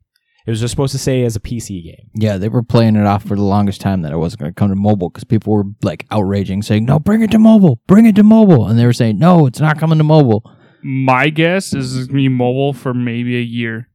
It 0.46 0.50
was 0.50 0.60
just 0.60 0.72
supposed 0.72 0.92
to 0.92 0.98
say 0.98 1.22
as 1.24 1.36
a 1.36 1.40
PC 1.40 1.84
game. 1.84 2.10
Yeah, 2.14 2.38
they 2.38 2.48
were 2.48 2.62
playing 2.62 2.96
it 2.96 3.06
off 3.06 3.24
for 3.24 3.36
the 3.36 3.42
longest 3.42 3.80
time 3.80 4.02
that 4.02 4.12
it 4.12 4.16
wasn't 4.16 4.40
going 4.40 4.52
to 4.52 4.58
come 4.58 4.70
to 4.70 4.76
mobile 4.76 5.10
because 5.10 5.24
people 5.24 5.52
were 5.52 5.64
like 5.82 6.06
outraging, 6.10 6.62
saying, 6.62 6.86
"No, 6.86 6.98
bring 6.98 7.22
it 7.22 7.30
to 7.32 7.38
mobile, 7.38 7.80
bring 7.86 8.06
it 8.06 8.16
to 8.16 8.22
mobile," 8.22 8.66
and 8.66 8.78
they 8.78 8.86
were 8.86 8.92
saying, 8.92 9.18
"No, 9.18 9.46
it's 9.46 9.60
not 9.60 9.78
coming 9.78 9.98
to 9.98 10.04
mobile." 10.04 10.50
My 10.82 11.28
guess 11.28 11.74
is 11.74 11.96
it's 11.96 12.06
gonna 12.06 12.16
be 12.16 12.28
mobile 12.28 12.72
for 12.72 12.94
maybe 12.94 13.36
a 13.36 13.42
year, 13.42 13.88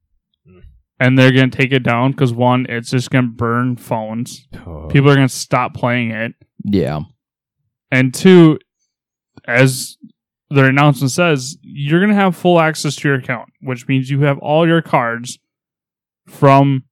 and 0.99 1.17
they're 1.17 1.31
gonna 1.31 1.49
take 1.49 1.71
it 1.71 1.83
down 1.83 2.11
because 2.11 2.31
one, 2.31 2.67
it's 2.69 2.91
just 2.91 3.09
gonna 3.09 3.27
burn 3.27 3.75
phones. 3.75 4.47
People 4.89 5.09
are 5.09 5.15
gonna 5.15 5.29
stop 5.29 5.73
playing 5.73 6.11
it. 6.11 6.33
Yeah, 6.63 7.01
and 7.91 8.13
two, 8.13 8.59
as 9.47 9.97
their 10.49 10.67
announcement 10.67 11.11
says, 11.11 11.57
you're 11.61 11.99
going 11.99 12.11
to 12.11 12.15
have 12.15 12.35
full 12.35 12.59
access 12.59 12.95
to 12.95 13.07
your 13.07 13.17
account, 13.17 13.49
which 13.61 13.87
means 13.87 14.09
you 14.09 14.21
have 14.21 14.37
all 14.39 14.67
your 14.67 14.81
cards 14.81 15.39
from 16.27 16.83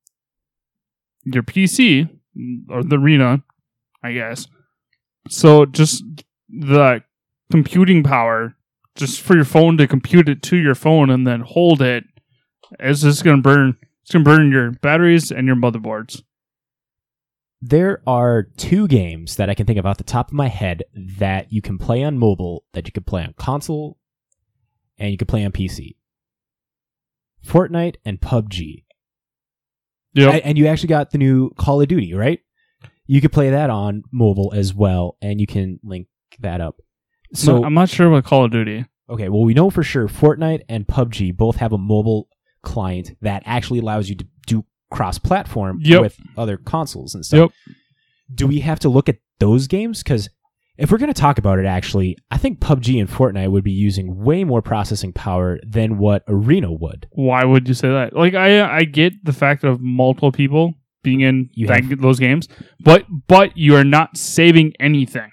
your 1.24 1.44
PC 1.44 2.10
or 2.70 2.84
the 2.84 2.98
arena, 2.98 3.44
I 4.04 4.14
guess. 4.14 4.48
So 5.30 5.66
just 5.66 6.04
the 6.50 7.04
computing 7.52 8.04
power, 8.04 8.56
just 8.96 9.22
for 9.22 9.36
your 9.36 9.46
phone 9.46 9.78
to 9.78 9.88
compute 9.88 10.30
it 10.30 10.42
to 10.44 10.58
your 10.58 10.76
phone 10.76 11.10
and 11.10 11.26
then 11.26 11.42
hold 11.42 11.82
it, 11.82 12.06
is 12.80 13.02
just 13.02 13.24
going 13.24 13.38
to 13.38 13.42
burn. 13.42 13.78
It's 14.02 14.12
going 14.12 14.26
to 14.26 14.30
burn 14.30 14.52
your 14.52 14.72
batteries 14.72 15.32
and 15.32 15.48
your 15.48 15.56
motherboards. 15.56 16.24
There 17.62 18.02
are 18.06 18.44
two 18.44 18.90
games 18.90 19.38
that 19.38 19.50
I 19.50 19.54
can 19.54 19.66
think 19.66 19.80
of 19.80 19.86
off 19.86 19.98
the 19.98 20.04
top 20.04 20.28
of 20.28 20.34
my 20.34 20.50
head 20.50 20.84
that 20.94 21.54
you 21.54 21.62
can 21.62 21.78
play 21.78 22.04
on 22.04 22.18
mobile, 22.18 22.66
that 22.74 22.86
you 22.86 22.92
can 22.92 23.04
play 23.04 23.24
on 23.24 23.34
console, 23.38 23.98
and 24.98 25.12
you 25.12 25.18
can 25.18 25.28
play 25.28 25.46
on 25.46 25.54
PC. 25.54 25.96
Fortnite 27.46 27.96
and 28.04 28.20
PUBG. 28.20 28.83
Yep. 30.16 30.34
A- 30.34 30.46
And 30.46 30.58
you 30.58 30.68
actually 30.68 30.90
got 30.90 31.12
the 31.12 31.18
new 31.18 31.52
Call 31.58 31.82
of 31.82 31.88
Duty, 31.88 32.14
right? 32.14 32.40
You 33.08 33.20
could 33.22 33.32
play 33.32 33.50
that 33.50 33.70
on 33.70 34.04
mobile 34.12 34.54
as 34.56 34.74
well, 34.74 35.18
and 35.22 35.40
you 35.42 35.48
can 35.48 35.80
link 35.84 36.08
that 36.40 36.62
up. 36.62 36.76
so 37.34 37.58
So, 37.60 37.64
I'm 37.66 37.74
not 37.74 37.90
sure 37.90 38.08
about 38.08 38.24
Call 38.24 38.46
of 38.46 38.52
Duty. 38.52 38.86
okay, 39.10 39.30
well, 39.30 39.44
we 39.44 39.54
know 39.54 39.70
for 39.70 39.84
sure 39.84 40.08
Fortnite 40.08 40.62
and 40.70 40.88
PUBG 40.88 41.36
both 41.36 41.58
have 41.58 41.74
a 41.74 41.78
mobile 41.78 42.28
client 42.64 43.12
that 43.22 43.44
actually 43.46 43.80
allows 43.80 44.10
you 44.10 44.16
to 44.16 44.26
do 44.48 44.66
cross 44.92 45.18
platform 45.18 45.80
Yep. 45.82 46.02
with 46.02 46.18
other 46.38 46.56
consoles 46.58 47.14
and 47.16 47.26
stuff. 47.26 47.52
Yep. 47.68 47.76
Do 48.36 48.48
we 48.48 48.60
have 48.62 48.80
to 48.80 48.90
look 48.90 49.10
at 49.10 49.18
those 49.40 49.68
games? 49.68 50.02
Because 50.04 50.30
if 50.78 50.92
we're 50.92 50.98
going 50.98 51.14
to 51.14 51.22
talk 51.22 51.38
about 51.38 51.60
it, 51.60 51.66
actually, 51.66 52.18
I 52.32 52.38
think 52.38 52.60
PUBG 52.60 53.00
and 53.00 53.10
Fortnite 53.10 53.52
would 53.52 53.64
be 53.64 53.72
using 53.72 54.24
way 54.24 54.44
more 54.44 54.62
processing 54.62 55.14
power 55.14 55.60
than 55.68 55.98
what 56.00 56.24
Arena 56.28 56.72
would. 56.72 57.08
Why 57.12 57.44
would 57.46 57.68
you 57.68 57.74
say 57.74 57.90
that? 57.90 58.16
Like 58.16 58.34
I 58.34 58.78
I 58.80 58.84
get 58.86 59.14
the 59.24 59.34
fact 59.34 59.64
of 59.64 59.80
multiple 59.82 60.32
people 60.32 60.74
being 61.04 61.22
in 61.22 61.50
that, 61.68 61.98
those 62.02 62.20
games, 62.20 62.48
but 62.80 63.06
but 63.28 63.56
you 63.58 63.76
are 63.76 63.84
not 63.84 64.18
saving 64.18 64.74
anything. 64.80 65.30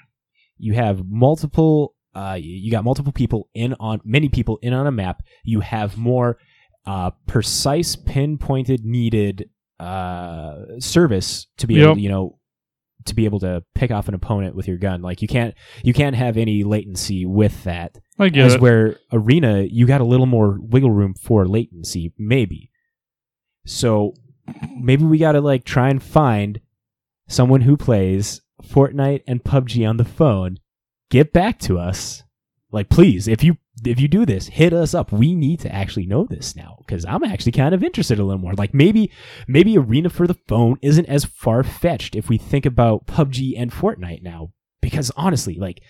you 0.59 0.75
have 0.75 1.05
multiple 1.09 1.95
uh, 2.15 2.37
you 2.39 2.71
got 2.73 2.85
multiple 2.85 3.13
people 3.13 3.49
in 3.55 3.75
on 3.81 4.01
many 4.05 4.29
people 4.29 4.59
in 4.63 4.73
on 4.73 4.87
a 4.87 4.91
map 4.91 5.23
you 5.45 5.61
have 5.61 5.97
more 5.97 6.39
uh, 6.87 7.11
precise 7.27 7.95
pinpointed 7.95 8.85
needed 8.85 9.49
uh, 9.79 10.57
service 10.81 11.47
to 11.57 11.67
be 11.69 11.81
able 11.81 11.95
to, 11.95 12.01
you 12.01 12.09
know 12.09 12.39
to 13.07 13.15
be 13.15 13.25
able 13.25 13.41
to 13.41 13.63
pick 13.75 13.91
off 13.91 14.09
an 14.09 14.15
opponent 14.15 14.55
with 14.55 14.69
your 14.69 14.77
gun. 14.77 15.03
Like 15.03 15.23
you 15.23 15.29
can't 15.29 15.55
you 15.83 15.93
can't 15.93 16.17
have 16.17 16.37
any 16.37 16.65
latency 16.65 17.27
with 17.27 17.65
that. 17.65 17.99
I 18.19 18.29
get 18.29 18.47
as 18.47 18.55
it. 18.55 18.61
where 18.61 18.97
arena 19.13 19.63
you 19.63 19.87
got 19.87 20.01
a 20.01 20.05
little 20.05 20.27
more 20.27 20.59
wiggle 20.61 20.91
room 20.91 21.15
for 21.15 21.47
latency 21.47 22.13
maybe. 22.19 22.71
So 23.67 24.15
maybe 24.79 25.05
we 25.05 25.19
got 25.19 25.33
to 25.33 25.41
like 25.41 25.65
try 25.65 25.89
and 25.91 26.03
find 26.03 26.61
someone 27.29 27.63
who 27.63 27.77
plays 27.77 28.43
Fortnite 28.63 29.23
and 29.27 29.43
PUBG 29.43 29.89
on 29.89 29.97
the 29.97 30.05
phone. 30.05 30.59
Get 31.11 31.33
back 31.33 31.59
to 31.61 31.79
us. 31.79 32.25
Like 32.73 32.89
please 32.89 33.29
if 33.29 33.43
you 33.43 33.57
if 33.85 34.01
you 34.01 34.09
do 34.09 34.27
this 34.27 34.49
hit 34.49 34.73
us 34.73 34.95
up. 34.95 35.13
We 35.13 35.35
need 35.35 35.61
to 35.61 35.75
actually 35.75 36.07
know 36.07 36.27
this 36.29 36.57
now 36.57 36.77
because 36.79 37.05
i'm 37.05 37.25
actually 37.25 37.53
kind 37.53 37.75
of 37.75 37.83
interested 37.83 38.19
a 38.19 38.25
little 38.25 38.41
more. 38.41 38.55
Like 38.55 38.75
maybe 38.75 39.11
maybe 39.47 39.77
arena 39.79 40.11
for 40.11 40.27
the 40.27 40.39
phone 40.49 40.79
isn't 40.83 41.07
as 41.07 41.25
far-fetched 41.25 42.15
if 42.17 42.29
we 42.29 42.39
think 42.39 42.67
about 42.67 43.07
pubg 43.07 43.55
and 43.57 43.73
fortnite 43.73 44.23
now. 44.23 44.53
Because 44.81 45.11
honestly 45.17 45.57
like 45.57 45.83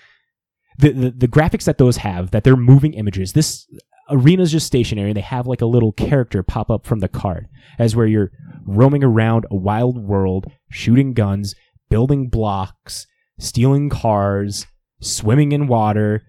the, 0.78 0.91
the 0.91 1.11
the 1.11 1.28
graphics 1.28 1.64
that 1.64 1.78
those 1.78 1.99
have 1.99 2.30
that 2.30 2.45
they're 2.45 2.57
moving 2.57 2.95
images 2.95 3.32
this 3.32 3.66
arena's 4.11 4.53
just 4.53 4.66
stationary. 4.66 5.12
They 5.12 5.20
have 5.20 5.47
like 5.47 5.61
a 5.61 5.66
little 5.66 5.93
character 5.93 6.43
pop 6.43 6.70
up 6.70 6.86
from 6.86 6.99
the 6.99 7.09
card 7.09 7.49
as 7.78 7.95
where 7.95 8.07
you're 8.07 8.32
roaming 8.66 9.05
around 9.05 9.47
a 9.51 9.57
wild 9.57 9.99
world 9.99 10.51
shooting 10.70 11.12
guns 11.12 11.55
building 11.88 12.28
blocks 12.28 13.07
stealing 13.38 13.88
cars 13.88 14.66
swimming 15.01 15.53
in 15.53 15.66
water 15.66 16.22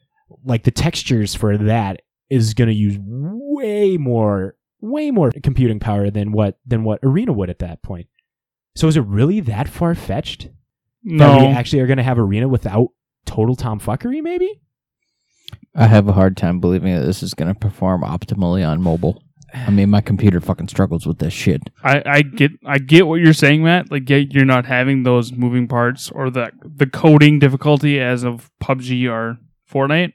like 0.45 0.63
the 0.63 0.71
textures 0.71 1.35
for 1.35 1.57
that 1.57 2.01
is 2.29 2.53
going 2.53 2.69
to 2.69 2.73
use 2.73 2.97
way 2.99 3.97
more 3.97 4.55
way 4.79 5.11
more 5.11 5.31
computing 5.43 5.79
power 5.79 6.09
than 6.09 6.31
what 6.31 6.57
than 6.65 6.83
what 6.83 6.99
arena 7.03 7.31
would 7.31 7.49
at 7.49 7.59
that 7.59 7.83
point 7.83 8.07
so 8.75 8.87
is 8.87 8.97
it 8.97 9.05
really 9.05 9.39
that 9.39 9.67
far 9.67 9.93
fetched 9.93 10.49
that 11.03 11.39
we 11.39 11.47
actually 11.47 11.79
are 11.79 11.87
going 11.87 11.97
to 11.97 12.03
have 12.03 12.17
arena 12.17 12.47
without 12.47 12.89
total 13.25 13.55
tomfuckery 13.55 14.21
maybe 14.21 14.61
I 15.75 15.87
have 15.87 16.07
a 16.07 16.13
hard 16.13 16.35
time 16.35 16.59
believing 16.59 16.93
that 16.95 17.05
this 17.05 17.23
is 17.23 17.33
going 17.33 17.53
to 17.53 17.59
perform 17.59 18.01
optimally 18.03 18.67
on 18.67 18.81
mobile. 18.81 19.23
I 19.53 19.69
mean, 19.69 19.89
my 19.89 20.01
computer 20.01 20.39
fucking 20.39 20.69
struggles 20.69 21.05
with 21.05 21.19
this 21.19 21.33
shit. 21.33 21.69
I, 21.83 22.01
I 22.05 22.21
get 22.21 22.51
I 22.65 22.77
get 22.77 23.07
what 23.07 23.19
you're 23.19 23.33
saying, 23.33 23.63
Matt. 23.63 23.91
Like, 23.91 24.09
yeah, 24.09 24.17
you're 24.29 24.45
not 24.45 24.65
having 24.65 25.03
those 25.03 25.33
moving 25.33 25.67
parts 25.67 26.09
or 26.09 26.29
the 26.29 26.51
the 26.63 26.87
coding 26.87 27.39
difficulty 27.39 27.99
as 27.99 28.23
of 28.23 28.49
PUBG 28.63 29.09
or 29.11 29.37
Fortnite. 29.69 30.13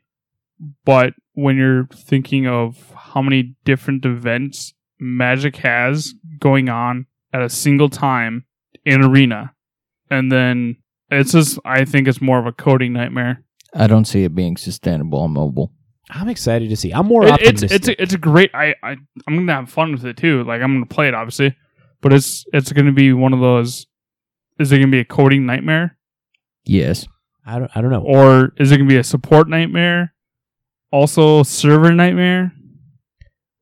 But 0.85 1.15
when 1.35 1.57
you're 1.57 1.87
thinking 1.95 2.47
of 2.47 2.93
how 2.95 3.23
many 3.23 3.55
different 3.65 4.05
events 4.05 4.73
Magic 4.99 5.57
has 5.57 6.15
going 6.41 6.69
on 6.71 7.07
at 7.33 7.43
a 7.43 7.49
single 7.51 7.91
time 7.91 8.47
in 8.85 9.05
Arena, 9.05 9.53
and 10.11 10.33
then 10.33 10.77
it's 11.11 11.33
just 11.33 11.59
I 11.65 11.85
think 11.85 12.09
it's 12.09 12.23
more 12.23 12.39
of 12.39 12.47
a 12.47 12.53
coding 12.53 12.95
nightmare. 12.95 13.45
I 13.75 13.87
don't 13.89 14.07
see 14.07 14.25
it 14.25 14.35
being 14.35 14.57
sustainable 14.57 15.19
on 15.21 15.33
mobile. 15.33 15.73
i'm 16.11 16.29
excited 16.29 16.69
to 16.71 16.77
see 16.77 16.93
i'm 16.93 17.07
more 17.07 17.27
It- 17.27 17.41
it's 17.43 17.63
it's 17.65 17.89
a, 17.89 18.01
it's 18.03 18.15
a 18.15 18.19
great 18.19 18.51
I, 18.55 18.75
I 18.83 18.93
I'm 19.27 19.37
gonna 19.37 19.53
have 19.55 19.69
fun 19.69 19.93
with 19.93 20.05
it 20.07 20.17
too. 20.17 20.45
Like 20.45 20.63
I'm 20.63 20.73
gonna 20.75 20.87
play 20.87 21.09
it 21.09 21.15
obviously, 21.15 21.55
but 22.01 22.13
it's 22.15 22.45
it's 22.55 22.73
gonna 22.73 22.93
be 22.93 23.13
one 23.13 23.35
of 23.35 23.41
those. 23.41 23.87
Is 24.59 24.73
it 24.73 24.79
gonna 24.79 24.91
be 24.91 25.01
a 25.01 25.05
coding 25.05 25.45
nightmare, 25.45 25.99
Yes. 26.65 27.07
I, 27.45 27.59
don't, 27.59 27.71
I 27.77 27.81
don't 27.83 27.91
know 27.91 28.03
or 28.03 28.55
is 28.59 28.73
it 28.73 28.79
gonna 28.79 28.89
be 28.89 28.97
a 28.97 29.05
support 29.05 29.49
nightmare? 29.51 30.15
Also, 30.97 31.43
server 31.43 31.93
nightmare. 31.93 32.53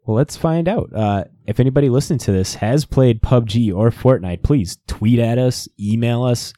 Well, 0.07 0.17
let's 0.17 0.37
find 0.37 0.69
out. 0.69 0.91
Uh, 0.95 1.25
if 1.49 1.59
anybody 1.59 1.89
listening 1.89 2.21
to 2.21 2.31
this 2.33 2.55
has 2.55 2.85
played 2.85 3.21
PUBG 3.23 3.75
or 3.75 3.91
Fortnite, 3.91 4.45
please 4.45 4.79
tweet 4.87 5.19
at 5.19 5.37
us, 5.37 5.67
email 5.81 6.23
us. 6.23 6.53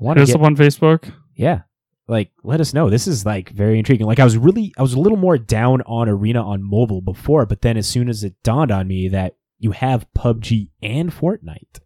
Want 0.00 0.18
Hit 0.18 0.26
to 0.26 0.32
us 0.32 0.36
get, 0.36 0.40
up 0.40 0.46
on 0.46 0.56
Facebook. 0.56 1.12
yeah, 1.36 1.60
like 2.08 2.32
let 2.42 2.60
us 2.60 2.74
know. 2.74 2.90
This 2.90 3.06
is 3.06 3.24
like 3.24 3.50
very 3.50 3.78
intriguing. 3.78 4.08
Like 4.08 4.18
I 4.18 4.24
was 4.24 4.36
really, 4.36 4.74
I 4.76 4.82
was 4.82 4.94
a 4.94 4.98
little 4.98 5.18
more 5.18 5.38
down 5.38 5.82
on 5.82 6.08
Arena 6.08 6.42
on 6.44 6.68
mobile 6.68 7.00
before, 7.00 7.46
but 7.46 7.60
then 7.62 7.76
as 7.76 7.86
soon 7.86 8.08
as 8.08 8.24
it 8.24 8.34
dawned 8.42 8.72
on 8.72 8.88
me 8.88 9.06
that 9.08 9.36
you 9.60 9.70
have 9.70 10.06
PUBG 10.18 10.70
and 10.82 11.12
Fortnite, 11.12 11.78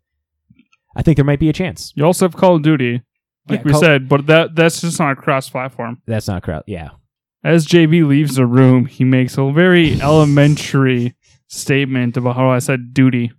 I 0.96 1.02
think 1.02 1.16
there 1.16 1.24
might 1.26 1.40
be 1.40 1.50
a 1.50 1.52
chance. 1.52 1.92
You 1.94 2.06
also 2.06 2.24
have 2.24 2.34
Call 2.34 2.56
of 2.56 2.62
Duty, 2.62 3.02
like 3.46 3.58
Yeah, 3.60 3.64
we 3.66 3.70
Call- 3.72 3.80
said, 3.82 4.08
but 4.08 4.24
that 4.28 4.54
that's 4.54 4.80
just 4.80 4.98
not 4.98 5.12
a 5.12 5.16
cross 5.16 5.50
platform. 5.50 6.00
That's 6.06 6.28
not 6.28 6.42
crowd. 6.42 6.64
Yeah, 6.66 6.90
As 7.46 7.64
JB 7.64 8.08
leaves 8.08 8.34
the 8.34 8.44
room, 8.44 8.86
he 8.86 9.04
makes 9.04 9.38
a 9.38 9.52
very 9.52 10.02
elementary 10.02 11.14
statement 11.46 12.16
about 12.16 12.34
how 12.34 12.48
I 12.48 12.58
said 12.58 12.92
duty. 12.92 13.30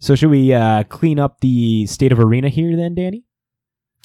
So 0.00 0.14
should 0.14 0.30
we 0.30 0.54
uh, 0.54 0.84
clean 0.84 1.18
up 1.18 1.40
the 1.40 1.84
state 1.84 2.12
of 2.12 2.18
Arena 2.18 2.48
here 2.48 2.74
then, 2.74 2.94
Danny? 2.94 3.24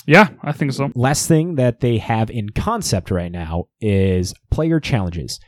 Yeah, 0.06 0.32
I 0.44 0.52
think 0.52 0.74
so. 0.74 0.92
last 0.96 1.30
thing 1.30 1.56
that 1.56 1.80
they 1.80 1.98
have 2.00 2.30
in 2.30 2.50
concept 2.50 3.10
right 3.10 3.32
now 3.32 3.70
is 3.80 4.34
player 4.50 4.82
challenges. 4.82 5.40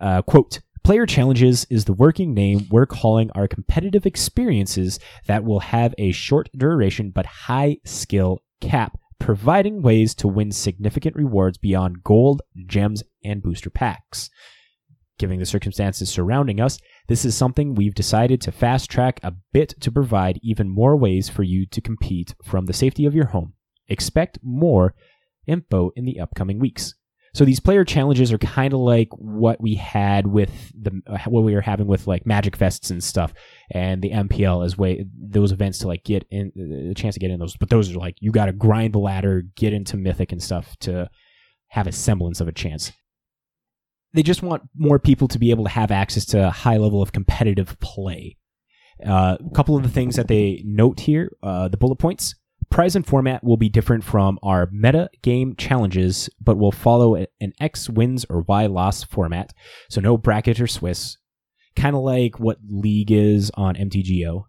Uh, 0.00 0.22
quote, 0.22 0.60
player 0.82 1.04
challenges 1.04 1.66
is 1.68 1.84
the 1.84 1.92
working 1.92 2.32
name 2.32 2.66
we're 2.70 2.86
calling 2.86 3.30
our 3.32 3.46
competitive 3.46 4.06
experiences 4.06 4.98
that 5.26 5.44
will 5.44 5.60
have 5.60 5.94
a 5.98 6.10
short 6.10 6.48
duration 6.56 7.10
but 7.10 7.26
high 7.26 7.76
skill 7.84 8.40
cap, 8.62 8.96
providing 9.18 9.82
ways 9.82 10.14
to 10.14 10.28
win 10.28 10.52
significant 10.52 11.16
rewards 11.16 11.58
beyond 11.58 12.04
gold, 12.04 12.42
gems, 12.66 13.02
and 13.24 13.42
booster 13.42 13.70
packs. 13.70 14.30
Given 15.18 15.38
the 15.38 15.46
circumstances 15.46 16.10
surrounding 16.10 16.60
us, 16.60 16.78
this 17.08 17.24
is 17.24 17.34
something 17.34 17.74
we've 17.74 17.94
decided 17.94 18.40
to 18.42 18.52
fast 18.52 18.90
track 18.90 19.18
a 19.22 19.32
bit 19.52 19.74
to 19.80 19.90
provide 19.90 20.38
even 20.42 20.68
more 20.68 20.96
ways 20.96 21.28
for 21.28 21.42
you 21.42 21.64
to 21.66 21.80
compete 21.80 22.34
from 22.44 22.66
the 22.66 22.74
safety 22.74 23.06
of 23.06 23.14
your 23.14 23.26
home. 23.26 23.54
Expect 23.88 24.38
more 24.42 24.94
info 25.46 25.90
in 25.96 26.04
the 26.04 26.20
upcoming 26.20 26.58
weeks. 26.58 26.94
So 27.36 27.44
these 27.44 27.60
player 27.60 27.84
challenges 27.84 28.32
are 28.32 28.38
kind 28.38 28.72
of 28.72 28.80
like 28.80 29.10
what 29.10 29.60
we 29.60 29.74
had 29.74 30.26
with 30.26 30.72
the 30.72 31.02
what 31.26 31.44
we 31.44 31.54
were 31.54 31.60
having 31.60 31.86
with 31.86 32.06
like 32.06 32.24
Magic 32.24 32.56
Fests 32.56 32.90
and 32.90 33.04
stuff, 33.04 33.34
and 33.70 34.00
the 34.00 34.08
MPL 34.08 34.64
as 34.64 34.78
way 34.78 35.04
those 35.14 35.52
events 35.52 35.80
to 35.80 35.86
like 35.86 36.02
get 36.02 36.26
in 36.30 36.50
the 36.54 36.94
chance 36.94 37.14
to 37.14 37.20
get 37.20 37.30
in 37.30 37.38
those. 37.38 37.54
But 37.54 37.68
those 37.68 37.94
are 37.94 37.98
like 37.98 38.16
you 38.20 38.32
got 38.32 38.46
to 38.46 38.54
grind 38.54 38.94
the 38.94 39.00
ladder, 39.00 39.42
get 39.54 39.74
into 39.74 39.98
Mythic 39.98 40.32
and 40.32 40.42
stuff 40.42 40.78
to 40.78 41.10
have 41.68 41.86
a 41.86 41.92
semblance 41.92 42.40
of 42.40 42.48
a 42.48 42.52
chance. 42.52 42.90
They 44.14 44.22
just 44.22 44.42
want 44.42 44.62
more 44.74 44.98
people 44.98 45.28
to 45.28 45.38
be 45.38 45.50
able 45.50 45.64
to 45.64 45.70
have 45.70 45.90
access 45.90 46.24
to 46.26 46.46
a 46.46 46.50
high 46.50 46.78
level 46.78 47.02
of 47.02 47.12
competitive 47.12 47.78
play. 47.80 48.38
Uh, 49.06 49.36
a 49.38 49.54
couple 49.54 49.76
of 49.76 49.82
the 49.82 49.90
things 49.90 50.16
that 50.16 50.28
they 50.28 50.62
note 50.64 51.00
here, 51.00 51.36
uh, 51.42 51.68
the 51.68 51.76
bullet 51.76 51.96
points. 51.96 52.34
Prize 52.70 52.96
and 52.96 53.06
format 53.06 53.42
will 53.44 53.56
be 53.56 53.68
different 53.68 54.04
from 54.04 54.38
our 54.42 54.68
meta 54.70 55.08
game 55.22 55.54
challenges, 55.56 56.28
but 56.40 56.58
will 56.58 56.72
follow 56.72 57.14
an 57.14 57.52
X 57.60 57.88
wins 57.88 58.26
or 58.28 58.44
Y 58.46 58.66
loss 58.66 59.04
format. 59.04 59.52
So 59.88 60.00
no 60.00 60.16
bracket 60.16 60.60
or 60.60 60.66
Swiss. 60.66 61.16
Kind 61.74 61.94
of 61.94 62.02
like 62.02 62.38
what 62.40 62.58
League 62.68 63.12
is 63.12 63.50
on 63.54 63.74
MTGO. 63.76 64.44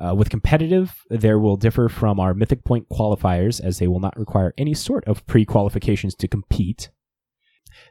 Uh, 0.00 0.14
with 0.14 0.30
competitive, 0.30 0.94
there 1.10 1.38
will 1.38 1.56
differ 1.56 1.88
from 1.88 2.18
our 2.18 2.32
Mythic 2.32 2.64
Point 2.64 2.88
qualifiers 2.88 3.60
as 3.60 3.78
they 3.78 3.86
will 3.86 4.00
not 4.00 4.18
require 4.18 4.54
any 4.56 4.72
sort 4.72 5.04
of 5.04 5.26
pre 5.26 5.44
qualifications 5.44 6.14
to 6.14 6.28
compete. 6.28 6.90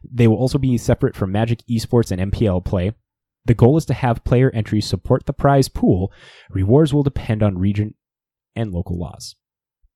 They 0.03 0.27
will 0.27 0.37
also 0.37 0.57
be 0.57 0.77
separate 0.77 1.15
from 1.15 1.31
Magic 1.31 1.61
Esports 1.69 2.11
and 2.11 2.31
MPL 2.31 2.65
play. 2.65 2.93
The 3.45 3.53
goal 3.53 3.77
is 3.77 3.85
to 3.85 3.93
have 3.93 4.23
player 4.23 4.51
entries 4.53 4.85
support 4.85 5.25
the 5.25 5.33
prize 5.33 5.69
pool. 5.69 6.11
Rewards 6.49 6.93
will 6.93 7.03
depend 7.03 7.43
on 7.43 7.57
region 7.57 7.95
and 8.55 8.71
local 8.71 8.99
laws. 8.99 9.35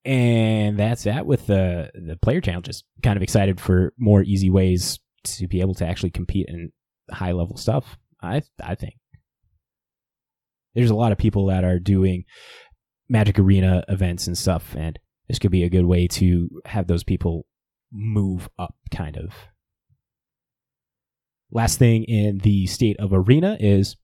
And 0.06 0.78
that's 0.78 1.04
that 1.04 1.26
with 1.26 1.48
the 1.48 1.90
the 1.94 2.18
player 2.18 2.42
challenges. 2.42 2.84
Kind 3.02 3.16
of 3.16 3.24
excited 3.24 3.62
for 3.62 3.94
more 3.98 4.22
easy 4.22 4.50
ways 4.50 5.00
to 5.24 5.48
be 5.48 5.62
able 5.62 5.76
to 5.76 5.88
actually 5.88 6.12
compete 6.12 6.48
in 6.50 6.72
high 7.10 7.32
level 7.32 7.56
stuff. 7.58 7.98
I 8.22 8.42
I 8.62 8.76
think 8.76 8.96
there's 10.76 10.90
a 10.90 10.96
lot 10.96 11.12
of 11.12 11.18
people 11.18 11.48
that 11.48 11.64
are 11.64 11.80
doing 11.80 12.26
Magic 13.10 13.40
Arena 13.40 13.84
events 13.88 14.28
and 14.28 14.38
stuff, 14.38 14.76
and 14.78 15.00
this 15.28 15.40
could 15.40 15.52
be 15.52 15.64
a 15.64 15.70
good 15.70 15.86
way 15.86 16.08
to 16.08 16.50
have 16.66 16.88
those 16.88 17.04
people 17.04 17.46
move 17.92 18.50
up, 18.58 18.76
kind 18.92 19.18
of. 19.18 19.34
Last 21.52 21.78
thing 21.78 22.04
in 22.06 22.40
the 22.40 22.66
state 22.66 23.00
of 23.00 23.14
Arena 23.14 23.56
is 23.60 23.96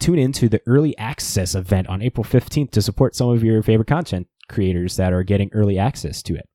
tune 0.00 0.18
into 0.18 0.48
the 0.48 0.62
early 0.66 0.96
access 0.98 1.54
event 1.54 1.88
on 1.88 2.02
April 2.02 2.24
15th 2.24 2.70
to 2.72 2.82
support 2.82 3.14
some 3.14 3.28
of 3.28 3.44
your 3.44 3.62
favorite 3.62 3.86
content 3.86 4.26
creators 4.52 4.96
that 4.96 5.12
are 5.12 5.22
getting 5.22 5.50
early 5.52 5.78
access 5.78 6.22
to 6.24 6.34
it. 6.36 6.48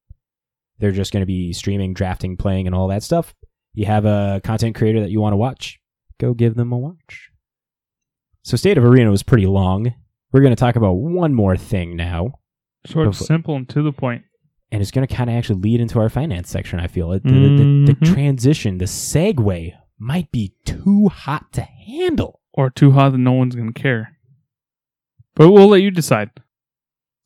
They're 0.79 0.91
just 0.91 1.11
going 1.11 1.21
to 1.21 1.27
be 1.27 1.53
streaming, 1.53 1.93
drafting, 1.93 2.37
playing, 2.37 2.67
and 2.67 2.75
all 2.75 2.87
that 2.89 3.03
stuff. 3.03 3.33
You 3.73 3.85
have 3.87 4.05
a 4.05 4.39
content 4.43 4.75
creator 4.75 5.01
that 5.01 5.09
you 5.11 5.19
want 5.19 5.33
to 5.33 5.37
watch, 5.37 5.79
go 6.19 6.33
give 6.33 6.55
them 6.55 6.71
a 6.71 6.77
watch. 6.77 7.29
So, 8.43 8.55
State 8.57 8.77
of 8.77 8.85
Arena 8.85 9.11
was 9.11 9.23
pretty 9.23 9.45
long. 9.47 9.93
We're 10.31 10.41
going 10.41 10.55
to 10.55 10.59
talk 10.59 10.75
about 10.75 10.93
one 10.93 11.33
more 11.33 11.57
thing 11.57 11.95
now, 11.95 12.33
Short, 12.85 13.13
for 13.15 13.23
simple, 13.23 13.55
and 13.55 13.67
to 13.69 13.81
the 13.81 13.91
point. 13.91 14.23
and 14.71 14.81
it's 14.81 14.91
going 14.91 15.05
to 15.07 15.13
kind 15.13 15.29
of 15.29 15.35
actually 15.35 15.59
lead 15.61 15.81
into 15.81 15.99
our 15.99 16.09
finance 16.09 16.49
section. 16.49 16.79
I 16.79 16.87
feel. 16.87 17.09
The, 17.09 17.19
the, 17.19 17.29
the, 17.29 17.97
the 17.99 18.05
transition, 18.05 18.77
the 18.77 18.85
segue, 18.85 19.73
might 19.99 20.31
be 20.31 20.53
too 20.65 21.09
hot 21.09 21.51
to 21.53 21.61
handle. 21.61 22.39
or 22.53 22.69
too 22.69 22.91
hot 22.91 23.11
that 23.11 23.17
no 23.17 23.31
one's 23.33 23.55
going 23.55 23.73
to 23.73 23.79
care. 23.81 24.17
But 25.35 25.51
we'll 25.51 25.67
let 25.67 25.81
you 25.81 25.91
decide. 25.91 26.29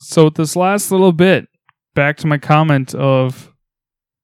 So, 0.04 0.32
this 0.32 0.56
last 0.56 0.90
little 0.90 1.12
bit, 1.12 1.48
back 1.94 2.18
to 2.18 2.28
my 2.28 2.40
comment 2.40 2.96
of 2.96 3.54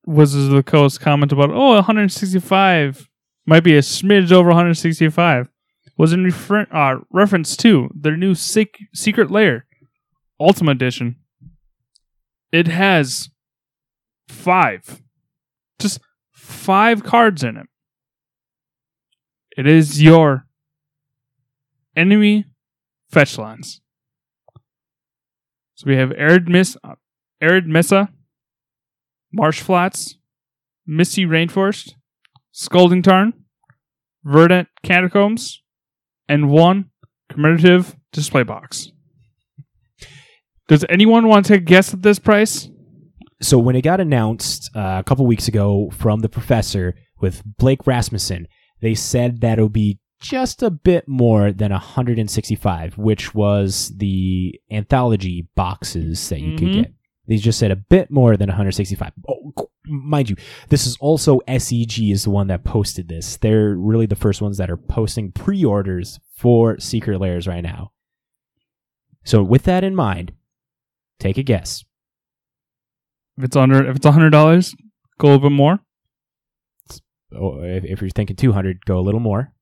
Wizards 0.07 0.45
of 0.45 0.53
the 0.53 0.63
Coast 0.63 0.99
comment 0.99 1.31
about, 1.31 1.51
oh, 1.51 1.73
165 1.75 3.07
might 3.45 3.63
be 3.63 3.77
a 3.77 3.81
smidge 3.81 4.31
over 4.31 4.49
165, 4.49 5.49
was 5.95 6.13
in 6.13 6.23
refer- 6.23 6.65
uh, 6.71 6.95
reference 7.11 7.55
to 7.57 7.91
their 7.93 8.17
new 8.17 8.33
sec- 8.33 8.79
secret 8.95 9.29
lair, 9.29 9.67
Ultimate 10.39 10.71
Edition. 10.71 11.17
It 12.51 12.67
has 12.67 13.29
five, 14.27 15.03
just 15.77 15.99
five 16.33 17.03
cards 17.03 17.43
in 17.43 17.55
it. 17.55 17.67
It 19.55 19.67
is 19.67 20.01
your 20.01 20.47
enemy 21.95 22.45
fetch 23.11 23.37
lands. 23.37 23.79
So 25.77 25.85
we 25.85 25.95
have 25.97 26.11
Arid 26.17 26.49
Arid 27.39 27.67
Mesa, 27.67 28.09
Marsh 29.31 29.61
Flats, 29.61 30.17
Misty 30.87 31.23
Rainforest, 31.23 31.93
Scalding 32.51 33.03
Tarn, 33.03 33.33
Verdant 34.23 34.69
Catacombs, 34.81 35.61
and 36.27 36.49
one 36.49 36.89
commemorative 37.29 37.95
display 38.11 38.41
box. 38.41 38.91
Does 40.67 40.83
anyone 40.89 41.27
want 41.27 41.45
to 41.45 41.59
guess 41.59 41.93
at 41.93 42.01
this 42.01 42.17
price? 42.17 42.69
So 43.39 43.59
when 43.59 43.75
it 43.75 43.83
got 43.83 44.01
announced 44.01 44.71
uh, 44.75 44.97
a 44.99 45.03
couple 45.03 45.27
weeks 45.27 45.47
ago 45.47 45.91
from 45.91 46.21
the 46.21 46.29
professor 46.29 46.95
with 47.21 47.43
Blake 47.59 47.85
Rasmussen, 47.85 48.47
they 48.81 48.95
said 48.95 49.41
that 49.41 49.59
it 49.59 49.61
would 49.61 49.73
be 49.73 49.99
just 50.19 50.63
a 50.63 50.69
bit 50.71 51.07
more 51.07 51.51
than 51.51 51.71
165, 51.71 52.97
which 52.97 53.33
was 53.35 53.91
the 53.97 54.59
anthology 54.71 55.47
boxes 55.55 56.29
that 56.29 56.39
you 56.41 56.55
could 56.57 56.67
Mhm. 56.67 56.73
get. 56.83 56.93
They 57.27 57.37
just 57.37 57.59
said 57.59 57.71
a 57.71 57.75
bit 57.75 58.09
more 58.09 58.37
than 58.37 58.49
165. 58.49 59.11
Oh, 59.29 59.53
mind 59.85 60.29
you, 60.29 60.35
this 60.69 60.87
is 60.87 60.97
also 61.01 61.39
SCG 61.47 62.11
is 62.11 62.23
the 62.23 62.29
one 62.29 62.47
that 62.47 62.63
posted 62.63 63.09
this. 63.09 63.37
They're 63.37 63.75
really 63.75 64.05
the 64.05 64.15
first 64.15 64.41
ones 64.41 64.57
that 64.57 64.69
are 64.69 64.77
posting 64.77 65.31
pre-orders 65.33 66.19
for 66.35 66.79
Secret 66.79 67.19
Lairs 67.19 67.45
right 67.47 67.61
now. 67.63 67.91
So 69.25 69.43
with 69.43 69.63
that 69.63 69.83
in 69.83 69.93
mind, 69.93 70.31
take 71.19 71.37
a 71.37 71.43
guess. 71.43 71.83
If 73.37 73.43
it's 73.43 73.55
under, 73.57 73.85
if 73.85 73.97
it's 73.97 74.05
hundred 74.05 74.29
dollars, 74.29 74.73
go 75.19 75.27
a 75.27 75.29
little 75.33 75.49
bit 75.49 75.55
more. 75.55 75.79
Oh, 77.33 77.61
if, 77.61 77.83
if 77.83 78.01
you're 78.01 78.09
thinking 78.09 78.37
200, 78.37 78.85
go 78.85 78.97
a 78.97 79.01
little 79.01 79.19
more. 79.19 79.53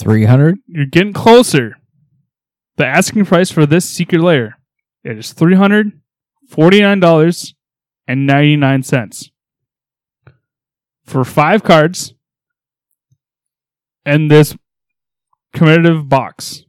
300? 0.00 0.58
You're 0.66 0.86
getting 0.86 1.12
closer. 1.12 1.76
The 2.76 2.86
asking 2.86 3.26
price 3.26 3.50
for 3.50 3.66
this 3.66 3.88
secret 3.88 4.20
lair 4.20 4.58
it 5.04 5.18
is 5.18 5.32
three 5.32 5.54
hundred 5.56 6.00
forty 6.48 6.80
nine 6.80 7.00
dollars 7.00 7.54
and 8.08 8.26
ninety 8.26 8.56
nine 8.56 8.82
cents 8.82 9.30
for 11.04 11.24
five 11.24 11.62
cards 11.62 12.14
and 14.04 14.30
this 14.30 14.56
commemorative 15.52 16.08
box. 16.08 16.64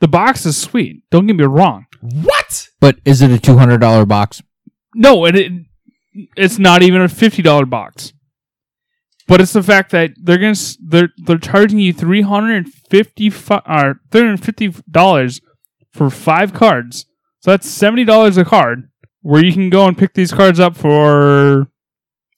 The 0.00 0.08
box 0.08 0.46
is 0.46 0.56
sweet. 0.56 1.02
Don't 1.10 1.26
get 1.26 1.36
me 1.36 1.44
wrong. 1.44 1.86
What? 2.00 2.68
But 2.80 2.98
is 3.04 3.20
it 3.20 3.30
a 3.30 3.34
$200 3.34 4.06
box? 4.06 4.42
No, 4.94 5.24
it, 5.24 5.34
it 5.34 5.52
it's 6.36 6.58
not 6.58 6.82
even 6.82 7.00
a 7.02 7.08
fifty 7.08 7.42
dollar 7.42 7.66
box. 7.66 8.12
But 9.28 9.40
it's 9.42 9.52
the 9.52 9.62
fact 9.62 9.90
that 9.92 10.12
they're 10.20 10.38
gonna 10.38 10.56
they're 10.82 11.10
they're 11.18 11.38
charging 11.38 11.78
you 11.78 11.92
three 11.92 12.22
hundred 12.22 12.56
and 12.56 12.72
fifty 12.90 13.28
or 13.28 14.00
three 14.10 14.20
hundred 14.22 14.42
fifty 14.44 14.74
dollars 14.90 15.40
for 15.92 16.08
five 16.10 16.52
cards. 16.54 17.04
So 17.40 17.50
that's 17.52 17.68
seventy 17.68 18.04
dollars 18.04 18.36
a 18.38 18.44
card, 18.44 18.88
where 19.20 19.44
you 19.44 19.52
can 19.52 19.68
go 19.70 19.86
and 19.86 19.96
pick 19.96 20.14
these 20.14 20.32
cards 20.32 20.58
up 20.58 20.76
for 20.76 21.68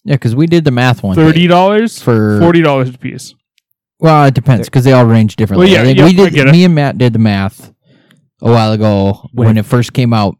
Yeah, 0.04 0.16
because 0.16 0.34
we 0.34 0.46
did 0.46 0.64
the 0.64 0.70
math 0.72 1.02
one. 1.02 1.14
Thirty 1.14 1.46
dollars 1.46 2.02
For- 2.02 2.40
forty 2.40 2.60
dollars 2.60 2.90
a 2.90 2.98
piece. 2.98 3.34
Well, 4.00 4.24
it 4.24 4.34
depends 4.34 4.66
because 4.66 4.84
they 4.84 4.92
all 4.92 5.04
range 5.06 5.36
differently. 5.36 5.66
Well, 5.66 5.84
yeah, 5.84 5.88
I 5.90 5.92
yeah, 5.92 6.04
we 6.06 6.10
I 6.10 6.24
did. 6.24 6.34
get 6.34 6.48
it. 6.48 6.52
Me 6.52 6.64
and 6.64 6.74
Matt 6.74 6.98
did 6.98 7.12
the 7.12 7.18
math 7.20 7.72
a 8.42 8.50
while 8.50 8.72
ago 8.72 9.28
When- 9.32 9.46
when, 9.46 9.58
it 9.58 9.64
first 9.66 9.92
came 9.92 10.12
out. 10.12 10.36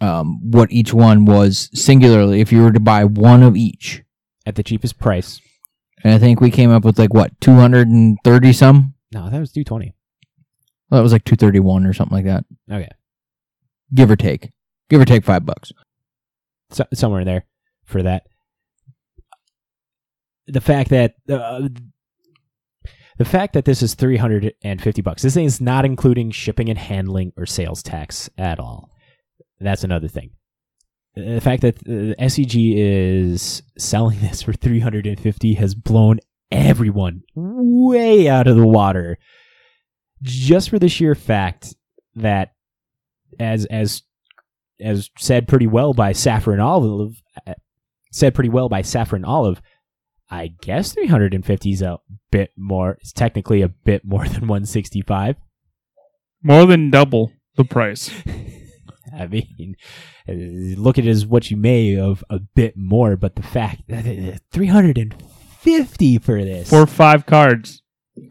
Um, 0.00 0.38
what 0.52 0.70
each 0.70 0.94
one 0.94 1.24
was 1.24 1.68
singularly, 1.74 2.40
if 2.40 2.52
you 2.52 2.62
were 2.62 2.70
to 2.70 2.78
buy 2.78 3.02
one 3.04 3.42
of 3.42 3.56
each, 3.56 4.04
At 4.46 4.54
the 4.54 4.62
cheapest 4.62 4.96
price. 5.00 5.40
And 6.04 6.14
I 6.14 6.18
think 6.18 6.40
we 6.40 6.50
came 6.50 6.70
up 6.70 6.84
with 6.84 6.98
like 6.98 7.12
what 7.14 7.38
two 7.40 7.54
hundred 7.54 7.88
and 7.88 8.18
thirty 8.24 8.52
some. 8.52 8.94
No, 9.12 9.30
that 9.30 9.40
was 9.40 9.52
220. 9.52 9.94
Well, 10.90 11.00
it 11.00 11.02
was 11.02 11.12
like 11.12 11.24
two 11.24 11.36
thirty 11.36 11.60
one 11.60 11.86
or 11.86 11.92
something 11.92 12.16
like 12.16 12.26
that, 12.26 12.44
Okay. 12.70 12.88
give 13.94 14.10
or 14.10 14.16
take, 14.16 14.50
give 14.90 15.00
or 15.00 15.04
take 15.04 15.24
five 15.24 15.44
bucks. 15.46 15.72
So, 16.70 16.84
somewhere 16.94 17.20
in 17.20 17.26
there 17.26 17.46
for 17.84 18.02
that. 18.02 18.24
The 20.46 20.60
fact 20.60 20.90
that 20.90 21.14
uh, 21.28 21.68
the 23.18 23.24
fact 23.24 23.52
that 23.54 23.64
this 23.64 23.82
is 23.82 23.94
350 23.94 25.02
bucks. 25.02 25.22
This 25.22 25.34
thing 25.34 25.44
is 25.44 25.60
not 25.60 25.84
including 25.84 26.30
shipping 26.30 26.68
and 26.70 26.78
handling 26.78 27.32
or 27.36 27.46
sales 27.46 27.82
tax 27.82 28.30
at 28.38 28.60
all. 28.60 28.90
That's 29.60 29.82
another 29.84 30.08
thing. 30.08 30.30
The 31.18 31.40
fact 31.40 31.62
that 31.62 31.78
uh, 31.78 32.14
SCG 32.22 32.74
is 32.76 33.62
selling 33.76 34.20
this 34.20 34.42
for 34.42 34.52
350 34.52 35.54
has 35.54 35.74
blown 35.74 36.20
everyone 36.50 37.22
way 37.34 38.28
out 38.28 38.46
of 38.46 38.56
the 38.56 38.66
water. 38.66 39.18
Just 40.22 40.70
for 40.70 40.78
the 40.78 40.88
sheer 40.88 41.14
fact 41.14 41.74
that 42.14 42.52
as 43.38 43.64
as 43.66 44.02
as 44.80 45.10
said 45.18 45.48
pretty 45.48 45.66
well 45.66 45.92
by 45.92 46.12
Saffron 46.12 46.60
Olive, 46.60 47.20
uh, 47.46 47.54
said 48.12 48.34
pretty 48.34 48.50
well 48.50 48.68
by 48.68 48.82
Saffron 48.82 49.24
Olive. 49.24 49.60
I 50.30 50.48
guess 50.60 50.92
350 50.92 51.70
is 51.70 51.82
a 51.82 51.98
bit 52.30 52.52
more. 52.56 52.98
It's 53.00 53.12
technically 53.12 53.62
a 53.62 53.68
bit 53.68 54.04
more 54.04 54.24
than 54.28 54.46
165. 54.46 55.36
More 56.42 56.66
than 56.66 56.90
double 56.90 57.32
the 57.56 57.64
price. 57.64 58.10
I 59.18 59.26
mean, 59.26 59.76
uh, 60.28 60.32
look 60.80 60.98
at 60.98 61.06
it 61.06 61.10
as 61.10 61.26
what 61.26 61.50
you 61.50 61.56
may 61.56 61.96
of 61.96 62.24
a 62.30 62.38
bit 62.38 62.76
more, 62.76 63.16
but 63.16 63.36
the 63.36 63.42
fact 63.42 63.82
that 63.88 64.06
uh, 64.06 64.38
350 64.52 66.18
for 66.18 66.44
this. 66.44 66.68
For 66.70 66.86
five 66.86 67.26
cards. 67.26 67.82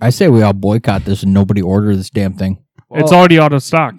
I 0.02 0.10
say 0.10 0.28
we 0.28 0.42
all 0.42 0.54
boycott 0.54 1.06
this 1.06 1.24
and 1.24 1.34
nobody 1.34 1.62
order 1.62 1.96
this 1.96 2.10
damn 2.10 2.34
thing. 2.34 2.64
It's 2.92 3.12
already 3.12 3.40
out 3.40 3.54
of 3.54 3.64
stock. 3.64 3.96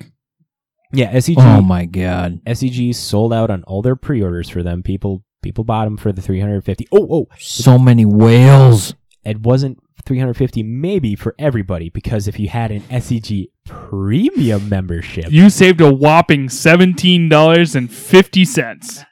yeah, 0.93 1.13
SCG 1.13 1.37
Oh 1.39 1.63
my 1.63 1.85
god! 1.85 2.41
SCG 2.47 2.95
sold 2.95 3.33
out 3.33 3.51
on 3.51 3.63
all 3.65 3.83
their 3.83 3.97
pre-orders 3.97 4.49
for 4.49 4.63
them. 4.63 4.83
People 4.83 5.25
people 5.43 5.65
bought 5.65 5.85
them 5.85 5.97
for 5.97 6.13
the 6.13 6.23
350. 6.23 6.89
Oh, 6.93 7.07
oh, 7.11 7.27
So 7.39 7.79
many 7.79 8.05
whales. 8.05 8.95
it 9.25 9.41
wasn't 9.41 9.79
350 10.09 10.63
maybe 10.63 11.15
for 11.15 11.35
everybody 11.39 11.91
because 11.91 12.27
if 12.27 12.41
you 12.41 12.49
had 12.49 12.71
an 12.71 12.81
SCG 12.83 13.49
premium 13.67 14.69
membership. 14.69 15.27
You 15.31 15.51
saved 15.51 15.81
a 15.81 15.93
whopping 15.93 16.49
seventeen 16.49 17.29
dollars 17.29 17.77
and 17.77 17.93
fifty 17.93 18.45
cents. 18.45 19.05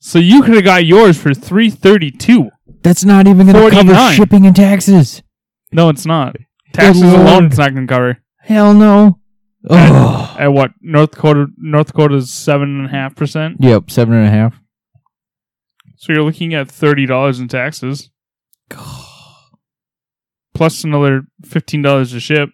So 0.00 0.18
you 0.18 0.42
could 0.42 0.54
have 0.54 0.64
got 0.64 0.84
yours 0.84 1.20
for 1.20 1.32
three 1.32 1.70
thirty 1.70 2.10
two. 2.10 2.50
That's 2.82 3.04
not 3.04 3.28
even 3.28 3.46
going 3.46 3.70
to 3.70 3.76
cover 3.76 4.12
shipping 4.12 4.46
and 4.46 4.54
taxes. 4.54 5.22
No, 5.72 5.88
it's 5.88 6.06
not. 6.06 6.36
Taxes 6.72 7.02
alone, 7.02 7.46
it's 7.46 7.58
not 7.58 7.74
going 7.74 7.86
to 7.86 7.92
cover. 7.92 8.18
Hell 8.40 8.74
no. 8.74 9.20
Oh. 9.68 10.36
At 10.38 10.48
what 10.48 10.72
North 10.80 11.12
Dakota? 11.12 11.46
North 11.56 11.88
Dakota's 11.88 12.32
seven 12.32 12.78
and 12.78 12.86
a 12.86 12.90
half 12.90 13.14
percent. 13.14 13.56
Yep, 13.60 13.90
seven 13.90 14.14
and 14.14 14.26
a 14.26 14.30
half. 14.30 14.60
So 15.96 16.12
you're 16.12 16.22
looking 16.22 16.54
at 16.54 16.68
thirty 16.68 17.06
dollars 17.06 17.40
in 17.40 17.48
taxes, 17.48 18.10
plus 20.58 20.84
another 20.84 21.22
fifteen 21.44 21.80
dollars 21.80 22.10
to 22.12 22.20
ship. 22.20 22.50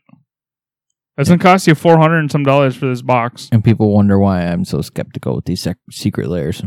That's 1.17 1.29
gonna 1.29 1.43
cost 1.43 1.67
you 1.67 1.75
four 1.75 1.99
hundred 1.99 2.19
and 2.19 2.31
some 2.31 2.45
dollars 2.45 2.77
for 2.77 2.87
this 2.87 3.03
box. 3.03 3.49
And 3.51 3.65
people 3.65 3.93
wonder 3.93 4.19
why 4.19 4.43
I'm 4.43 4.65
so 4.65 4.83
skeptical 4.83 5.35
with 5.35 5.47
these 5.47 5.63
sec- 5.63 5.79
secret 5.91 6.29
lairs. 6.29 6.63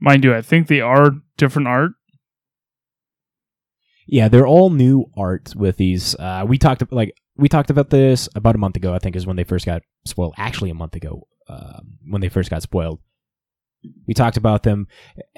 Mind 0.00 0.24
you, 0.24 0.34
I 0.34 0.42
think 0.42 0.68
they 0.68 0.80
are 0.80 1.12
different 1.36 1.68
art. 1.68 1.92
Yeah, 4.06 4.28
they're 4.28 4.46
all 4.46 4.70
new 4.70 5.06
art 5.16 5.54
with 5.56 5.76
these. 5.76 6.14
Uh, 6.16 6.44
we 6.46 6.58
talked 6.58 6.82
like 6.92 7.12
we 7.36 7.48
talked 7.48 7.70
about 7.70 7.90
this 7.90 8.28
about 8.34 8.54
a 8.54 8.58
month 8.58 8.76
ago. 8.76 8.94
I 8.94 8.98
think 8.98 9.16
is 9.16 9.26
when 9.26 9.36
they 9.36 9.44
first 9.44 9.66
got 9.66 9.82
spoiled. 10.04 10.34
Actually, 10.36 10.70
a 10.70 10.74
month 10.74 10.94
ago 10.94 11.26
um, 11.48 11.98
when 12.08 12.20
they 12.20 12.28
first 12.28 12.50
got 12.50 12.62
spoiled. 12.62 13.00
We 14.06 14.14
talked 14.14 14.36
about 14.36 14.62
them, 14.62 14.88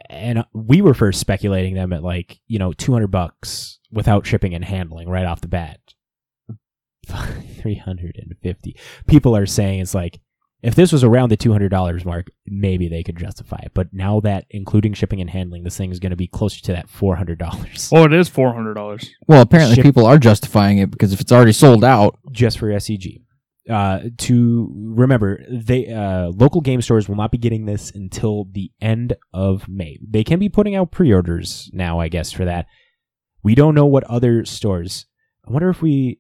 and 0.09 0.45
we 0.53 0.83
were 0.83 0.95
first 0.95 1.21
speculating 1.21 1.75
them 1.75 1.93
at 1.93 2.03
like 2.03 2.41
you 2.47 2.59
know 2.59 2.73
two 2.73 2.93
hundred 2.93 3.09
bucks 3.09 3.79
without 3.91 4.27
shipping 4.27 4.55
and 4.55 4.65
handling 4.65 5.09
right 5.09 5.27
off 5.27 5.41
the 5.41 5.49
bat. 5.49 5.79
Three 7.59 7.77
hundred 7.77 8.17
and 8.17 8.35
fifty. 8.43 8.77
People 9.07 9.37
are 9.37 9.47
saying 9.47 9.81
it's 9.81 9.95
like 9.95 10.21
if 10.63 10.77
this 10.77 10.93
was 10.93 11.03
around 11.03 11.31
the 11.31 11.37
two 11.37 11.53
hundred 11.53 11.71
dollars 11.71 12.05
mark, 12.05 12.29
maybe 12.47 12.89
they 12.89 13.03
could 13.03 13.17
justify 13.17 13.61
it. 13.65 13.73
But 13.75 13.93
now 13.93 14.21
that 14.21 14.47
including 14.51 14.95
shipping 14.95 15.21
and 15.21 15.29
handling, 15.29 15.65
this 15.65 15.77
thing 15.77 15.91
is 15.91 15.99
going 15.99 16.11
to 16.11 16.17
be 16.17 16.29
closer 16.29 16.61
to 16.63 16.73
that 16.73 16.89
four 16.89 17.17
hundred 17.17 17.39
dollars. 17.39 17.91
Oh, 17.93 18.05
it 18.05 18.13
is 18.13 18.29
four 18.29 18.55
hundred 18.55 18.75
dollars. 18.75 19.11
Well, 19.27 19.43
apparently 19.43 19.75
Ship- 19.77 19.85
people 19.85 20.07
are 20.07 20.19
justifying 20.19 20.79
it 20.79 20.91
because 20.91 21.13
if 21.13 21.21
it's 21.21 21.33
already 21.33 21.53
sold 21.53 21.85
out, 21.85 22.19
just 22.31 22.59
for 22.59 22.69
SCG. 22.69 23.23
Uh, 23.71 24.01
to 24.19 24.73
remember, 24.75 25.45
they 25.49 25.87
uh, 25.87 26.33
local 26.35 26.61
game 26.61 26.83
stores 26.83 27.09
will 27.09 27.15
not 27.15 27.31
be 27.31 27.39
getting 27.39 27.65
this 27.65 27.93
until 27.93 28.47
the 28.51 28.73
end 28.81 29.15
of 29.33 29.69
May. 29.69 29.99
They 30.07 30.25
can 30.25 30.41
be 30.41 30.49
putting 30.49 30.75
out 30.75 30.91
pre-orders 30.91 31.71
now, 31.73 32.01
I 32.01 32.09
guess, 32.09 32.33
for 32.33 32.45
that. 32.45 32.67
We 33.45 33.55
don't 33.55 33.75
know 33.77 33.87
what 33.87 34.03
other 34.05 34.45
stores. 34.45 35.07
I 35.47 35.53
wonder 35.53 35.69
if 35.71 35.81
we 35.81 36.19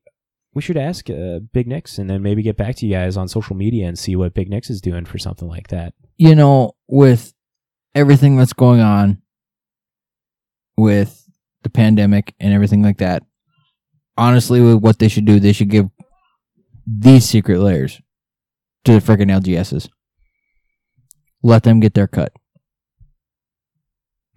we 0.54 0.62
should 0.62 0.76
ask 0.76 1.08
uh, 1.10 1.40
Big 1.52 1.66
Nix 1.66 1.98
and 1.98 2.08
then 2.08 2.22
maybe 2.22 2.42
get 2.42 2.56
back 2.56 2.76
to 2.76 2.86
you 2.86 2.92
guys 2.92 3.16
on 3.16 3.26
social 3.26 3.56
media 3.56 3.88
and 3.88 3.98
see 3.98 4.14
what 4.14 4.34
Big 4.34 4.48
Nix 4.48 4.70
is 4.70 4.80
doing 4.80 5.04
for 5.04 5.18
something 5.18 5.48
like 5.48 5.68
that. 5.68 5.94
you 6.16 6.34
know, 6.34 6.72
with 6.88 7.32
everything 7.94 8.36
that's 8.36 8.52
going 8.52 8.80
on 8.80 9.20
with 10.76 11.28
the 11.62 11.70
pandemic 11.70 12.34
and 12.38 12.52
everything 12.52 12.82
like 12.82 12.98
that, 12.98 13.22
honestly, 14.16 14.60
with 14.60 14.76
what 14.76 14.98
they 14.98 15.08
should 15.08 15.24
do, 15.24 15.40
they 15.40 15.52
should 15.52 15.70
give 15.70 15.91
these 16.86 17.24
secret 17.24 17.58
lairs 17.60 18.00
to 18.84 18.92
the 18.92 18.98
freaking 19.00 19.30
LGSs. 19.30 19.88
Let 21.42 21.62
them 21.64 21.80
get 21.80 21.94
their 21.94 22.06
cut. 22.06 22.32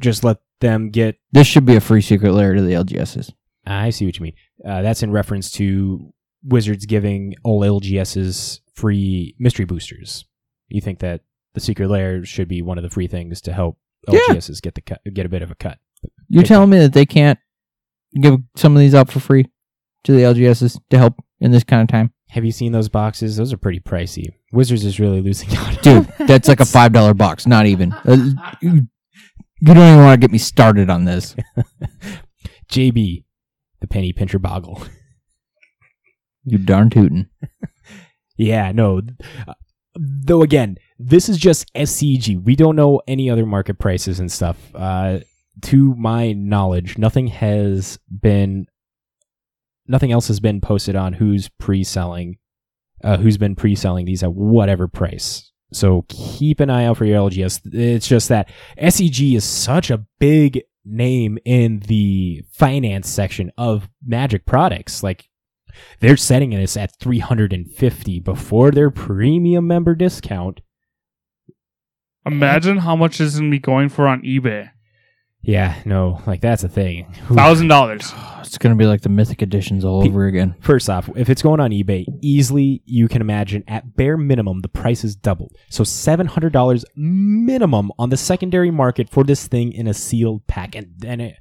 Just 0.02 0.24
let 0.24 0.38
them 0.60 0.90
get 0.90 1.18
This 1.32 1.48
should 1.48 1.66
be 1.66 1.76
a 1.76 1.82
free 1.82 2.02
secret 2.02 2.32
lair 2.34 2.54
to 2.54 2.62
the 2.62 2.74
LGSs. 2.74 3.32
I 3.66 3.90
see 3.90 4.06
what 4.06 4.18
you 4.18 4.24
mean. 4.24 4.34
Uh, 4.66 4.82
that's 4.82 5.04
in 5.04 5.12
reference 5.12 5.52
to 5.52 6.14
Wizards 6.44 6.86
giving 6.86 7.34
all 7.44 7.62
LGSs 7.62 8.60
free 8.74 9.36
mystery 9.40 9.66
boosters. 9.66 10.26
You 10.68 10.82
think 10.82 11.00
that 11.00 11.22
the 11.54 11.60
secret 11.60 11.88
lair 11.90 12.26
should 12.26 12.48
be 12.48 12.62
one 12.62 12.78
of 12.78 12.84
the 12.84 12.90
free 12.90 13.08
things 13.08 13.42
to 13.42 13.54
help 13.54 13.78
Yeah. 14.12 14.20
LGSs 14.30 14.62
get 14.62 14.76
the 14.76 14.82
cut, 14.82 15.02
get 15.14 15.26
a 15.26 15.30
bit 15.30 15.42
of 15.42 15.50
a 15.52 15.56
cut? 15.56 15.80
You're 16.28 16.42
Okay. 16.42 16.50
telling 16.50 16.70
me 16.70 16.80
that 16.80 16.94
they 16.94 17.06
can't 17.06 17.40
give 18.20 18.36
some 18.56 18.76
of 18.76 18.80
these 18.80 18.94
out 18.94 19.12
for 19.12 19.20
free 19.20 19.46
to 20.04 20.12
the 20.12 20.22
LGSs 20.24 20.80
to 20.90 20.98
help 20.98 21.16
in 21.40 21.52
this 21.52 21.64
kind 21.64 21.82
of 21.82 21.88
time? 21.88 22.12
Have 22.36 22.44
you 22.44 22.52
seen 22.52 22.74
those 22.74 22.90
boxes? 22.90 23.38
Those 23.38 23.54
are 23.54 23.58
pretty 23.58 23.80
pricey. 23.80 24.26
Wizards 24.52 24.84
is 24.84 25.00
really 25.00 25.22
losing 25.22 25.56
out. 25.56 25.82
Dude, 25.82 26.04
that's 26.28 26.50
like 26.50 26.60
a 26.60 26.66
five 26.66 26.92
dollar 26.92 27.14
box, 27.14 27.48
not 27.48 27.66
even. 27.66 27.94
Uh, 27.94 28.58
you 28.62 28.88
you 29.62 29.68
don't 29.74 29.78
even 29.78 30.04
want 30.04 30.20
to 30.20 30.28
get 30.28 30.34
me 30.34 30.38
started 30.38 30.90
on 30.90 31.06
this. 31.06 31.34
JB, 32.70 33.24
the 33.80 33.88
penny 33.88 34.12
pincher 34.14 34.38
boggle. 34.38 34.84
You 36.48 36.60
darn 36.60 36.92
tootin'. 36.92 37.28
Yeah, 38.38 38.72
no. 38.72 39.02
Uh, 39.48 39.54
Though 39.96 40.44
again, 40.44 40.78
this 41.00 41.28
is 41.28 41.40
just 41.40 41.74
SCG. 41.74 42.44
We 42.44 42.56
don't 42.56 42.76
know 42.76 43.02
any 43.08 43.32
other 43.32 43.48
market 43.48 43.80
prices 43.80 44.20
and 44.20 44.32
stuff. 44.32 44.58
Uh, 44.76 45.22
to 45.64 45.96
my 45.96 46.34
knowledge, 46.34 47.00
nothing 47.00 47.26
has 47.28 47.98
been, 48.22 48.68
nothing 49.88 50.12
else 50.12 50.28
has 50.28 50.40
been 50.40 50.62
posted 50.62 50.96
on 50.96 51.14
who's 51.14 51.50
pre-selling, 51.50 52.38
uh, 53.04 53.18
who's 53.18 53.38
been 53.38 53.56
pre-selling 53.56 54.06
these 54.06 54.24
at 54.24 54.34
whatever 54.34 54.88
price. 54.88 55.52
So 55.72 56.06
keep 56.08 56.60
an 56.60 56.70
eye 56.70 56.86
out 56.86 56.98
for 56.98 57.06
your 57.06 57.30
LGS. 57.30 57.62
It's 57.74 58.08
just 58.08 58.30
that 58.30 58.50
SCG 58.80 59.36
is 59.36 59.44
such 59.44 59.90
a 59.90 60.06
big 60.20 60.62
name 60.86 61.38
in 61.44 61.80
the 61.88 62.44
finance 62.52 63.10
section 63.10 63.52
of 63.58 63.90
Magic 64.06 64.46
products. 64.46 65.04
Like 65.04 65.30
they're 66.00 66.18
setting 66.18 66.52
this 66.52 66.78
at 66.78 66.98
350 67.00 68.20
before 68.20 68.72
their 68.72 68.92
premium 68.92 69.68
member 69.68 69.96
discount. 69.96 70.62
Imagine 72.26 72.78
how 72.78 72.96
much 72.96 73.20
is 73.20 73.38
gonna 73.38 73.52
be 73.52 73.60
going 73.60 73.90
for 73.90 74.08
on 74.08 74.22
eBay. 74.22 74.72
Yeah, 75.46 75.76
no, 75.86 76.22
like 76.26 76.42
that's 76.42 76.64
a 76.64 76.70
thing. 76.70 77.06
Who- 77.28 77.36
Thousand 77.36 77.68
dollars. 77.68 78.12
It's 78.46 78.60
gonna 78.60 78.76
be 78.76 78.86
like 78.86 79.02
the 79.02 79.10
mythic 79.10 79.42
editions 79.42 79.84
all 79.84 80.02
Pe- 80.04 80.08
over 80.10 80.28
again. 80.28 80.56
First 80.62 80.88
off, 80.90 81.10
if 81.18 81.30
it's 81.30 81.42
going 81.42 81.60
on 81.60 81.72
eBay, 81.72 82.06
easily 82.22 82.82
you 82.86 83.08
can 83.10 83.20
imagine 83.20 83.64
at 83.68 83.98
bare 83.98 84.16
minimum 84.18 84.62
the 84.62 84.70
price 84.70 85.04
is 85.04 85.14
doubled. 85.16 85.52
So 85.70 85.84
$700 85.84 86.86
minimum 86.96 87.92
on 88.00 88.12
the 88.12 88.18
secondary 88.18 88.72
market 88.72 89.10
for 89.10 89.24
this 89.26 89.48
thing 89.48 89.74
in 89.74 89.88
a 89.88 89.94
sealed 89.94 90.46
pack. 90.48 90.76
And 90.76 90.94
then 90.96 91.20
it, 91.20 91.36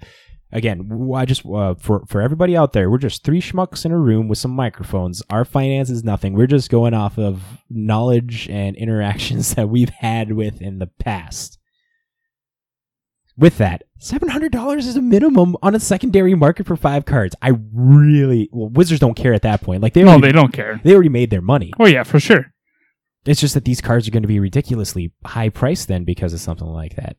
again, 0.51 0.89
w- 0.89 1.13
I 1.13 1.25
just 1.27 1.45
uh, 1.47 1.75
for 1.75 2.05
for 2.07 2.21
everybody 2.21 2.57
out 2.57 2.73
there, 2.73 2.91
we're 2.91 2.99
just 2.99 3.23
three 3.23 3.41
schmucks 3.43 3.85
in 3.85 3.93
a 3.93 3.99
room 3.99 4.27
with 4.27 4.39
some 4.39 4.51
microphones. 4.53 5.23
Our 5.31 5.45
finance 5.45 5.91
is 5.91 6.03
nothing. 6.03 6.33
We're 6.33 6.47
just 6.49 6.71
going 6.71 6.95
off 6.95 7.19
of 7.19 7.43
knowledge 7.71 8.49
and 8.49 8.75
interactions 8.85 9.55
that 9.55 9.69
we've 9.69 9.91
had 9.91 10.33
with 10.33 10.61
in 10.63 10.79
the 10.79 10.87
past. 10.87 11.59
With 13.37 13.59
that, 13.59 13.83
seven 13.99 14.29
hundred 14.29 14.53
dollars 14.53 14.87
is 14.87 14.97
a 14.97 15.03
minimum 15.03 15.57
on 15.63 15.75
a 15.75 15.81
secondary 15.81 16.35
market 16.35 16.67
for 16.67 16.77
five 16.77 17.05
cards. 17.05 17.35
I 17.43 17.53
really, 17.73 18.49
well, 18.53 18.69
Wizards 18.69 19.01
don't 19.01 19.15
care 19.17 19.35
at 19.35 19.43
that 19.43 19.61
point. 19.61 19.83
Like 19.83 19.93
they 19.95 20.05
No, 20.05 20.21
they 20.21 20.31
don't 20.33 20.53
care. 20.53 20.81
they 20.85 20.93
already 20.95 21.09
made 21.09 21.31
their 21.31 21.41
money. 21.43 21.73
Oh 21.81 21.87
yeah, 21.87 22.05
for 22.05 22.21
sure. 22.21 22.53
It's 23.27 23.41
just 23.41 23.55
that 23.55 23.65
these 23.65 23.81
cards 23.81 24.07
are 24.07 24.11
going 24.11 24.23
to 24.23 24.29
be 24.29 24.39
ridiculously 24.39 25.13
high 25.25 25.49
priced 25.49 25.89
then 25.89 26.05
because 26.05 26.33
of 26.35 26.41
something 26.41 26.67
like 26.67 26.95
that. 26.97 27.17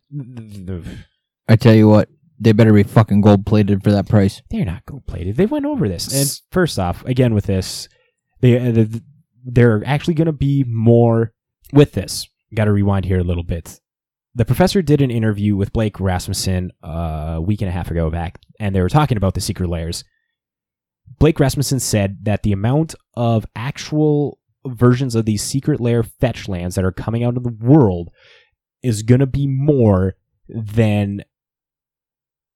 I 1.49 1.55
tell 1.55 1.73
you 1.73 1.87
what, 1.87 2.09
they 2.39 2.51
better 2.51 2.71
be 2.73 2.83
fucking 2.83 3.21
gold 3.21 3.45
plated 3.45 3.83
for 3.83 3.91
that 3.91 4.07
price. 4.07 4.41
They're 4.49 4.65
not 4.65 4.85
gold 4.85 5.05
plated. 5.07 5.35
They 5.35 5.45
went 5.47 5.65
over 5.65 5.87
this. 5.87 6.13
And 6.13 6.41
first 6.51 6.79
off, 6.79 7.03
again 7.05 7.33
with 7.33 7.45
this, 7.45 7.89
they 8.41 8.57
uh, 8.57 8.71
th- 8.71 9.01
they're 9.43 9.83
actually 9.85 10.13
going 10.13 10.27
to 10.27 10.31
be 10.31 10.63
more 10.67 11.33
with 11.73 11.91
this. 11.93 12.27
Got 12.53 12.65
to 12.65 12.71
rewind 12.71 13.05
here 13.05 13.19
a 13.19 13.23
little 13.23 13.43
bit. 13.43 13.79
The 14.35 14.45
professor 14.45 14.81
did 14.81 15.01
an 15.01 15.11
interview 15.11 15.55
with 15.55 15.71
Blake 15.71 15.99
Rasmussen 15.99 16.71
uh, 16.83 17.35
a 17.35 17.41
week 17.41 17.61
and 17.61 17.69
a 17.69 17.71
half 17.71 17.89
ago 17.89 18.09
back, 18.09 18.37
and 18.59 18.75
they 18.75 18.81
were 18.81 18.89
talking 18.89 19.15
about 19.15 19.33
the 19.33 19.41
secret 19.41 19.69
lairs. 19.69 20.03
Blake 21.19 21.39
Rasmussen 21.39 21.79
said 21.79 22.17
that 22.23 22.43
the 22.43 22.51
amount 22.51 22.95
of 23.15 23.45
actual 23.55 24.39
versions 24.67 25.15
of 25.15 25.25
these 25.25 25.41
secret 25.41 25.79
lair 25.79 26.03
fetch 26.03 26.49
lands 26.49 26.75
that 26.75 26.83
are 26.83 26.91
coming 26.91 27.23
out 27.23 27.37
of 27.37 27.43
the 27.43 27.57
world 27.61 28.09
is 28.83 29.03
going 29.03 29.19
to 29.19 29.27
be 29.27 29.47
more 29.47 30.15
than 30.49 31.23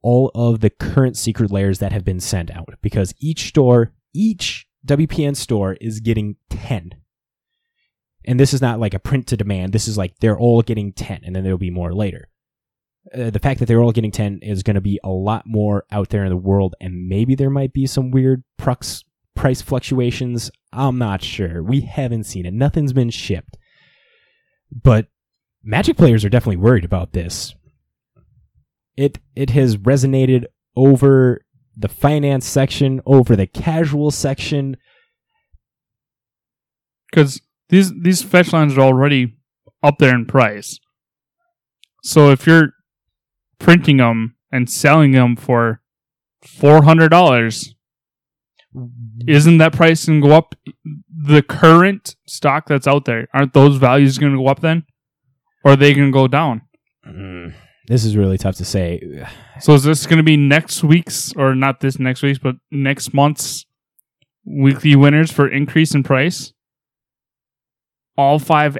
all 0.02 0.32
of 0.36 0.60
the 0.60 0.70
current 0.70 1.16
secret 1.16 1.50
lairs 1.50 1.80
that 1.80 1.94
have 1.94 2.04
been 2.04 2.20
sent 2.20 2.52
out 2.52 2.74
because 2.82 3.14
each 3.20 3.48
store, 3.48 3.94
each 4.14 4.68
WPN 4.86 5.36
store 5.36 5.74
is 5.80 6.00
getting 6.02 6.36
10. 6.50 6.92
And 8.30 8.40
this 8.40 8.54
is 8.54 8.62
not 8.62 8.80
like 8.80 8.94
a 8.94 9.00
print 9.00 9.26
to 9.28 9.38
demand. 9.38 9.74
This 9.74 9.88
is 9.88 9.98
like 9.98 10.20
they're 10.20 10.38
all 10.38 10.62
getting 10.62 10.94
10 10.94 11.22
and 11.24 11.36
then 11.36 11.44
there'll 11.44 11.58
be 11.58 11.72
more 11.72 11.94
later. 11.94 12.30
Uh, 13.14 13.32
the 13.32 13.40
fact 13.40 13.60
that 13.60 13.66
they're 13.66 13.82
all 13.82 13.92
getting 13.92 14.12
10 14.12 14.40
is 14.44 14.62
going 14.62 14.76
to 14.76 14.82
be 14.82 15.00
a 15.04 15.10
lot 15.10 15.44
more 15.48 15.84
out 15.92 16.10
there 16.10 16.24
in 16.24 16.30
the 16.30 16.38
world 16.38 16.76
and 16.80 17.08
maybe 17.08 17.34
there 17.34 17.50
might 17.50 17.74
be 17.74 17.88
some 17.88 18.12
weird 18.12 18.44
prux, 18.60 19.04
price 19.36 19.64
fluctuations. 19.64 20.52
I'm 20.72 21.00
not 21.00 21.24
sure. 21.24 21.64
We 21.64 21.82
haven't 21.82 22.26
seen 22.26 22.46
it. 22.46 22.54
Nothing's 22.54 22.94
been 22.94 23.10
shipped. 23.10 23.58
But 24.72 25.08
Magic 25.64 25.98
players 25.98 26.24
are 26.24 26.30
definitely 26.30 26.58
worried 26.58 26.86
about 26.86 27.14
this 27.14 27.56
it 29.00 29.18
it 29.34 29.52
has 29.52 29.78
resonated 29.78 30.44
over 30.76 31.42
the 31.76 31.88
finance 31.88 32.46
section 32.46 33.00
over 33.06 33.36
the 33.36 33.48
casual 33.48 34.12
section. 34.12 34.76
because 37.10 37.42
these 37.70 37.92
these 38.02 38.22
fetch 38.22 38.52
lines 38.52 38.78
are 38.78 38.82
already 38.82 39.38
up 39.82 39.98
there 40.00 40.14
in 40.14 40.26
price. 40.26 40.80
So 42.04 42.32
if 42.32 42.46
you're 42.46 42.74
printing 43.60 43.98
them 43.98 44.36
and 44.52 44.70
selling 44.70 45.12
them 45.12 45.36
for 45.36 45.82
four 46.42 46.84
hundred 46.84 47.10
dollars, 47.10 47.76
isn't 49.28 49.58
that 49.58 49.74
price 49.74 50.06
going 50.06 50.22
to 50.22 50.28
go 50.28 50.34
up? 50.34 50.56
The 51.16 51.42
current 51.44 52.16
stock 52.28 52.68
that's 52.68 52.88
out 52.88 53.06
there 53.06 53.28
aren't 53.34 53.54
those 53.54 53.78
values 53.78 54.18
going 54.18 54.34
to 54.34 54.40
go 54.40 54.48
up 54.48 54.62
then, 54.62 54.86
or 55.64 55.74
are 55.74 55.76
they 55.76 55.94
going 55.94 56.08
to 56.08 56.14
go 56.14 56.28
down? 56.28 56.62
Mm, 57.08 57.54
this 57.88 58.06
is 58.06 58.16
really 58.18 58.38
tough 58.38 58.56
to 58.58 58.66
say. 58.66 59.26
So 59.62 59.74
is 59.74 59.84
this 59.84 60.06
going 60.06 60.20
to 60.20 60.24
be 60.24 60.38
next 60.38 60.86
week's 60.86 61.34
or 61.36 61.54
not 61.54 61.82
this 61.82 62.00
next 62.00 62.22
week's, 62.22 62.40
but 62.40 62.56
next 62.72 63.14
month's 63.14 63.66
weekly 64.46 64.96
winners 64.96 65.34
for 65.34 65.50
increase 65.50 65.94
in 65.94 66.02
price? 66.02 66.54
All 68.20 68.38
five 68.38 68.78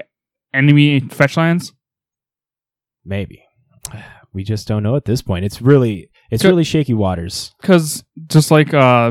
enemy 0.52 1.00
fetch 1.00 1.36
lands. 1.38 1.72
Maybe. 3.04 3.42
We 4.32 4.44
just 4.44 4.68
don't 4.68 4.84
know 4.84 4.94
at 4.94 5.06
this 5.06 5.22
point. 5.22 5.44
It's 5.44 5.60
really 5.60 6.08
it's 6.30 6.44
really 6.44 6.62
shaky 6.62 6.94
waters. 6.94 7.52
because 7.60 8.04
just 8.28 8.52
like 8.52 8.72
uh 8.72 9.10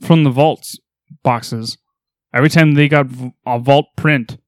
from 0.00 0.24
the 0.24 0.30
vaults 0.30 0.78
boxes 1.22 1.76
every 2.34 2.48
time 2.48 2.72
they 2.72 2.88
got 2.88 3.04
a 3.44 3.58
vault 3.58 3.84
print 3.98 4.38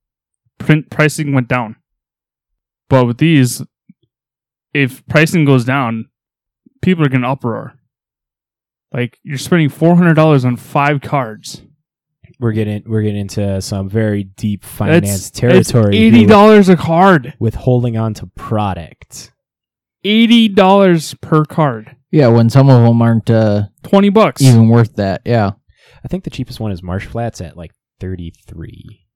print 0.58 0.88
pricing 0.88 1.34
went 1.34 1.46
down 1.48 1.76
but 2.88 3.04
with 3.04 3.18
these 3.18 3.60
if 4.72 5.06
pricing 5.08 5.44
goes 5.44 5.66
down 5.66 6.06
people 6.80 7.04
are 7.04 7.10
gonna 7.10 7.30
uproar 7.30 7.74
like 8.92 9.18
you're 9.22 9.36
spending 9.36 9.68
$400 9.68 10.44
on 10.46 10.56
five 10.56 11.02
cards 11.02 11.60
We're 12.42 12.50
getting 12.50 12.82
we're 12.86 13.02
getting 13.02 13.20
into 13.20 13.62
some 13.62 13.88
very 13.88 14.24
deep 14.24 14.64
finance 14.64 15.28
it's 15.28 15.30
territory 15.30 15.96
here 15.96 16.26
$80 16.26 16.68
a 16.70 16.76
card 16.76 17.34
with 17.38 17.54
holding 17.54 17.96
on 17.96 18.14
to 18.14 18.26
product. 18.26 19.30
$80 20.04 21.20
per 21.20 21.44
card 21.44 21.94
Yeah, 22.10 22.26
when 22.26 22.50
some 22.50 22.68
of 22.68 22.82
them 22.82 23.00
aren't 23.00 23.30
uh, 23.30 23.66
20 23.84 24.08
bucks 24.08 24.42
even 24.42 24.68
worth 24.68 24.96
that. 24.96 25.22
Yeah. 25.24 25.52
I 26.04 26.08
think 26.08 26.24
the 26.24 26.30
cheapest 26.30 26.58
one 26.58 26.72
is 26.72 26.82
Marsh 26.82 27.06
Flats 27.06 27.40
at 27.40 27.56
like 27.56 27.70
33. 28.00 29.06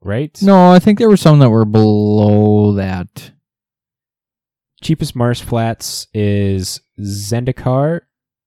Right? 0.00 0.36
No, 0.42 0.72
I 0.72 0.80
think 0.80 0.98
there 0.98 1.08
were 1.08 1.16
some 1.16 1.38
that 1.38 1.50
were 1.50 1.64
below 1.64 2.72
that. 2.72 3.30
Cheapest 4.82 5.14
Marsh 5.14 5.40
Flats 5.40 6.08
is 6.12 6.80
Zendikar 6.98 8.00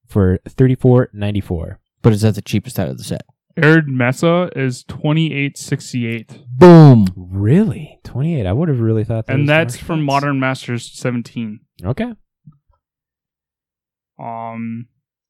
for 0.09 0.39
34.94. 0.45 1.77
But 2.01 2.11
is 2.11 2.23
that 2.23 2.35
the 2.35 2.41
cheapest 2.41 2.77
out 2.77 2.89
of 2.89 2.97
the 2.97 3.05
set? 3.05 3.25
Arid 3.57 3.87
Mesa 3.87 4.49
is 4.55 4.83
2868 4.83 6.41
Boom. 6.57 7.07
Really? 7.15 7.99
28. 8.03 8.45
I 8.45 8.51
would 8.53 8.69
have 8.69 8.79
really 8.79 9.03
thought 9.03 9.25
that 9.27 9.33
and 9.33 9.43
was 9.43 9.47
that's 9.47 9.75
Marsh 9.75 9.83
from 9.83 9.99
Flats. 9.99 10.05
Modern 10.23 10.39
Masters 10.39 10.91
17 10.93 11.59
Okay. 11.83 12.13
Um, 14.19 14.87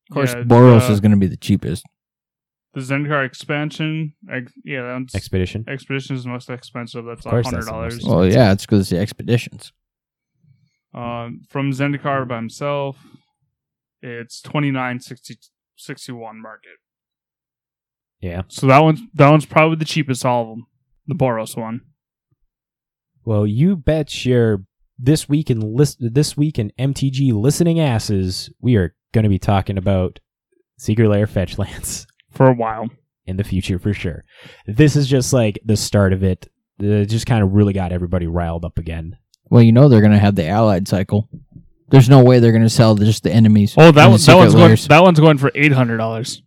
Of 0.09 0.13
course, 0.13 0.33
yeah, 0.33 0.43
Boros 0.43 0.87
the, 0.87 0.93
is 0.93 0.99
going 0.99 1.11
to 1.11 1.17
be 1.17 1.27
the 1.27 1.37
cheapest. 1.37 1.83
the 2.73 2.81
Zendikar 2.81 3.25
expansion. 3.25 4.13
Ex, 4.31 4.51
yeah, 4.63 4.81
that's, 4.99 5.15
Expedition. 5.15 5.65
expedition 5.67 6.15
is 6.15 6.23
the 6.23 6.29
most 6.29 6.49
expensive. 6.49 7.05
That's 7.05 7.25
Of 7.25 7.29
course 7.31 7.45
hundred 7.47 7.65
dollars. 7.65 7.95
most 8.03 8.07
Well, 8.07 8.25
yeah, 8.27 8.51
it's 8.51 8.65
because 8.65 8.81
it's 8.81 8.89
the 8.91 8.99
expeditions. 8.99 9.71
Um, 10.93 11.41
from 11.49 11.71
Zendikar 11.71 12.27
by 12.27 12.35
himself, 12.37 12.97
it's 14.01 14.39
twenty 14.41 14.69
nine 14.71 14.99
sixty 14.99 15.37
sixty 15.75 16.11
one 16.11 16.39
market. 16.41 16.77
Yeah. 18.21 18.43
So 18.47 18.67
that 18.67 18.79
one's 18.79 19.01
that 19.13 19.29
one's 19.29 19.45
probably 19.45 19.77
the 19.77 19.85
cheapest 19.85 20.25
all 20.25 20.41
of 20.43 20.47
them. 20.49 20.67
The 21.07 21.15
Boros 21.15 21.55
one. 21.57 21.81
Well, 23.23 23.45
you 23.47 23.75
bet 23.75 24.25
your 24.25 24.63
this 24.97 25.27
week 25.27 25.49
in 25.49 25.59
list 25.59 25.97
this 25.99 26.37
week 26.37 26.57
in 26.59 26.71
MTG 26.79 27.33
listening 27.33 27.79
asses, 27.79 28.49
we 28.59 28.75
are 28.75 28.95
going 29.13 29.23
to 29.23 29.29
be 29.29 29.39
talking 29.39 29.77
about 29.77 30.19
Secret 30.77 31.07
Lair 31.09 31.27
fetch 31.27 31.57
lands 31.57 32.05
For 32.31 32.47
a 32.47 32.53
while. 32.53 32.89
in 33.25 33.37
the 33.37 33.43
future 33.43 33.79
for 33.79 33.93
sure. 33.93 34.23
This 34.67 34.95
is 34.95 35.07
just 35.07 35.33
like 35.33 35.59
the 35.65 35.77
start 35.77 36.13
of 36.13 36.23
it. 36.23 36.47
Uh, 36.81 36.87
it 36.87 37.05
just 37.05 37.25
kind 37.25 37.43
of 37.43 37.53
really 37.53 37.73
got 37.73 37.91
everybody 37.91 38.27
riled 38.27 38.65
up 38.65 38.77
again. 38.77 39.17
Well, 39.49 39.61
you 39.61 39.71
know 39.71 39.87
they're 39.87 40.01
going 40.01 40.11
to 40.11 40.19
have 40.19 40.35
the 40.35 40.47
allied 40.47 40.87
cycle. 40.87 41.29
There's 41.89 42.09
no 42.09 42.23
way 42.23 42.39
they're 42.39 42.51
going 42.51 42.63
to 42.63 42.69
sell 42.69 42.95
just 42.95 43.23
the 43.23 43.31
enemies. 43.31 43.75
Oh, 43.77 43.91
that 43.91 44.05
one, 44.05 44.13
that 44.13 44.19
secret 44.19 44.37
one's 44.37 44.55
going. 44.55 44.75
That 44.89 45.03
one's 45.03 45.19
going 45.19 45.37
for 45.37 45.51
eight 45.53 45.71
hundred 45.71 45.97
dollars. 45.97 46.41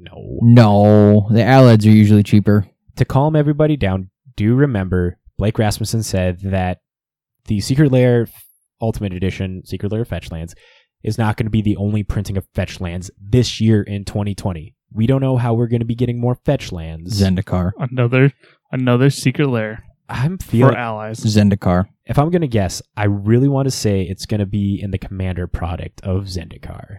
No. 0.00 0.38
No, 0.42 1.28
the 1.30 1.44
allies 1.44 1.86
are 1.86 1.90
usually 1.90 2.22
cheaper. 2.22 2.66
To 2.96 3.04
calm 3.04 3.36
everybody 3.36 3.76
down, 3.76 4.10
do 4.36 4.54
remember 4.54 5.18
Blake 5.36 5.58
Rasmussen 5.58 6.02
said 6.02 6.40
that 6.42 6.78
the 7.46 7.60
Secret 7.60 7.92
Lair 7.92 8.28
Ultimate 8.80 9.12
Edition 9.12 9.62
Secret 9.64 9.92
Lair 9.92 10.04
fetch 10.04 10.30
lands 10.30 10.54
is 11.02 11.18
not 11.18 11.36
going 11.36 11.46
to 11.46 11.50
be 11.50 11.62
the 11.62 11.76
only 11.76 12.02
printing 12.02 12.36
of 12.36 12.46
fetch 12.54 12.80
lands 12.80 13.10
this 13.20 13.60
year 13.60 13.82
in 13.82 14.04
2020. 14.04 14.74
We 14.92 15.06
don't 15.06 15.20
know 15.20 15.36
how 15.36 15.54
we're 15.54 15.68
going 15.68 15.80
to 15.80 15.86
be 15.86 15.94
getting 15.94 16.20
more 16.20 16.34
fetch 16.44 16.72
lands. 16.72 17.20
Zendikar. 17.20 17.72
Another 17.78 18.32
another 18.72 19.10
secret 19.10 19.48
lair 19.48 19.84
I'm 20.08 20.38
for 20.38 20.50
feeling 20.50 20.76
allies. 20.76 21.20
Zendikar. 21.20 21.86
if 22.04 22.18
I'm 22.18 22.30
going 22.30 22.42
to 22.42 22.48
guess, 22.48 22.82
I 22.96 23.04
really 23.04 23.48
want 23.48 23.66
to 23.66 23.70
say 23.70 24.02
it's 24.02 24.26
going 24.26 24.40
to 24.40 24.46
be 24.46 24.80
in 24.82 24.90
the 24.90 24.98
commander 24.98 25.46
product 25.46 26.00
of 26.02 26.24
Zendikar. 26.24 26.98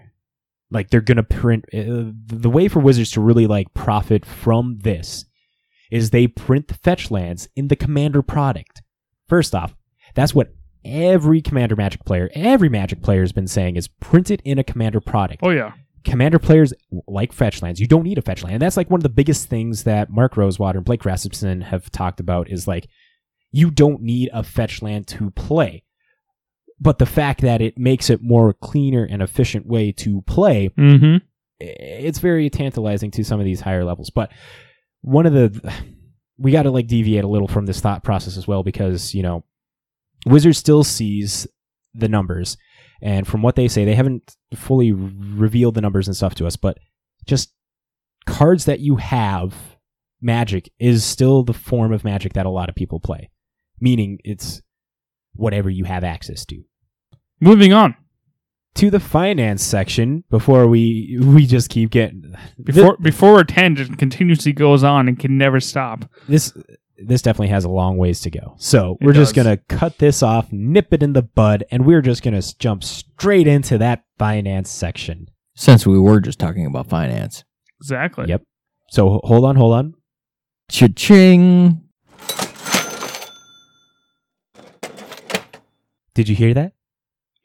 Like 0.71 0.89
they're 0.89 1.01
going 1.01 1.17
to 1.17 1.23
print 1.23 1.65
uh, 1.73 2.11
the 2.25 2.49
way 2.49 2.67
for 2.67 2.79
Wizards 2.79 3.11
to 3.11 3.21
really 3.21 3.45
like 3.45 3.73
profit 3.73 4.25
from 4.25 4.79
this 4.79 5.25
is 5.91 6.09
they 6.09 6.25
print 6.27 6.69
the 6.69 6.73
fetch 6.75 7.11
lands 7.11 7.49
in 7.55 7.67
the 7.67 7.75
commander 7.75 8.21
product. 8.21 8.81
First 9.27 9.53
off, 9.53 9.75
that's 10.15 10.33
what 10.33 10.53
every 10.85 11.41
commander 11.41 11.75
magic 11.75 12.05
player, 12.05 12.29
every 12.33 12.69
magic 12.69 13.01
player 13.01 13.21
has 13.21 13.33
been 13.33 13.47
saying 13.47 13.75
is 13.75 13.87
print 13.87 14.31
it 14.31 14.41
in 14.45 14.57
a 14.57 14.63
commander 14.63 15.01
product 15.01 15.41
Oh 15.43 15.49
yeah. 15.49 15.73
commander 16.05 16.39
players 16.39 16.73
like 17.07 17.33
fetch 17.33 17.61
lands. 17.61 17.79
You 17.79 17.87
don't 17.87 18.03
need 18.03 18.17
a 18.17 18.21
fetch 18.21 18.41
land. 18.43 18.55
And 18.55 18.61
that's 18.61 18.77
like 18.77 18.89
one 18.89 18.99
of 18.99 19.03
the 19.03 19.09
biggest 19.09 19.47
things 19.49 19.83
that 19.83 20.09
Mark 20.09 20.37
Rosewater 20.37 20.79
and 20.79 20.85
Blake 20.85 21.05
Rasmussen 21.05 21.61
have 21.61 21.91
talked 21.91 22.19
about 22.19 22.49
is 22.49 22.67
like 22.67 22.87
you 23.51 23.69
don't 23.69 24.01
need 24.01 24.29
a 24.33 24.43
fetch 24.43 24.81
land 24.81 25.07
to 25.07 25.29
play. 25.31 25.83
But 26.83 26.97
the 26.97 27.05
fact 27.05 27.41
that 27.41 27.61
it 27.61 27.77
makes 27.77 28.09
it 28.09 28.21
more 28.23 28.53
cleaner 28.53 29.07
and 29.09 29.21
efficient 29.21 29.67
way 29.67 29.91
to 29.93 30.21
play, 30.23 30.69
Mm-hmm. 30.77 31.17
it's 31.59 32.17
very 32.19 32.49
tantalizing 32.49 33.11
to 33.11 33.23
some 33.23 33.39
of 33.39 33.45
these 33.45 33.61
higher 33.61 33.85
levels. 33.85 34.09
But 34.09 34.31
one 35.01 35.25
of 35.27 35.33
the 35.33 35.73
we 36.37 36.51
got 36.51 36.63
to 36.63 36.71
like 36.71 36.87
deviate 36.87 37.23
a 37.23 37.27
little 37.27 37.47
from 37.47 37.67
this 37.67 37.79
thought 37.81 38.03
process 38.03 38.35
as 38.35 38.47
well 38.47 38.63
because, 38.63 39.13
you 39.13 39.21
know, 39.21 39.43
Wizard 40.25 40.55
still 40.55 40.83
sees 40.83 41.45
the 41.93 42.07
numbers 42.09 42.57
and 43.01 43.27
from 43.27 43.41
what 43.43 43.55
they 43.55 43.67
say 43.67 43.85
they 43.85 43.93
haven't 43.95 44.35
fully 44.55 44.91
revealed 44.91 45.75
the 45.75 45.81
numbers 45.81 46.07
and 46.07 46.17
stuff 46.17 46.33
to 46.35 46.47
us, 46.47 46.55
but 46.55 46.79
just 47.27 47.53
cards 48.25 48.65
that 48.65 48.79
you 48.79 48.95
have 48.95 49.53
magic 50.19 50.71
is 50.79 51.03
still 51.03 51.43
the 51.43 51.53
form 51.53 51.91
of 51.93 52.03
magic 52.03 52.33
that 52.33 52.45
a 52.47 52.49
lot 52.49 52.69
of 52.69 52.75
people 52.75 52.99
play. 52.99 53.29
Meaning 53.79 54.19
it's 54.23 54.61
whatever 55.33 55.69
you 55.69 55.83
have 55.85 56.03
access 56.03 56.43
to 56.45 56.63
Moving 57.41 57.73
on. 57.73 57.95
to 58.75 58.89
the 58.89 58.99
finance 59.01 59.61
section 59.63 60.23
before 60.29 60.65
we 60.67 61.17
we 61.21 61.45
just 61.45 61.69
keep 61.69 61.89
getting 61.89 62.33
Before 62.63 62.95
before 63.01 63.35
our 63.35 63.43
tangent 63.43 63.97
continuously 63.97 64.53
goes 64.53 64.83
on 64.83 65.07
and 65.09 65.19
can 65.19 65.37
never 65.37 65.59
stop. 65.59 66.05
this 66.29 66.53
this 67.03 67.21
definitely 67.23 67.47
has 67.49 67.65
a 67.65 67.69
long 67.69 67.97
ways 67.97 68.21
to 68.21 68.29
go. 68.29 68.53
So 68.57 68.97
It 69.01 69.05
we're 69.05 69.13
just 69.13 69.33
gonna 69.35 69.57
cut 69.57 69.97
this 69.97 70.21
off, 70.21 70.51
nip 70.51 70.93
it 70.93 71.01
in 71.01 71.13
the 71.13 71.23
bud, 71.23 71.63
and 71.71 71.83
we're 71.85 72.01
just 72.03 72.21
gonna 72.23 72.43
jump 72.59 72.83
straight 72.83 73.47
into 73.47 73.77
that 73.79 74.03
finance 74.19 74.69
section. 74.69 75.27
Since 75.55 75.85
we 75.87 75.99
were 75.99 76.21
just 76.21 76.37
talking 76.39 76.65
about 76.67 76.87
finance. 76.87 77.43
Exactly. 77.81 78.25
Yep. 78.29 78.43
So 78.91 79.19
hold 79.23 79.45
on, 79.45 79.55
hold 79.55 79.73
on. 79.73 79.95
Cha-ching. 80.69 81.81
Did 86.13 86.29
you 86.29 86.35
hear 86.35 86.53
that? 86.53 86.73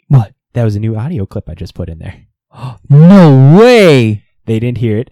What? 0.08 0.34
That 0.52 0.64
was 0.64 0.76
a 0.76 0.80
new 0.80 0.96
audio 0.96 1.26
clip 1.26 1.48
I 1.48 1.54
just 1.54 1.74
put 1.74 1.88
in 1.88 1.98
there. 1.98 2.26
No 2.88 3.58
way. 3.58 4.22
They 4.46 4.60
didn't 4.60 4.78
hear 4.78 4.98
it, 4.98 5.10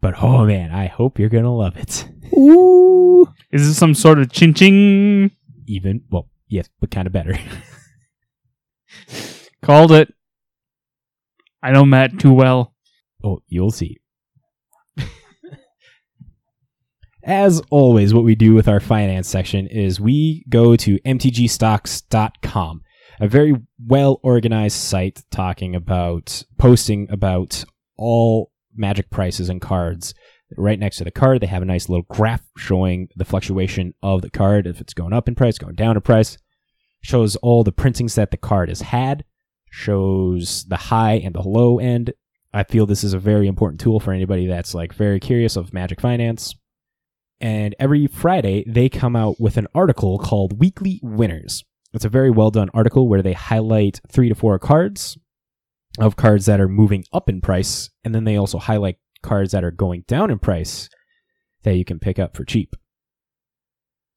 but 0.00 0.22
oh 0.22 0.44
man, 0.44 0.70
I 0.70 0.86
hope 0.86 1.18
you're 1.18 1.28
gonna 1.28 1.54
love 1.54 1.76
it. 1.76 2.08
Ooh. 2.36 3.26
Is 3.50 3.66
this 3.66 3.78
some 3.78 3.94
sort 3.94 4.18
of 4.18 4.30
chin 4.30 4.54
ching? 4.54 5.30
Even 5.66 6.02
well, 6.10 6.28
yes, 6.48 6.68
but 6.80 6.90
kind 6.90 7.06
of 7.06 7.12
better. 7.12 7.38
Called 9.62 9.92
it. 9.92 10.12
I 11.62 11.72
know 11.72 11.84
Matt 11.84 12.18
too 12.18 12.32
well. 12.32 12.74
Oh, 13.24 13.40
you'll 13.48 13.70
see. 13.70 13.98
As 17.26 17.62
always, 17.70 18.12
what 18.12 18.24
we 18.24 18.34
do 18.34 18.52
with 18.52 18.68
our 18.68 18.80
finance 18.80 19.28
section 19.28 19.66
is 19.66 19.98
we 19.98 20.44
go 20.50 20.76
to 20.76 20.98
mtgstocks.com, 21.00 22.82
a 23.20 23.28
very 23.28 23.54
well 23.78 24.20
organized 24.22 24.76
site 24.76 25.22
talking 25.30 25.74
about, 25.74 26.44
posting 26.58 27.08
about 27.10 27.64
all 27.96 28.50
magic 28.74 29.10
prices 29.10 29.48
and 29.48 29.60
cards 29.60 30.14
right 30.56 30.78
next 30.78 30.98
to 30.98 31.04
the 31.04 31.10
card. 31.10 31.40
They 31.40 31.46
have 31.46 31.62
a 31.62 31.66
nice 31.66 31.88
little 31.88 32.06
graph 32.08 32.42
showing 32.56 33.08
the 33.16 33.24
fluctuation 33.24 33.94
of 34.02 34.22
the 34.22 34.30
card, 34.30 34.66
if 34.66 34.80
it's 34.80 34.94
going 34.94 35.12
up 35.12 35.28
in 35.28 35.34
price, 35.34 35.58
going 35.58 35.74
down 35.74 35.96
in 35.96 36.02
price. 36.02 36.38
Shows 37.00 37.36
all 37.36 37.64
the 37.64 37.72
printings 37.72 38.14
that 38.14 38.30
the 38.30 38.38
card 38.38 38.70
has 38.70 38.80
had, 38.80 39.24
shows 39.70 40.64
the 40.64 40.76
high 40.76 41.14
and 41.14 41.34
the 41.34 41.42
low 41.42 41.78
end. 41.78 42.14
I 42.52 42.62
feel 42.62 42.86
this 42.86 43.04
is 43.04 43.12
a 43.12 43.18
very 43.18 43.46
important 43.46 43.80
tool 43.80 44.00
for 44.00 44.12
anybody 44.12 44.46
that's 44.46 44.74
like 44.74 44.94
very 44.94 45.20
curious 45.20 45.56
of 45.56 45.74
magic 45.74 46.00
finance. 46.00 46.54
And 47.40 47.74
every 47.78 48.06
Friday, 48.06 48.64
they 48.66 48.88
come 48.88 49.16
out 49.16 49.38
with 49.38 49.58
an 49.58 49.66
article 49.74 50.18
called 50.18 50.60
Weekly 50.60 50.98
Winners. 51.02 51.64
It's 51.94 52.04
a 52.04 52.08
very 52.08 52.30
well 52.30 52.50
done 52.50 52.70
article 52.74 53.08
where 53.08 53.22
they 53.22 53.34
highlight 53.34 54.00
three 54.10 54.28
to 54.28 54.34
four 54.34 54.58
cards 54.58 55.16
of 56.00 56.16
cards 56.16 56.46
that 56.46 56.60
are 56.60 56.68
moving 56.68 57.04
up 57.12 57.28
in 57.28 57.40
price, 57.40 57.88
and 58.02 58.12
then 58.12 58.24
they 58.24 58.36
also 58.36 58.58
highlight 58.58 58.96
cards 59.22 59.52
that 59.52 59.62
are 59.62 59.70
going 59.70 60.04
down 60.08 60.28
in 60.32 60.40
price 60.40 60.90
that 61.62 61.76
you 61.76 61.84
can 61.84 62.00
pick 62.00 62.18
up 62.18 62.36
for 62.36 62.44
cheap. 62.44 62.74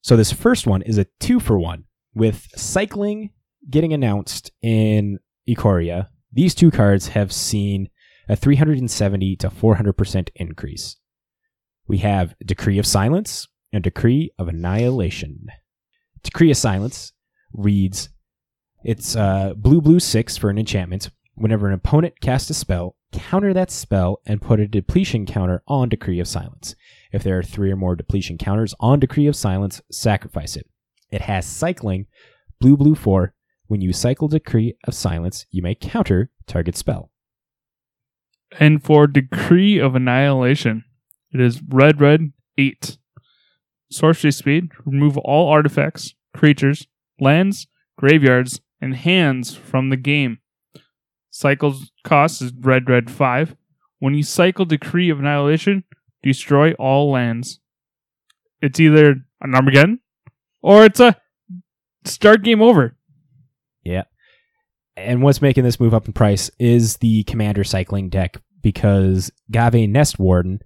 So 0.02 0.16
this 0.16 0.32
first 0.32 0.66
one 0.66 0.82
is 0.82 0.98
a 0.98 1.06
two 1.20 1.38
for 1.38 1.56
one 1.56 1.84
with 2.14 2.48
cycling 2.56 3.30
getting 3.70 3.92
announced 3.92 4.50
in 4.60 5.20
Ikoria. 5.48 6.08
These 6.32 6.56
two 6.56 6.72
cards 6.72 7.08
have 7.08 7.32
seen 7.32 7.90
a 8.28 8.34
370 8.34 9.36
to 9.36 9.50
400% 9.50 10.28
increase. 10.34 10.96
We 11.86 11.98
have 11.98 12.34
Decree 12.44 12.78
of 12.78 12.86
Silence 12.86 13.46
and 13.72 13.84
Decree 13.84 14.32
of 14.36 14.48
Annihilation. 14.48 15.46
Decree 16.22 16.50
of 16.50 16.56
Silence 16.56 17.12
reads 17.52 18.10
it's 18.84 19.16
uh, 19.16 19.54
blue 19.56 19.80
blue 19.80 20.00
6 20.00 20.36
for 20.36 20.50
an 20.50 20.58
enchantment. 20.58 21.10
Whenever 21.34 21.68
an 21.68 21.74
opponent 21.74 22.20
casts 22.20 22.50
a 22.50 22.54
spell, 22.54 22.96
counter 23.12 23.52
that 23.52 23.70
spell 23.70 24.20
and 24.26 24.42
put 24.42 24.60
a 24.60 24.68
depletion 24.68 25.26
counter 25.26 25.62
on 25.66 25.88
Decree 25.88 26.20
of 26.20 26.28
Silence. 26.28 26.74
If 27.12 27.22
there 27.22 27.38
are 27.38 27.42
three 27.42 27.70
or 27.70 27.76
more 27.76 27.96
depletion 27.96 28.38
counters 28.38 28.74
on 28.80 29.00
Decree 29.00 29.26
of 29.26 29.36
Silence, 29.36 29.80
sacrifice 29.90 30.56
it. 30.56 30.68
It 31.10 31.22
has 31.22 31.46
cycling, 31.46 32.06
blue 32.60 32.76
blue 32.76 32.94
4. 32.94 33.34
When 33.66 33.80
you 33.80 33.92
cycle 33.92 34.28
Decree 34.28 34.76
of 34.84 34.94
Silence, 34.94 35.46
you 35.50 35.62
may 35.62 35.74
counter 35.74 36.30
target 36.46 36.76
spell. 36.76 37.10
And 38.58 38.82
for 38.82 39.06
Decree 39.06 39.78
of 39.78 39.94
Annihilation, 39.94 40.84
it 41.32 41.40
is 41.40 41.60
red, 41.62 42.00
red, 42.00 42.32
8. 42.56 42.96
Sorcery 43.90 44.32
speed, 44.32 44.70
remove 44.84 45.18
all 45.18 45.48
artifacts, 45.48 46.14
creatures, 46.34 46.86
lands, 47.20 47.66
graveyards, 47.96 48.60
and 48.80 48.94
hands 48.94 49.54
from 49.54 49.90
the 49.90 49.96
game. 49.96 50.38
Cycle 51.30 51.78
cost 52.04 52.42
is 52.42 52.52
red, 52.52 52.88
red, 52.88 53.10
5. 53.10 53.56
When 53.98 54.14
you 54.14 54.22
cycle 54.22 54.64
Decree 54.64 55.10
of 55.10 55.18
Annihilation, 55.18 55.84
destroy 56.22 56.72
all 56.74 57.10
lands. 57.10 57.60
It's 58.60 58.80
either 58.80 59.16
an 59.40 59.54
Armageddon 59.54 60.00
or 60.62 60.84
it's 60.84 61.00
a 61.00 61.16
start 62.04 62.42
game 62.42 62.62
over. 62.62 62.96
Yeah. 63.82 64.04
And 64.96 65.22
what's 65.22 65.42
making 65.42 65.64
this 65.64 65.78
move 65.78 65.94
up 65.94 66.06
in 66.06 66.12
price 66.12 66.50
is 66.58 66.96
the 66.96 67.22
commander 67.24 67.64
cycling 67.64 68.08
deck 68.08 68.40
because 68.62 69.30
Gavi 69.52 69.88
Nest 69.88 70.18
Warden 70.18 70.60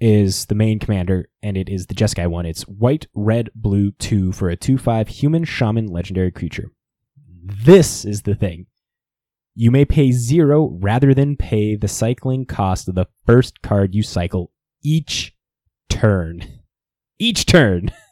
is 0.00 0.46
the 0.46 0.54
main 0.54 0.78
commander 0.78 1.28
and 1.42 1.56
it 1.56 1.68
is 1.68 1.86
the 1.86 1.94
Jeskai 1.94 2.28
one. 2.28 2.46
It's 2.46 2.62
white, 2.62 3.06
red, 3.14 3.50
blue, 3.54 3.92
2 3.92 4.32
for 4.32 4.48
a 4.48 4.56
2 4.56 4.78
5 4.78 5.08
human 5.08 5.44
shaman 5.44 5.86
legendary 5.86 6.30
creature. 6.30 6.70
This 7.44 8.04
is 8.04 8.22
the 8.22 8.34
thing. 8.34 8.66
You 9.54 9.70
may 9.70 9.84
pay 9.84 10.12
zero 10.12 10.76
rather 10.80 11.14
than 11.14 11.36
pay 11.36 11.74
the 11.74 11.88
cycling 11.88 12.46
cost 12.46 12.88
of 12.88 12.94
the 12.94 13.06
first 13.26 13.60
card 13.60 13.94
you 13.94 14.02
cycle 14.02 14.52
each 14.84 15.34
turn. 15.88 16.60
Each 17.18 17.44
turn. 17.44 17.90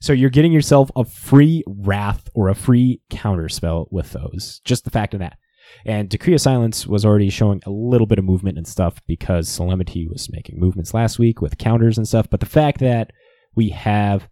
So 0.00 0.12
you're 0.12 0.28
getting 0.28 0.52
yourself 0.52 0.90
a 0.96 1.06
free 1.06 1.64
wrath 1.66 2.28
or 2.34 2.50
a 2.50 2.54
free 2.54 3.00
counterspell 3.10 3.86
with 3.90 4.12
those. 4.12 4.60
Just 4.62 4.84
the 4.84 4.90
fact 4.90 5.14
of 5.14 5.20
that. 5.20 5.38
And 5.86 6.08
Decree 6.08 6.34
of 6.34 6.40
Silence 6.40 6.86
was 6.86 7.04
already 7.04 7.30
showing 7.30 7.60
a 7.66 7.70
little 7.70 8.06
bit 8.06 8.18
of 8.18 8.24
movement 8.24 8.56
and 8.58 8.66
stuff 8.66 9.00
because 9.06 9.48
Solemnity 9.48 10.06
was 10.08 10.28
making 10.32 10.58
movements 10.58 10.94
last 10.94 11.18
week 11.18 11.40
with 11.40 11.58
counters 11.58 11.98
and 11.98 12.06
stuff. 12.08 12.28
But 12.30 12.40
the 12.40 12.46
fact 12.46 12.80
that 12.80 13.10
we 13.54 13.68
have 13.70 14.28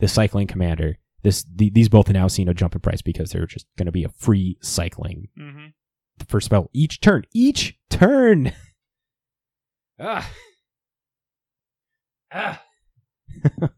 the 0.00 0.08
cycling 0.08 0.46
commander, 0.46 0.98
this 1.22 1.44
the, 1.54 1.70
these 1.70 1.88
both 1.88 2.10
are 2.10 2.14
now 2.14 2.28
seeing 2.28 2.48
a 2.48 2.54
jump 2.54 2.74
in 2.74 2.80
price 2.80 3.00
because 3.02 3.30
they're 3.30 3.46
just 3.46 3.66
going 3.78 3.86
to 3.86 3.92
be 3.92 4.04
a 4.04 4.08
free 4.10 4.58
cycling 4.62 5.28
Mm-hmm. 5.40 5.66
the 6.18 6.24
first 6.26 6.46
spell 6.46 6.68
each 6.72 7.00
turn. 7.00 7.24
Each 7.32 7.78
turn. 7.90 8.52
ah. 10.00 10.30
Ah. 12.32 12.62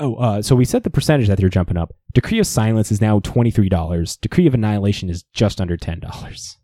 oh, 0.00 0.14
uh, 0.16 0.42
so 0.42 0.56
we 0.56 0.64
set 0.64 0.84
the 0.84 0.90
percentage 0.90 1.28
that 1.28 1.38
they're 1.38 1.48
jumping 1.48 1.76
up. 1.76 1.92
Decree 2.14 2.38
of 2.38 2.46
Silence 2.46 2.92
is 2.92 3.00
now 3.00 3.18
$23. 3.18 4.20
Decree 4.20 4.46
of 4.46 4.54
Annihilation 4.54 5.10
is 5.10 5.24
just 5.34 5.60
under 5.60 5.76
$10. 5.76 6.56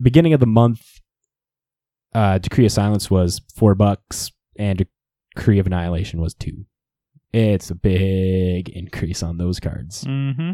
Beginning 0.00 0.34
of 0.34 0.40
the 0.40 0.46
month, 0.46 1.00
uh, 2.14 2.38
Decree 2.38 2.66
of 2.66 2.72
Silence 2.72 3.10
was 3.10 3.40
four 3.54 3.74
bucks, 3.74 4.30
and 4.58 4.86
Decree 5.34 5.58
of 5.58 5.66
Annihilation 5.66 6.20
was 6.20 6.34
two. 6.34 6.66
It's 7.32 7.70
a 7.70 7.74
big 7.74 8.68
increase 8.68 9.22
on 9.22 9.38
those 9.38 9.58
cards. 9.58 10.04
Mm-hmm. 10.04 10.52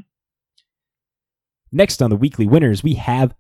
Next 1.73 2.01
on 2.01 2.11
the 2.11 2.17
weekly 2.17 2.47
winners, 2.47 2.85
we 2.85 2.95
have 2.95 3.35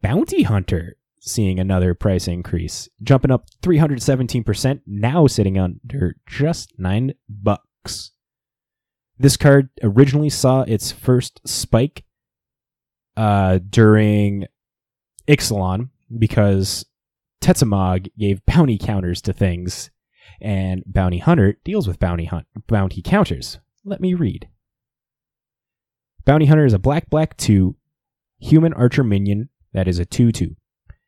Bounty 0.00 0.42
Hunter 0.42 0.96
seeing 1.20 1.60
another 1.60 1.92
price 1.92 2.26
increase, 2.26 2.88
jumping 3.02 3.30
up 3.30 3.48
317%, 3.62 4.80
now 4.86 5.26
sitting 5.26 5.58
under 5.58 6.16
just 6.26 6.72
9 6.78 7.12
bucks. 7.28 8.12
This 9.18 9.36
card 9.36 9.68
originally 9.82 10.30
saw 10.30 10.62
its 10.62 10.92
first 10.92 11.40
spike 11.46 12.04
uh, 13.16 13.58
during 13.68 14.46
Ixalan 15.26 15.88
because 16.16 16.86
Tetzimoc 17.40 18.10
gave 18.16 18.44
bounty 18.46 18.78
counters 18.78 19.20
to 19.22 19.32
things, 19.32 19.90
and 20.40 20.84
Bounty 20.86 21.18
Hunter 21.18 21.56
deals 21.64 21.88
with 21.88 21.98
bounty 21.98 22.26
hunt 22.26 22.46
bounty 22.68 23.02
counters. 23.02 23.58
Let 23.84 24.00
me 24.00 24.14
read. 24.14 24.48
Bounty 26.24 26.46
Hunter 26.46 26.66
is 26.66 26.74
a 26.74 26.78
black 26.78 27.10
black 27.10 27.36
2 27.36 27.74
human 28.38 28.72
archer 28.72 29.02
minion 29.02 29.48
that 29.72 29.88
is 29.88 29.98
a 29.98 30.04
2 30.04 30.30
2. 30.30 30.54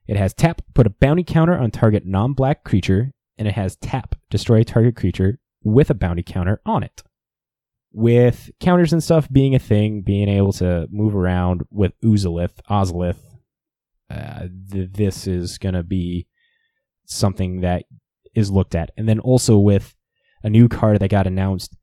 It 0.08 0.16
has 0.16 0.34
tap, 0.34 0.62
put 0.74 0.86
a 0.86 0.90
bounty 0.90 1.22
counter 1.22 1.56
on 1.56 1.70
target 1.70 2.04
non 2.04 2.32
black 2.32 2.64
creature, 2.64 3.12
and 3.38 3.46
it 3.46 3.54
has 3.54 3.76
tap, 3.76 4.16
destroy 4.30 4.60
a 4.60 4.64
target 4.64 4.96
creature 4.96 5.38
with 5.62 5.90
a 5.90 5.94
bounty 5.94 6.24
counter 6.24 6.60
on 6.66 6.82
it. 6.82 7.04
With 7.92 8.50
counters 8.60 8.92
and 8.92 9.02
stuff 9.02 9.28
being 9.30 9.54
a 9.54 9.58
thing, 9.58 10.02
being 10.02 10.28
able 10.28 10.52
to 10.54 10.86
move 10.90 11.16
around 11.16 11.62
with 11.70 11.92
Uzalith, 12.04 12.60
Ozolith, 12.70 13.18
uh, 14.08 14.46
th- 14.70 14.90
this 14.92 15.26
is 15.26 15.58
going 15.58 15.74
to 15.74 15.82
be 15.82 16.26
something 17.04 17.62
that 17.62 17.84
is 18.34 18.50
looked 18.50 18.74
at. 18.74 18.90
And 18.96 19.08
then 19.08 19.18
also 19.18 19.58
with 19.58 19.96
a 20.42 20.50
new 20.50 20.68
card 20.68 21.00
that 21.00 21.10
got 21.10 21.26
announced, 21.26 21.76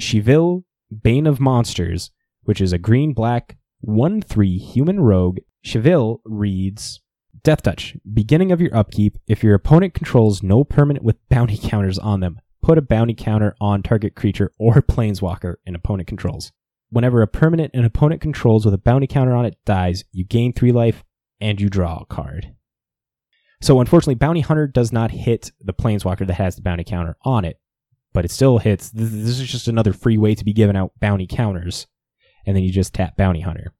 Chevill, 0.00 0.64
Bane 1.02 1.26
of 1.26 1.40
Monsters, 1.40 2.10
which 2.42 2.60
is 2.60 2.72
a 2.72 2.78
green 2.78 3.12
black 3.12 3.56
1 3.80 4.22
3 4.22 4.58
human 4.58 5.00
rogue. 5.00 5.38
Chevill 5.64 6.20
reads 6.24 7.00
Death 7.42 7.62
Touch. 7.62 7.96
Beginning 8.12 8.52
of 8.52 8.60
your 8.60 8.74
upkeep, 8.76 9.18
if 9.26 9.42
your 9.42 9.54
opponent 9.54 9.94
controls 9.94 10.42
no 10.42 10.64
permanent 10.64 11.04
with 11.04 11.28
bounty 11.28 11.58
counters 11.58 11.98
on 11.98 12.20
them, 12.20 12.40
put 12.70 12.78
a 12.78 12.82
bounty 12.82 13.14
counter 13.14 13.56
on 13.60 13.82
target 13.82 14.14
creature 14.14 14.52
or 14.56 14.74
planeswalker 14.88 15.56
an 15.66 15.74
opponent 15.74 16.06
controls. 16.06 16.52
Whenever 16.88 17.20
a 17.20 17.26
permanent 17.26 17.74
an 17.74 17.84
opponent 17.84 18.20
controls 18.20 18.64
with 18.64 18.72
a 18.72 18.78
bounty 18.78 19.08
counter 19.08 19.34
on 19.34 19.44
it 19.44 19.56
dies, 19.64 20.04
you 20.12 20.24
gain 20.24 20.52
3 20.52 20.70
life 20.70 21.02
and 21.40 21.60
you 21.60 21.68
draw 21.68 21.98
a 22.02 22.06
card. 22.06 22.54
So 23.60 23.80
unfortunately, 23.80 24.14
Bounty 24.14 24.40
Hunter 24.40 24.68
does 24.68 24.92
not 24.92 25.10
hit 25.10 25.50
the 25.60 25.74
planeswalker 25.74 26.24
that 26.28 26.34
has 26.34 26.54
the 26.54 26.62
bounty 26.62 26.84
counter 26.84 27.16
on 27.24 27.44
it, 27.44 27.58
but 28.12 28.24
it 28.24 28.30
still 28.30 28.58
hits. 28.58 28.90
This 28.90 29.10
this 29.10 29.40
is 29.40 29.50
just 29.50 29.66
another 29.66 29.92
free 29.92 30.16
way 30.16 30.36
to 30.36 30.44
be 30.44 30.52
giving 30.52 30.76
out 30.76 30.92
bounty 31.00 31.26
counters, 31.26 31.88
and 32.46 32.54
then 32.54 32.62
you 32.62 32.70
just 32.70 32.94
tap 32.94 33.16
Bounty 33.16 33.40
Hunter 33.40 33.74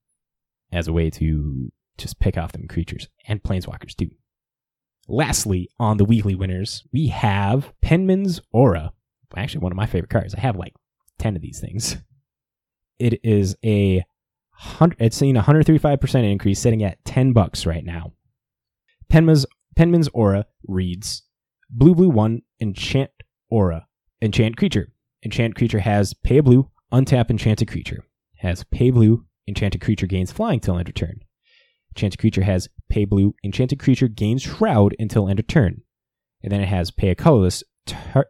as 0.73 0.89
a 0.89 0.93
way 0.93 1.11
to 1.11 1.71
just 1.97 2.19
pick 2.19 2.37
off 2.37 2.51
them 2.51 2.67
creatures 2.67 3.09
and 3.29 3.41
planeswalkers 3.41 3.95
too. 3.95 4.11
Lastly, 5.11 5.69
on 5.81 5.97
the 5.97 6.05
weekly 6.05 6.37
winners, 6.37 6.85
we 6.93 7.09
have 7.09 7.73
Pemmin's 7.83 8.41
Aura. 8.53 8.93
Actually, 9.37 9.63
one 9.63 9.73
of 9.73 9.77
my 9.77 9.87
favorite 9.87 10.09
cards. 10.09 10.37
I 10.37 10.41
have 10.41 10.55
like 10.55 10.73
ten 11.19 11.35
of 11.35 11.43
these 11.43 11.59
things. 11.59 11.97
It 13.01 13.19
is 13.25 13.57
a. 13.65 14.05
It's 15.01 15.17
seen 15.17 15.37
a 15.37 15.43
hundred 15.43 15.67
thirty-five 15.67 16.01
percent 16.01 16.27
increase, 16.27 16.61
sitting 16.61 16.85
at 16.85 17.05
ten 17.05 17.33
bucks 17.33 17.67
right 17.67 17.85
now. 17.85 18.13
Pemmin's 19.09 19.47
Pemmin's 19.75 20.09
Aura 20.15 20.47
reads 20.69 21.23
Blue 21.69 21.95
Blue 21.95 22.11
1 22.11 22.43
Enchant 22.61 23.11
Aura. 23.49 23.87
Enchant 24.23 24.57
creature. 24.57 24.93
Enchant 25.25 25.57
creature 25.57 25.81
has 25.81 26.15
pay 26.15 26.39
blue, 26.39 26.71
untap 26.93 27.31
enchanted 27.31 27.67
creature. 27.67 28.05
Has 28.37 28.63
pay 28.71 28.91
blue, 28.91 29.25
enchanted 29.49 29.81
creature 29.81 30.07
gains 30.07 30.31
flying 30.31 30.61
till 30.61 30.79
end 30.79 30.89
of 30.89 30.95
turn. 30.95 31.21
Enchanted 31.95 32.19
creature 32.19 32.43
has 32.43 32.69
pay 32.89 33.05
blue, 33.05 33.35
enchanted 33.45 33.79
creature 33.79 34.09
gains 34.09 34.43
shroud 34.43 34.95
until 34.99 35.29
end 35.29 35.39
of 35.39 35.47
turn. 35.47 35.83
And 36.43 36.53
then 36.53 36.61
it 36.61 36.69
has 36.69 36.91
pay 36.91 37.11
a 37.11 37.15
colorless, 37.15 37.63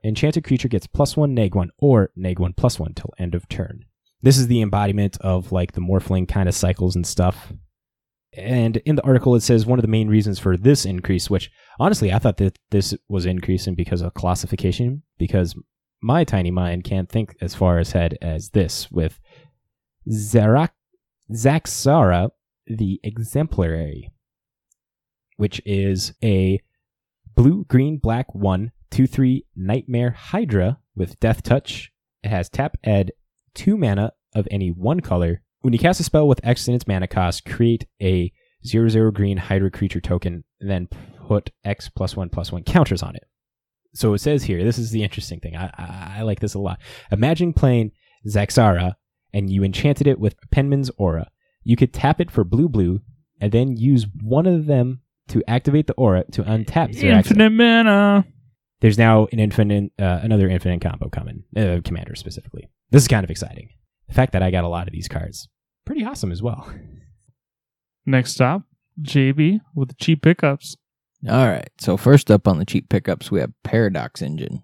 enchanted 0.04 0.44
creature 0.44 0.68
gets 0.68 0.86
plus 0.86 1.16
one, 1.16 1.34
neg 1.34 1.54
one, 1.54 1.70
or 1.78 2.10
neg 2.16 2.38
one 2.38 2.54
plus 2.54 2.78
one 2.78 2.94
till 2.94 3.12
end 3.18 3.34
of 3.34 3.48
turn. 3.48 3.84
This 4.22 4.38
is 4.38 4.48
the 4.48 4.60
embodiment 4.60 5.16
of 5.20 5.52
like 5.52 5.72
the 5.72 5.80
morphling 5.80 6.28
kind 6.28 6.48
of 6.48 6.54
cycles 6.54 6.96
and 6.96 7.06
stuff. 7.06 7.52
And 8.36 8.76
in 8.78 8.96
the 8.96 9.04
article, 9.04 9.34
it 9.34 9.42
says 9.42 9.66
one 9.66 9.78
of 9.78 9.82
the 9.82 9.88
main 9.88 10.08
reasons 10.08 10.38
for 10.38 10.56
this 10.56 10.84
increase, 10.84 11.28
which 11.28 11.50
honestly, 11.78 12.12
I 12.12 12.18
thought 12.18 12.36
that 12.36 12.58
this 12.70 12.94
was 13.08 13.26
increasing 13.26 13.74
because 13.74 14.02
of 14.02 14.14
classification, 14.14 15.02
because 15.18 15.54
my 16.02 16.24
tiny 16.24 16.50
mind 16.50 16.84
can't 16.84 17.08
think 17.08 17.34
as 17.40 17.54
far 17.54 17.78
ahead 17.78 18.16
as 18.22 18.50
this 18.50 18.90
with 18.90 19.20
Zarak, 20.08 20.70
Zaxara, 21.32 22.30
the 22.70 23.00
exemplary, 23.02 24.10
which 25.36 25.60
is 25.66 26.14
a 26.22 26.60
blue, 27.34 27.64
green, 27.64 27.98
black, 27.98 28.34
one, 28.34 28.72
two, 28.90 29.06
three 29.06 29.44
Nightmare 29.56 30.10
Hydra 30.10 30.78
with 30.94 31.18
Death 31.20 31.42
Touch. 31.42 31.92
It 32.22 32.28
has 32.28 32.48
tap, 32.48 32.76
add 32.84 33.12
two 33.54 33.76
mana 33.76 34.12
of 34.34 34.46
any 34.50 34.70
one 34.70 35.00
color. 35.00 35.42
When 35.60 35.72
you 35.72 35.78
cast 35.78 36.00
a 36.00 36.04
spell 36.04 36.28
with 36.28 36.44
X 36.44 36.68
in 36.68 36.74
its 36.74 36.86
mana 36.86 37.08
cost, 37.08 37.44
create 37.44 37.86
a 38.00 38.32
zero 38.64 38.88
zero 38.88 39.10
green 39.10 39.36
Hydra 39.36 39.70
creature 39.70 40.00
token, 40.00 40.44
then 40.60 40.88
put 41.26 41.50
X 41.64 41.88
plus 41.88 42.16
one 42.16 42.28
plus 42.28 42.52
one 42.52 42.62
counters 42.62 43.02
on 43.02 43.16
it. 43.16 43.24
So 43.94 44.14
it 44.14 44.18
says 44.18 44.44
here, 44.44 44.62
this 44.62 44.78
is 44.78 44.90
the 44.90 45.02
interesting 45.02 45.40
thing. 45.40 45.56
I, 45.56 45.66
I, 45.76 46.14
I 46.18 46.22
like 46.22 46.40
this 46.40 46.54
a 46.54 46.58
lot. 46.60 46.78
Imagine 47.10 47.52
playing 47.52 47.92
Zaxara 48.28 48.94
and 49.32 49.50
you 49.50 49.64
enchanted 49.64 50.06
it 50.06 50.20
with 50.20 50.36
Pemmin's 50.50 50.90
Aura. 50.96 51.30
You 51.62 51.76
could 51.76 51.92
tap 51.92 52.20
it 52.20 52.30
for 52.30 52.44
blue 52.44 52.68
blue 52.68 53.00
and 53.40 53.52
then 53.52 53.76
use 53.76 54.06
one 54.22 54.46
of 54.46 54.66
them 54.66 55.00
to 55.28 55.42
activate 55.48 55.86
the 55.86 55.94
aura 55.94 56.24
to 56.32 56.42
untap 56.42 56.94
Zaxara. 56.94 57.18
Infinite 57.18 57.50
mana. 57.50 58.24
There's 58.80 58.98
now 58.98 59.28
an 59.30 59.38
infinite, 59.38 59.92
uh, 59.98 60.20
another 60.22 60.48
infinite 60.48 60.80
combo 60.80 61.08
coming, 61.08 61.44
uh, 61.56 61.80
commander 61.84 62.14
specifically. 62.14 62.68
This 62.90 63.02
is 63.02 63.08
kind 63.08 63.24
of 63.24 63.30
exciting. 63.30 63.68
The 64.08 64.14
fact 64.14 64.32
that 64.32 64.42
I 64.42 64.50
got 64.50 64.64
a 64.64 64.68
lot 64.68 64.88
of 64.88 64.92
these 64.92 65.06
cards, 65.06 65.48
pretty 65.84 66.04
awesome 66.04 66.32
as 66.32 66.42
well. 66.42 66.72
Next 68.06 68.32
stop, 68.32 68.62
JB 69.02 69.60
with 69.74 69.88
the 69.90 69.94
cheap 69.94 70.22
pickups. 70.22 70.76
All 71.28 71.46
right. 71.46 71.68
So 71.78 71.96
first 71.96 72.30
up 72.30 72.48
on 72.48 72.58
the 72.58 72.64
cheap 72.64 72.88
pickups, 72.88 73.30
we 73.30 73.40
have 73.40 73.52
Paradox 73.62 74.22
Engine 74.22 74.62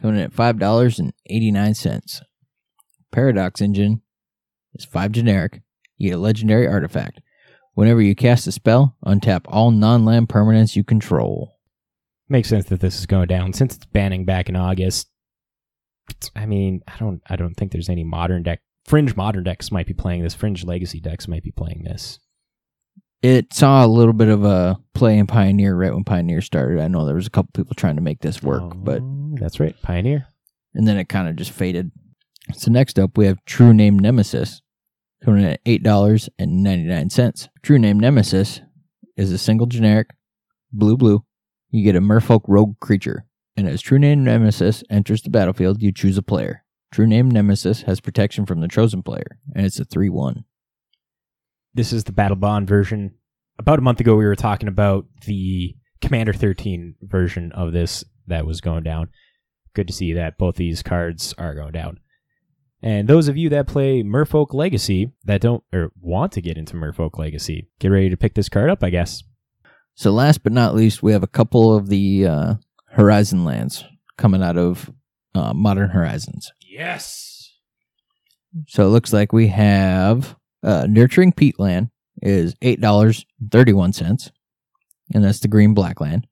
coming 0.00 0.16
in 0.16 0.22
at 0.22 0.32
five 0.32 0.58
dollars 0.58 0.98
and 0.98 1.12
eighty 1.26 1.52
nine 1.52 1.74
cents. 1.74 2.20
Paradox 3.12 3.60
Engine 3.60 4.02
is 4.74 4.84
five 4.84 5.12
generic. 5.12 5.62
You 5.96 6.10
get 6.10 6.16
a 6.16 6.20
legendary 6.20 6.66
artifact. 6.66 7.20
Whenever 7.74 8.00
you 8.00 8.14
cast 8.14 8.46
a 8.46 8.52
spell, 8.52 8.96
untap 9.04 9.42
all 9.46 9.70
non-land 9.70 10.28
permanents 10.28 10.76
you 10.76 10.84
control. 10.84 11.56
Makes 12.28 12.48
sense 12.48 12.66
that 12.66 12.80
this 12.80 12.98
is 12.98 13.06
going 13.06 13.26
down 13.28 13.52
since 13.52 13.76
it's 13.76 13.86
banning 13.86 14.24
back 14.24 14.48
in 14.48 14.56
August. 14.56 15.08
I 16.36 16.46
mean, 16.46 16.82
I 16.86 16.96
don't, 16.98 17.20
I 17.28 17.36
don't 17.36 17.54
think 17.54 17.72
there's 17.72 17.88
any 17.88 18.04
modern 18.04 18.42
deck. 18.42 18.60
Fringe 18.86 19.16
modern 19.16 19.44
decks 19.44 19.72
might 19.72 19.86
be 19.86 19.94
playing 19.94 20.22
this. 20.22 20.34
Fringe 20.34 20.62
legacy 20.64 21.00
decks 21.00 21.26
might 21.26 21.42
be 21.42 21.50
playing 21.50 21.82
this. 21.84 22.18
It 23.22 23.54
saw 23.54 23.84
a 23.84 23.88
little 23.88 24.12
bit 24.12 24.28
of 24.28 24.44
a 24.44 24.76
play 24.92 25.16
in 25.16 25.26
Pioneer 25.26 25.74
right 25.74 25.94
when 25.94 26.04
Pioneer 26.04 26.42
started. 26.42 26.78
I 26.80 26.88
know 26.88 27.06
there 27.06 27.14
was 27.14 27.26
a 27.26 27.30
couple 27.30 27.50
people 27.54 27.74
trying 27.74 27.96
to 27.96 28.02
make 28.02 28.20
this 28.20 28.42
work, 28.42 28.62
oh, 28.62 28.72
but 28.76 29.00
Oh, 29.02 29.34
that's 29.40 29.58
right, 29.58 29.74
Pioneer. 29.80 30.26
and 30.74 30.86
then 30.86 30.98
it 30.98 31.08
kind 31.08 31.26
of 31.28 31.36
just 31.36 31.50
faded. 31.50 31.90
So 32.52 32.70
next 32.70 32.98
up, 32.98 33.16
we 33.16 33.24
have 33.24 33.42
True 33.46 33.72
Name 33.72 33.98
Nemesis, 33.98 34.60
coming 35.24 35.42
in 35.42 35.50
at 35.50 35.60
eight 35.66 35.82
dollars 35.82 36.28
and 36.38 36.62
ninety 36.62 36.84
nine 36.84 37.10
cents. 37.10 37.48
True 37.62 37.78
Name 37.78 37.98
Nemesis 37.98 38.60
is 39.16 39.32
a 39.32 39.38
single 39.38 39.66
generic, 39.66 40.10
blue 40.72 40.96
blue. 40.96 41.24
You 41.70 41.84
get 41.84 41.96
a 41.96 42.00
Merfolk 42.00 42.42
Rogue 42.46 42.78
creature, 42.80 43.26
and 43.56 43.68
as 43.68 43.80
True 43.80 43.98
Name 43.98 44.24
Nemesis 44.24 44.84
enters 44.90 45.22
the 45.22 45.30
battlefield, 45.30 45.82
you 45.82 45.92
choose 45.92 46.18
a 46.18 46.22
player. 46.22 46.64
True 46.92 47.06
Name 47.06 47.30
Nemesis 47.30 47.82
has 47.82 48.00
protection 48.00 48.46
from 48.46 48.60
the 48.60 48.68
chosen 48.68 49.02
player, 49.02 49.38
and 49.54 49.66
it's 49.66 49.80
a 49.80 49.84
three 49.84 50.10
one. 50.10 50.44
This 51.72 51.92
is 51.92 52.04
the 52.04 52.12
Battlebond 52.12 52.68
version. 52.68 53.14
About 53.58 53.78
a 53.78 53.82
month 53.82 54.00
ago, 54.00 54.16
we 54.16 54.24
were 54.24 54.36
talking 54.36 54.68
about 54.68 55.06
the 55.26 55.74
Commander 56.00 56.32
13 56.32 56.96
version 57.02 57.50
of 57.52 57.72
this 57.72 58.04
that 58.26 58.46
was 58.46 58.60
going 58.60 58.82
down. 58.84 59.08
Good 59.74 59.88
to 59.88 59.92
see 59.92 60.12
that 60.12 60.38
both 60.38 60.56
these 60.56 60.82
cards 60.82 61.34
are 61.38 61.54
going 61.54 61.72
down. 61.72 61.98
And 62.84 63.08
those 63.08 63.28
of 63.28 63.36
you 63.38 63.48
that 63.48 63.66
play 63.66 64.02
Merfolk 64.02 64.52
Legacy 64.52 65.10
that 65.24 65.40
don't 65.40 65.64
or 65.72 65.90
want 65.98 66.32
to 66.32 66.42
get 66.42 66.58
into 66.58 66.76
Merfolk 66.76 67.18
Legacy, 67.18 67.70
get 67.80 67.88
ready 67.88 68.10
to 68.10 68.16
pick 68.18 68.34
this 68.34 68.50
card 68.50 68.68
up, 68.68 68.84
I 68.84 68.90
guess. 68.90 69.22
So 69.94 70.10
last 70.10 70.42
but 70.42 70.52
not 70.52 70.74
least, 70.74 71.02
we 71.02 71.12
have 71.12 71.22
a 71.22 71.26
couple 71.26 71.74
of 71.74 71.88
the 71.88 72.26
uh, 72.26 72.54
Horizon 72.90 73.42
lands 73.42 73.86
coming 74.18 74.42
out 74.42 74.58
of 74.58 74.92
uh, 75.34 75.54
Modern 75.54 75.90
Horizons. 75.90 76.52
Yes. 76.60 77.54
So 78.68 78.84
it 78.84 78.90
looks 78.90 79.14
like 79.14 79.32
we 79.32 79.48
have 79.48 80.36
uh, 80.62 80.86
Nurturing 80.86 81.32
Peatland 81.32 81.88
is 82.20 82.54
eight 82.60 82.82
dollars 82.82 83.24
thirty 83.50 83.72
one 83.72 83.94
cents, 83.94 84.30
and 85.14 85.24
that's 85.24 85.40
the 85.40 85.48
green 85.48 85.72
black 85.72 86.02
land. 86.02 86.26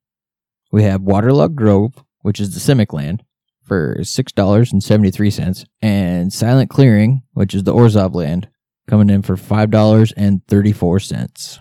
We 0.71 0.83
have 0.83 1.01
Waterlog 1.01 1.55
Grove, 1.55 1.95
which 2.21 2.41
is 2.41 2.53
the 2.53 2.61
Simic 2.61 2.93
land, 2.93 3.25
for 3.65 3.99
six 4.03 4.33
dollars 4.33 4.73
and 4.73 4.83
seventy 4.83 5.11
three 5.11 5.31
cents, 5.31 5.65
and 5.81 6.33
Silent 6.33 6.71
Clearing, 6.71 7.23
which 7.33 7.55
is 7.55 7.65
the 7.65 7.73
Orzhov 7.75 8.15
land, 8.15 8.49
coming 8.89 9.11
in 9.11 9.23
for 9.23 9.37
five 9.37 9.71
dollars 9.71 10.13
and 10.13 10.47
thirty 10.49 10.73
four 10.73 10.99
cents. 11.01 11.59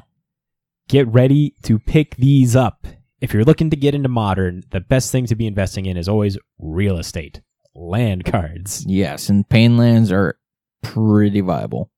Get 0.89 1.07
ready 1.07 1.55
to 1.63 1.79
pick 1.79 2.15
these 2.17 2.55
up. 2.55 2.85
If 3.21 3.33
you're 3.33 3.45
looking 3.45 3.69
to 3.69 3.75
get 3.77 3.93
into 3.95 4.09
modern, 4.09 4.63
the 4.71 4.81
best 4.81 5.11
thing 5.11 5.25
to 5.27 5.35
be 5.35 5.45
investing 5.47 5.85
in 5.85 5.95
is 5.95 6.09
always 6.09 6.37
real 6.59 6.97
estate, 6.97 7.41
land 7.75 8.25
cards. 8.25 8.83
Yes, 8.87 9.29
and 9.29 9.47
Pain 9.47 9.77
lands 9.77 10.11
are 10.11 10.37
pretty 10.81 11.41
viable. 11.41 11.91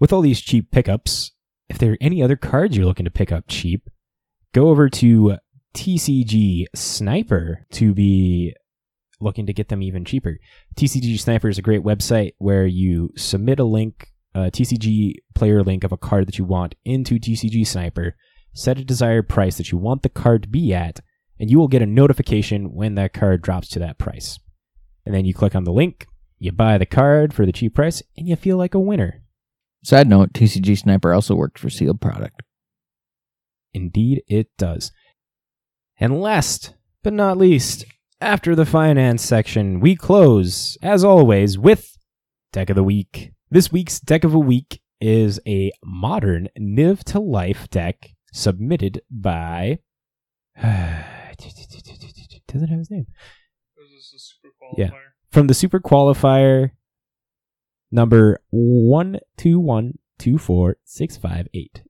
with 0.00 0.12
all 0.12 0.22
these 0.22 0.40
cheap 0.40 0.70
pickups, 0.70 1.32
if 1.68 1.76
there 1.78 1.92
are 1.92 1.98
any 2.00 2.22
other 2.22 2.36
cards 2.36 2.74
you're 2.76 2.86
looking 2.86 3.04
to 3.04 3.10
pick 3.10 3.30
up 3.30 3.44
cheap, 3.48 3.90
go 4.54 4.70
over 4.70 4.88
to 4.88 5.36
TCG 5.74 6.64
Sniper 6.74 7.66
to 7.72 7.92
be 7.94 8.54
looking 9.20 9.46
to 9.46 9.52
get 9.52 9.68
them 9.68 9.82
even 9.82 10.04
cheaper. 10.04 10.38
TCG 10.76 11.18
Sniper 11.18 11.48
is 11.48 11.58
a 11.58 11.62
great 11.62 11.82
website 11.82 12.32
where 12.38 12.66
you 12.66 13.12
submit 13.16 13.60
a 13.60 13.64
link, 13.64 14.12
uh, 14.34 14.42
a 14.42 14.50
TCG 14.50 15.14
player 15.34 15.62
link 15.62 15.84
of 15.84 15.92
a 15.92 15.98
card 15.98 16.26
that 16.26 16.38
you 16.38 16.44
want 16.44 16.74
into 16.84 17.18
TCG 17.18 17.66
Sniper, 17.66 18.16
set 18.54 18.78
a 18.78 18.84
desired 18.84 19.28
price 19.28 19.56
that 19.58 19.70
you 19.70 19.78
want 19.78 20.02
the 20.02 20.08
card 20.08 20.42
to 20.42 20.48
be 20.48 20.72
at, 20.72 21.00
and 21.38 21.50
you 21.50 21.58
will 21.58 21.68
get 21.68 21.82
a 21.82 21.86
notification 21.86 22.74
when 22.74 22.94
that 22.94 23.12
card 23.12 23.42
drops 23.42 23.68
to 23.68 23.78
that 23.78 23.98
price. 23.98 24.38
And 25.06 25.14
then 25.14 25.24
you 25.24 25.34
click 25.34 25.54
on 25.54 25.64
the 25.64 25.72
link, 25.72 26.06
you 26.38 26.52
buy 26.52 26.78
the 26.78 26.86
card 26.86 27.34
for 27.34 27.46
the 27.46 27.52
cheap 27.52 27.74
price, 27.74 28.02
and 28.16 28.28
you 28.28 28.36
feel 28.36 28.56
like 28.56 28.74
a 28.74 28.80
winner. 28.80 29.22
Side 29.82 30.08
note: 30.08 30.32
TCG 30.32 30.78
Sniper 30.78 31.14
also 31.14 31.34
works 31.34 31.60
for 31.60 31.70
Sealed 31.70 32.00
Product. 32.00 32.42
Indeed, 33.72 34.22
it 34.26 34.48
does. 34.58 34.92
And 35.98 36.20
last 36.20 36.74
but 37.02 37.12
not 37.12 37.38
least, 37.38 37.84
after 38.20 38.54
the 38.54 38.66
finance 38.66 39.22
section, 39.22 39.80
we 39.80 39.96
close, 39.96 40.76
as 40.82 41.02
always, 41.04 41.58
with 41.58 41.96
Deck 42.52 42.68
of 42.70 42.76
the 42.76 42.84
Week. 42.84 43.32
This 43.50 43.72
week's 43.72 43.98
Deck 43.98 44.22
of 44.24 44.32
the 44.32 44.38
Week 44.38 44.82
is 45.00 45.40
a 45.46 45.72
modern 45.82 46.50
Niv 46.58 47.02
to 47.04 47.20
Light 47.20 47.70
deck 47.70 48.10
submitted 48.32 49.00
by. 49.10 49.78
Doesn't 50.60 52.68
have 52.68 52.78
his 52.78 52.90
name. 52.90 53.06
Yeah. 54.76 54.90
From 55.30 55.46
the 55.46 55.54
Super 55.54 55.80
Qualifier 55.80 56.72
number 57.90 58.42
1212465. 58.52 61.46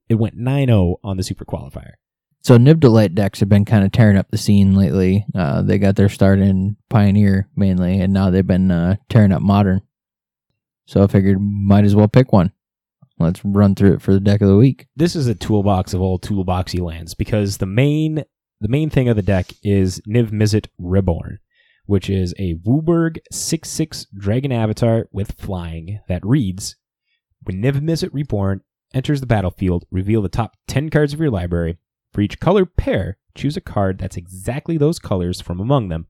It 0.09 0.15
went 0.15 0.37
9 0.37 0.69
0 0.69 1.01
on 1.03 1.17
the 1.17 1.25
Super 1.25 1.45
Qualifier. 1.45 1.95
So 2.43 2.57
Nib 2.57 2.81
Delight 2.81 3.15
decks 3.15 3.41
have 3.41 3.51
been 3.51 3.67
kind 3.67 3.85
of 3.85 3.93
tearing 3.93 4.17
up 4.17 4.31
the 4.31 4.39
scene 4.39 4.75
lately. 4.75 5.27
Uh, 5.35 5.63
they 5.63 5.79
got 5.79 5.97
their 5.97 6.09
start 6.09 6.39
in 6.39 6.77
Pioneer 6.89 7.49
mainly, 7.55 8.01
and 8.01 8.13
now 8.13 8.31
they've 8.31 8.47
been 8.47 8.71
uh, 8.71 8.97
tearing 9.09 9.33
up 9.33 9.43
Modern. 9.43 9.83
So 10.87 11.03
I 11.03 11.07
figured 11.07 11.39
might 11.41 11.85
as 11.85 11.95
well 11.95 12.09
pick 12.09 12.33
one. 12.33 12.53
Let's 13.19 13.45
run 13.45 13.75
through 13.75 13.95
it 13.95 14.03
for 14.03 14.15
the 14.15 14.21
deck 14.21 14.41
of 14.41 14.49
the 14.49 14.57
week. 14.57 14.87
this 14.97 15.15
is 15.15 15.27
a 15.27 15.35
toolbox 15.35 15.93
of 15.93 16.01
all 16.01 16.19
toolboxy 16.19 16.81
lands 16.81 17.15
because 17.15 17.59
the 17.59 17.67
main 17.67 18.25
the 18.63 18.69
main 18.69 18.91
thing 18.91 19.09
of 19.09 19.17
the 19.17 19.23
deck 19.23 19.53
is 19.63 20.01
Niv 20.09 20.31
Mizzet 20.31 20.67
Reborn, 20.79 21.39
which 21.87 22.11
is 22.11 22.35
a 22.39 22.57
WUBRG 22.57 23.19
6-6 23.33 24.07
dragon 24.19 24.53
avatar 24.53 25.07
with 25.13 25.33
flying 25.33 26.01
that 26.09 26.25
reads 26.25 26.77
When 27.43 27.63
Niv 27.63 27.81
Mizzet 27.81 28.11
Reborn 28.13 28.63
enters 28.93 29.21
the 29.21 29.27
battlefield, 29.27 29.85
reveal 29.91 30.21
the 30.23 30.29
top 30.29 30.57
10 30.69 30.91
cards 30.91 31.13
of 31.13 31.21
your 31.21 31.31
library. 31.31 31.79
For 32.13 32.21
each 32.21 32.41
color 32.41 32.67
pair, 32.67 33.19
choose 33.35 33.57
a 33.57 33.61
card 33.61 33.99
that's 33.99 34.17
exactly 34.17 34.77
those 34.77 34.99
colors 34.99 35.41
from 35.41 35.61
among 35.61 35.89
them. 35.89 36.07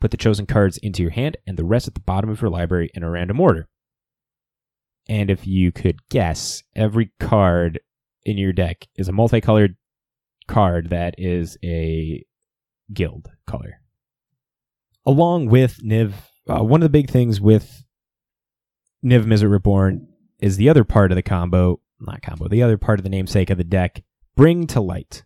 Put 0.00 0.10
the 0.10 0.16
chosen 0.16 0.46
cards 0.46 0.78
into 0.78 1.02
your 1.02 1.12
hand 1.12 1.36
and 1.46 1.56
the 1.56 1.64
rest 1.64 1.88
at 1.88 1.94
the 1.94 2.00
bottom 2.00 2.28
of 2.28 2.42
your 2.42 2.50
library 2.50 2.90
in 2.94 3.02
a 3.02 3.10
random 3.10 3.40
order. 3.40 3.68
And 5.08 5.30
if 5.30 5.46
you 5.46 5.72
could 5.72 6.08
guess, 6.08 6.62
every 6.74 7.12
card 7.18 7.80
in 8.24 8.38
your 8.38 8.52
deck 8.52 8.86
is 8.96 9.08
a 9.08 9.12
multicolored 9.12 9.76
card 10.46 10.90
that 10.90 11.14
is 11.18 11.56
a 11.64 12.24
guild 12.92 13.30
color. 13.46 13.80
Along 15.04 15.46
with 15.46 15.78
Niv, 15.82 16.12
uh, 16.48 16.62
one 16.62 16.82
of 16.82 16.84
the 16.84 16.98
big 16.98 17.10
things 17.10 17.40
with 17.40 17.84
Niv 19.04 19.24
Mizzet 19.24 19.50
Reborn 19.50 20.06
is 20.40 20.56
the 20.56 20.68
other 20.68 20.84
part 20.84 21.10
of 21.10 21.16
the 21.16 21.22
combo, 21.22 21.80
not 22.00 22.22
combo, 22.22 22.48
the 22.48 22.62
other 22.62 22.78
part 22.78 22.98
of 23.00 23.04
the 23.04 23.10
namesake 23.10 23.50
of 23.50 23.58
the 23.58 23.64
deck, 23.64 24.02
Bring 24.34 24.66
to 24.68 24.80
Light. 24.80 25.24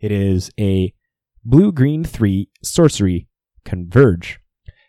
It 0.00 0.12
is 0.12 0.50
a 0.60 0.94
blue 1.44 1.72
green 1.72 2.04
3 2.04 2.48
sorcery 2.62 3.26
converge. 3.64 4.38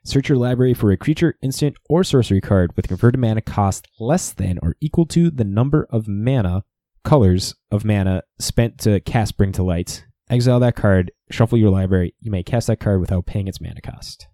Search 0.06 0.30
your 0.30 0.38
library 0.38 0.76
for 0.76 0.92
a 0.92 0.98
creature, 0.98 1.36
instant, 1.42 1.76
or 1.90 2.04
sorcery 2.04 2.42
card 2.42 2.76
with 2.76 2.88
converted 2.88 3.20
mana 3.20 3.42
cost 3.42 3.88
less 4.00 4.32
than 4.32 4.60
or 4.62 4.76
equal 4.82 5.08
to 5.08 5.32
the 5.32 5.44
number 5.44 5.88
of 5.90 6.08
mana 6.08 6.64
colors 7.04 7.56
of 7.72 7.84
mana 7.84 8.22
spent 8.40 8.78
to 8.80 9.00
cast 9.00 9.36
Bring 9.36 9.52
to 9.54 9.64
Light. 9.64 10.06
Exile 10.30 10.60
that 10.60 10.76
card, 10.76 11.12
shuffle 11.32 11.58
your 11.58 11.72
library. 11.72 12.14
You 12.20 12.30
may 12.30 12.44
cast 12.44 12.68
that 12.68 12.80
card 12.80 13.02
without 13.02 13.26
paying 13.26 13.48
its 13.48 13.60
mana 13.60 13.82
cost. 13.82 14.28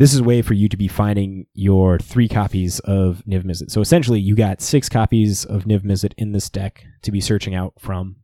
This 0.00 0.14
is 0.14 0.20
a 0.20 0.24
way 0.24 0.40
for 0.40 0.54
you 0.54 0.66
to 0.70 0.78
be 0.78 0.88
finding 0.88 1.44
your 1.52 1.98
three 1.98 2.26
copies 2.26 2.78
of 2.78 3.22
Niv 3.28 3.44
Mizzet. 3.44 3.70
So 3.70 3.82
essentially, 3.82 4.18
you 4.18 4.34
got 4.34 4.62
six 4.62 4.88
copies 4.88 5.44
of 5.44 5.64
Niv 5.64 5.80
Mizzet 5.82 6.14
in 6.16 6.32
this 6.32 6.48
deck 6.48 6.86
to 7.02 7.12
be 7.12 7.20
searching 7.20 7.54
out 7.54 7.74
from. 7.78 8.16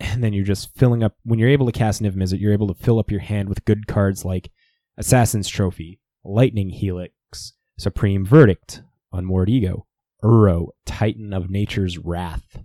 And 0.00 0.24
then 0.24 0.32
you're 0.32 0.46
just 0.46 0.74
filling 0.78 1.02
up. 1.02 1.16
When 1.24 1.38
you're 1.38 1.50
able 1.50 1.66
to 1.66 1.72
cast 1.72 2.00
Niv 2.00 2.14
Mizzet, 2.14 2.40
you're 2.40 2.54
able 2.54 2.68
to 2.68 2.82
fill 2.82 2.98
up 2.98 3.10
your 3.10 3.20
hand 3.20 3.50
with 3.50 3.66
good 3.66 3.86
cards 3.86 4.24
like 4.24 4.50
Assassin's 4.96 5.46
Trophy, 5.46 6.00
Lightning 6.24 6.70
Helix, 6.70 7.52
Supreme 7.78 8.24
Verdict, 8.24 8.80
Unmoored 9.12 9.50
Ego, 9.50 9.86
Uro, 10.24 10.68
Titan 10.86 11.34
of 11.34 11.50
Nature's 11.50 11.98
Wrath. 11.98 12.62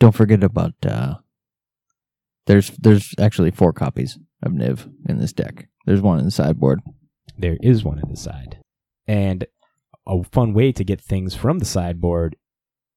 Don't 0.00 0.14
forget 0.14 0.42
about 0.42 0.72
uh 0.86 1.16
there's 2.46 2.70
there's 2.78 3.14
actually 3.18 3.50
four 3.50 3.74
copies 3.74 4.18
of 4.42 4.52
Niv 4.52 4.90
in 5.06 5.18
this 5.18 5.34
deck. 5.34 5.68
There's 5.84 6.00
one 6.00 6.18
in 6.18 6.24
the 6.24 6.30
sideboard. 6.30 6.80
There 7.38 7.56
is 7.62 7.84
one 7.84 7.98
in 7.98 8.10
the 8.10 8.16
side. 8.16 8.58
And 9.06 9.46
a 10.06 10.22
fun 10.24 10.54
way 10.54 10.72
to 10.72 10.84
get 10.84 11.00
things 11.00 11.34
from 11.34 11.58
the 11.58 11.64
sideboard 11.64 12.36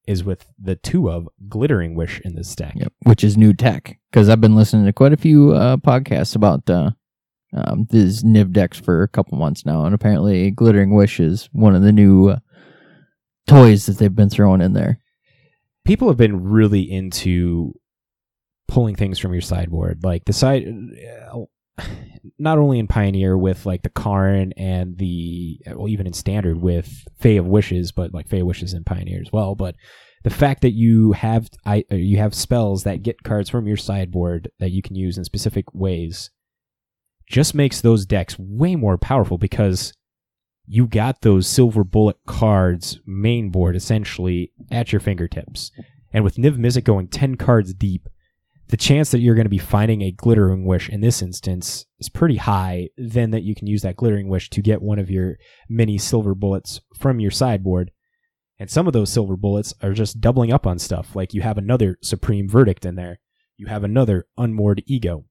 is 0.06 0.24
with 0.24 0.46
the 0.60 0.74
two 0.74 1.10
of 1.10 1.28
Glittering 1.48 1.94
Wish 1.94 2.20
in 2.24 2.34
this 2.34 2.54
deck. 2.56 2.74
Yep, 2.74 2.92
which 3.04 3.22
is 3.22 3.36
new 3.36 3.52
tech 3.52 3.98
because 4.10 4.28
I've 4.28 4.40
been 4.40 4.56
listening 4.56 4.84
to 4.86 4.92
quite 4.92 5.12
a 5.12 5.18
few 5.18 5.52
uh, 5.52 5.76
podcasts 5.76 6.34
about 6.34 6.68
uh, 6.68 6.90
um, 7.54 7.86
these 7.90 8.24
Niv 8.24 8.50
decks 8.52 8.80
for 8.80 9.02
a 9.02 9.08
couple 9.08 9.38
months 9.38 9.64
now, 9.64 9.84
and 9.84 9.94
apparently 9.94 10.50
Glittering 10.50 10.94
Wish 10.94 11.20
is 11.20 11.48
one 11.52 11.76
of 11.76 11.82
the 11.82 11.92
new 11.92 12.30
uh, 12.30 12.38
toys 13.46 13.86
that 13.86 13.98
they've 13.98 14.14
been 14.14 14.30
throwing 14.30 14.60
in 14.60 14.72
there. 14.72 14.98
People 15.84 16.08
have 16.08 16.16
been 16.16 16.42
really 16.42 16.90
into 16.90 17.72
pulling 18.68 18.96
things 18.96 19.18
from 19.18 19.32
your 19.32 19.42
sideboard. 19.42 20.02
Like 20.02 20.24
the 20.24 20.32
side, 20.32 20.64
not 22.38 22.58
only 22.58 22.78
in 22.78 22.86
Pioneer 22.86 23.36
with 23.36 23.66
like 23.66 23.82
the 23.82 23.90
Karn 23.90 24.52
and 24.56 24.98
the, 24.98 25.60
well, 25.74 25.88
even 25.88 26.06
in 26.06 26.12
Standard 26.12 26.60
with 26.60 27.04
Fae 27.18 27.30
of 27.30 27.46
Wishes, 27.46 27.92
but 27.92 28.12
like 28.12 28.28
Fae 28.28 28.38
of 28.38 28.46
Wishes 28.46 28.74
in 28.74 28.84
Pioneer 28.84 29.20
as 29.20 29.32
well. 29.32 29.54
But 29.54 29.74
the 30.22 30.30
fact 30.30 30.62
that 30.62 30.72
you 30.72 31.12
have 31.12 31.48
I, 31.66 31.84
uh, 31.90 31.96
you 31.96 32.18
have 32.18 32.34
spells 32.34 32.84
that 32.84 33.02
get 33.02 33.22
cards 33.22 33.50
from 33.50 33.66
your 33.66 33.76
sideboard 33.76 34.50
that 34.60 34.70
you 34.70 34.82
can 34.82 34.94
use 34.94 35.18
in 35.18 35.24
specific 35.24 35.72
ways 35.74 36.30
just 37.28 37.54
makes 37.54 37.80
those 37.80 38.06
decks 38.06 38.38
way 38.38 38.76
more 38.76 38.98
powerful 38.98 39.38
because 39.38 39.92
you 40.66 40.86
got 40.86 41.22
those 41.22 41.46
silver 41.46 41.82
bullet 41.82 42.16
cards 42.26 43.00
main 43.04 43.50
board 43.50 43.74
essentially 43.74 44.52
at 44.70 44.92
your 44.92 45.00
fingertips. 45.00 45.72
And 46.12 46.24
with 46.24 46.36
Niv 46.36 46.56
Mizzet 46.56 46.84
going 46.84 47.08
10 47.08 47.36
cards 47.36 47.72
deep, 47.74 48.06
the 48.72 48.78
chance 48.78 49.10
that 49.10 49.20
you're 49.20 49.34
going 49.34 49.44
to 49.44 49.50
be 49.50 49.58
finding 49.58 50.00
a 50.00 50.10
glittering 50.10 50.64
wish 50.64 50.88
in 50.88 51.02
this 51.02 51.20
instance 51.20 51.84
is 51.98 52.08
pretty 52.08 52.36
high. 52.36 52.88
Then 52.96 53.30
that 53.32 53.42
you 53.42 53.54
can 53.54 53.66
use 53.66 53.82
that 53.82 53.96
glittering 53.96 54.28
wish 54.28 54.48
to 54.48 54.62
get 54.62 54.80
one 54.80 54.98
of 54.98 55.10
your 55.10 55.36
many 55.68 55.98
silver 55.98 56.34
bullets 56.34 56.80
from 56.98 57.20
your 57.20 57.30
sideboard. 57.30 57.90
And 58.58 58.70
some 58.70 58.86
of 58.86 58.94
those 58.94 59.12
silver 59.12 59.36
bullets 59.36 59.74
are 59.82 59.92
just 59.92 60.22
doubling 60.22 60.54
up 60.54 60.66
on 60.66 60.78
stuff. 60.78 61.14
Like 61.14 61.34
you 61.34 61.42
have 61.42 61.58
another 61.58 61.98
supreme 62.02 62.48
verdict 62.48 62.86
in 62.86 62.94
there. 62.94 63.20
You 63.58 63.66
have 63.66 63.84
another 63.84 64.26
unmoored 64.38 64.82
ego. 64.86 65.26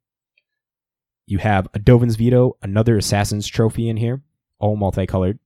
You 1.26 1.40
have 1.40 1.68
a 1.74 1.80
Dovin's 1.80 2.18
Veto, 2.18 2.58
another 2.62 2.96
Assassin's 2.96 3.48
Trophy 3.48 3.90
in 3.90 3.98
here, 3.98 4.22
all 4.60 4.76
multicolored. 4.76 5.40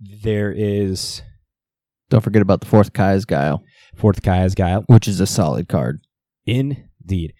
There 0.00 0.50
is 0.50 1.20
Don't 2.08 2.24
forget 2.24 2.40
about 2.40 2.62
the 2.62 2.66
fourth 2.66 2.94
Kaya's 2.94 3.26
Guile, 3.26 3.62
Fourth 3.94 4.22
Kaya's 4.22 4.54
Guile. 4.54 4.84
which 4.86 5.06
is 5.06 5.20
a 5.20 5.26
solid 5.26 5.68
card. 5.68 6.00
Indeed. 7.08 7.34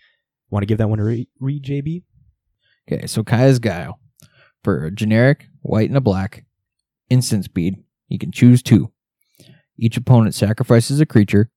Want 0.48 0.62
to 0.62 0.66
give 0.66 0.78
that 0.78 0.88
one 0.88 1.00
a 1.00 1.04
re- 1.04 1.28
read, 1.40 1.64
JB? 1.64 2.04
Okay, 2.90 3.06
so 3.06 3.24
Kaya's 3.24 3.58
Guile. 3.58 3.98
For 4.62 4.84
a 4.84 4.90
generic, 4.92 5.48
white 5.62 5.88
and 5.88 5.96
a 5.96 6.00
black, 6.00 6.44
instant 7.10 7.44
speed, 7.44 7.76
you 8.08 8.18
can 8.18 8.30
choose 8.30 8.62
two. 8.62 8.92
Each 9.78 9.96
opponent 9.96 10.34
sacrifices 10.34 11.00
a 11.00 11.06
creature, 11.06 11.50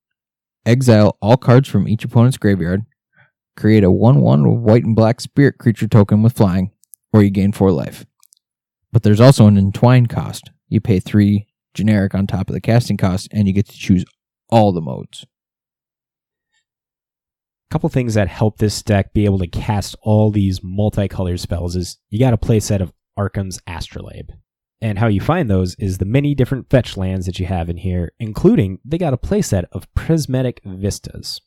exile 0.66 1.18
all 1.22 1.38
cards 1.38 1.70
from 1.70 1.88
each 1.88 2.04
opponent's 2.04 2.38
graveyard, 2.38 2.86
create 3.56 3.84
a 3.84 3.92
1 3.92 4.22
1 4.22 4.62
white 4.64 4.84
and 4.84 4.96
black 4.96 5.22
spirit 5.22 5.58
creature 5.60 5.88
token 5.88 6.24
with 6.24 6.36
flying, 6.36 6.72
or 7.14 7.22
you 7.24 7.30
gain 7.30 7.52
4 7.52 7.72
life. 7.72 8.06
But 8.92 9.04
there's 9.04 9.22
also 9.22 9.46
an 9.46 9.58
entwine 9.58 10.08
cost. 10.08 10.50
You 10.68 10.82
pay 10.82 11.00
3 11.00 11.48
generic 11.76 12.16
on 12.16 12.26
top 12.26 12.50
of 12.50 12.54
the 12.54 12.62
casting 12.62 12.98
cost, 12.98 13.28
and 13.32 13.48
you 13.48 13.54
get 13.54 13.68
to 13.68 13.78
choose 13.78 14.04
all 14.50 14.72
the 14.72 14.82
modes. 14.82 15.26
Couple 17.72 17.90
things 17.90 18.16
that 18.16 18.28
help 18.28 18.58
this 18.58 18.82
deck 18.82 19.14
be 19.14 19.26
able 19.26 19.38
to 19.40 19.48
cast 19.48 19.96
all 20.02 20.32
these 20.32 20.62
multicolored 20.64 21.40
spells 21.40 21.76
is 21.76 21.98
you 22.10 22.20
got 22.20 22.34
a 22.34 22.38
playset 22.38 22.82
of 22.82 22.94
Arcum's 23.16 23.60
Astrolabe. 23.68 24.32
And 24.82 24.98
how 24.98 25.08
you 25.08 25.22
find 25.22 25.50
those 25.50 25.76
is 25.76 25.98
the 25.98 26.06
many 26.06 26.34
different 26.34 26.70
fetch 26.70 26.96
lands 26.98 27.26
that 27.26 27.38
you 27.38 27.46
have 27.46 27.70
in 27.70 27.78
here, 27.78 28.14
including 28.20 28.80
they 28.84 28.98
got 28.98 29.14
a 29.14 29.18
playset 29.18 29.66
of 29.72 29.94
Prismatic 29.94 30.62
Vistas. 30.66 31.42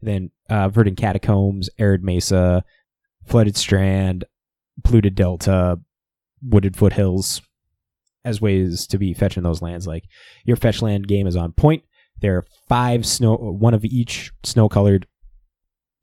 Then 0.00 0.30
uh, 0.48 0.68
Verdant 0.68 0.98
Catacombs, 0.98 1.68
Arid 1.78 2.02
Mesa, 2.02 2.64
Flooded 3.26 3.56
Strand, 3.56 4.24
Polluted 4.82 5.14
Delta, 5.14 5.80
Wooded 6.40 6.76
Foothills, 6.76 7.42
as 8.24 8.40
ways 8.40 8.86
to 8.86 8.98
be 8.98 9.14
fetching 9.14 9.42
those 9.42 9.62
lands. 9.62 9.86
Like 9.86 10.04
your 10.44 10.56
fetch 10.56 10.80
land 10.80 11.08
game 11.08 11.26
is 11.26 11.36
on 11.36 11.52
point. 11.52 11.82
There 12.22 12.38
are 12.38 12.46
five 12.68 13.04
snow, 13.04 13.34
one 13.34 13.74
of 13.74 13.84
each 13.84 14.32
snow 14.44 14.68
colored, 14.68 15.06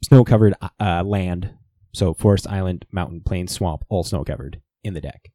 snow 0.03 0.23
covered 0.23 0.53
uh, 0.79 1.03
land. 1.03 1.53
So 1.93 2.13
forest, 2.13 2.45
island, 2.47 2.85
mountain, 2.91 3.21
plain, 3.25 3.47
swamp, 3.47 3.83
all 3.89 4.03
snow 4.03 4.23
covered 4.23 4.61
in 4.83 4.93
the 4.93 5.01
deck. 5.01 5.31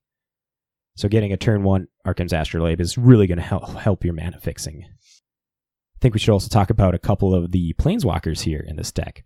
So 0.97 1.09
getting 1.09 1.33
a 1.33 1.37
turn 1.37 1.65
one 1.65 1.89
Arcum's 2.05 2.33
Astrolabe 2.33 2.81
is 2.81 2.97
really 2.97 3.27
going 3.27 3.39
to 3.39 3.45
help 3.45 3.69
help 3.71 4.05
your 4.05 4.15
mana 4.15 4.39
fixing. 4.39 4.85
I 4.85 5.99
think 6.01 6.15
we 6.15 6.21
should 6.21 6.33
also 6.33 6.49
talk 6.49 6.71
about 6.71 6.95
a 6.95 6.99
couple 6.99 7.35
of 7.35 7.51
the 7.51 7.75
planeswalkers 7.81 8.43
here 8.43 8.65
in 8.65 8.77
this 8.77 8.93
deck. 8.93 9.25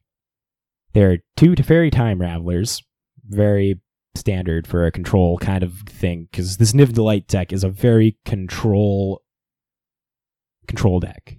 There 0.94 1.10
are 1.10 1.18
two 1.36 1.52
Teferi 1.52 1.92
Time 1.92 2.20
Ravelers, 2.20 2.82
very 3.28 3.80
standard 4.14 4.66
for 4.66 4.86
a 4.86 4.92
control 4.92 5.38
kind 5.38 5.62
of 5.62 5.80
thing, 5.80 6.28
because 6.30 6.56
this 6.56 6.72
Niv 6.72 6.92
Delight 6.94 7.26
deck 7.26 7.52
is 7.52 7.64
a 7.64 7.68
very 7.68 8.16
control 8.24 9.22
control 10.66 11.00
deck. 11.00 11.36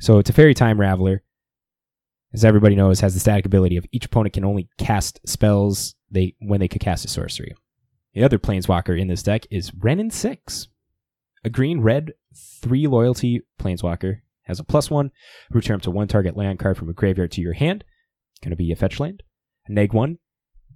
So 0.00 0.22
Teferi 0.22 0.56
Time 0.56 0.78
Raveler, 0.78 1.20
as 2.32 2.42
everybody 2.42 2.74
knows, 2.74 3.00
has 3.00 3.12
the 3.12 3.20
static 3.20 3.44
ability 3.44 3.76
of 3.76 3.84
each 3.92 4.06
opponent 4.06 4.32
can 4.32 4.46
only 4.46 4.70
cast 4.78 5.20
spells 5.28 5.94
they 6.10 6.34
when 6.40 6.58
they 6.58 6.68
could 6.68 6.80
cast 6.80 7.04
a 7.04 7.08
sorcery. 7.08 7.54
The 8.14 8.24
other 8.24 8.38
planeswalker 8.38 8.98
in 8.98 9.08
this 9.08 9.22
deck 9.22 9.46
is 9.50 9.72
Wrenn 9.74 10.00
and 10.00 10.12
6. 10.12 10.68
A 11.44 11.50
green 11.50 11.80
red 11.80 12.12
3 12.34 12.86
loyalty 12.86 13.42
planeswalker 13.60 14.20
has 14.44 14.58
a 14.58 14.64
plus 14.64 14.90
1, 14.90 15.10
return 15.50 15.80
to 15.80 15.90
one 15.90 16.08
target 16.08 16.34
land 16.34 16.58
card 16.58 16.78
from 16.78 16.88
a 16.88 16.94
graveyard 16.94 17.30
to 17.32 17.42
your 17.42 17.52
hand. 17.52 17.84
Going 18.42 18.50
to 18.50 18.56
be 18.56 18.72
a 18.72 18.76
fetch 18.76 19.00
land. 19.00 19.22
A 19.66 19.72
neg 19.72 19.92
1, 19.92 20.18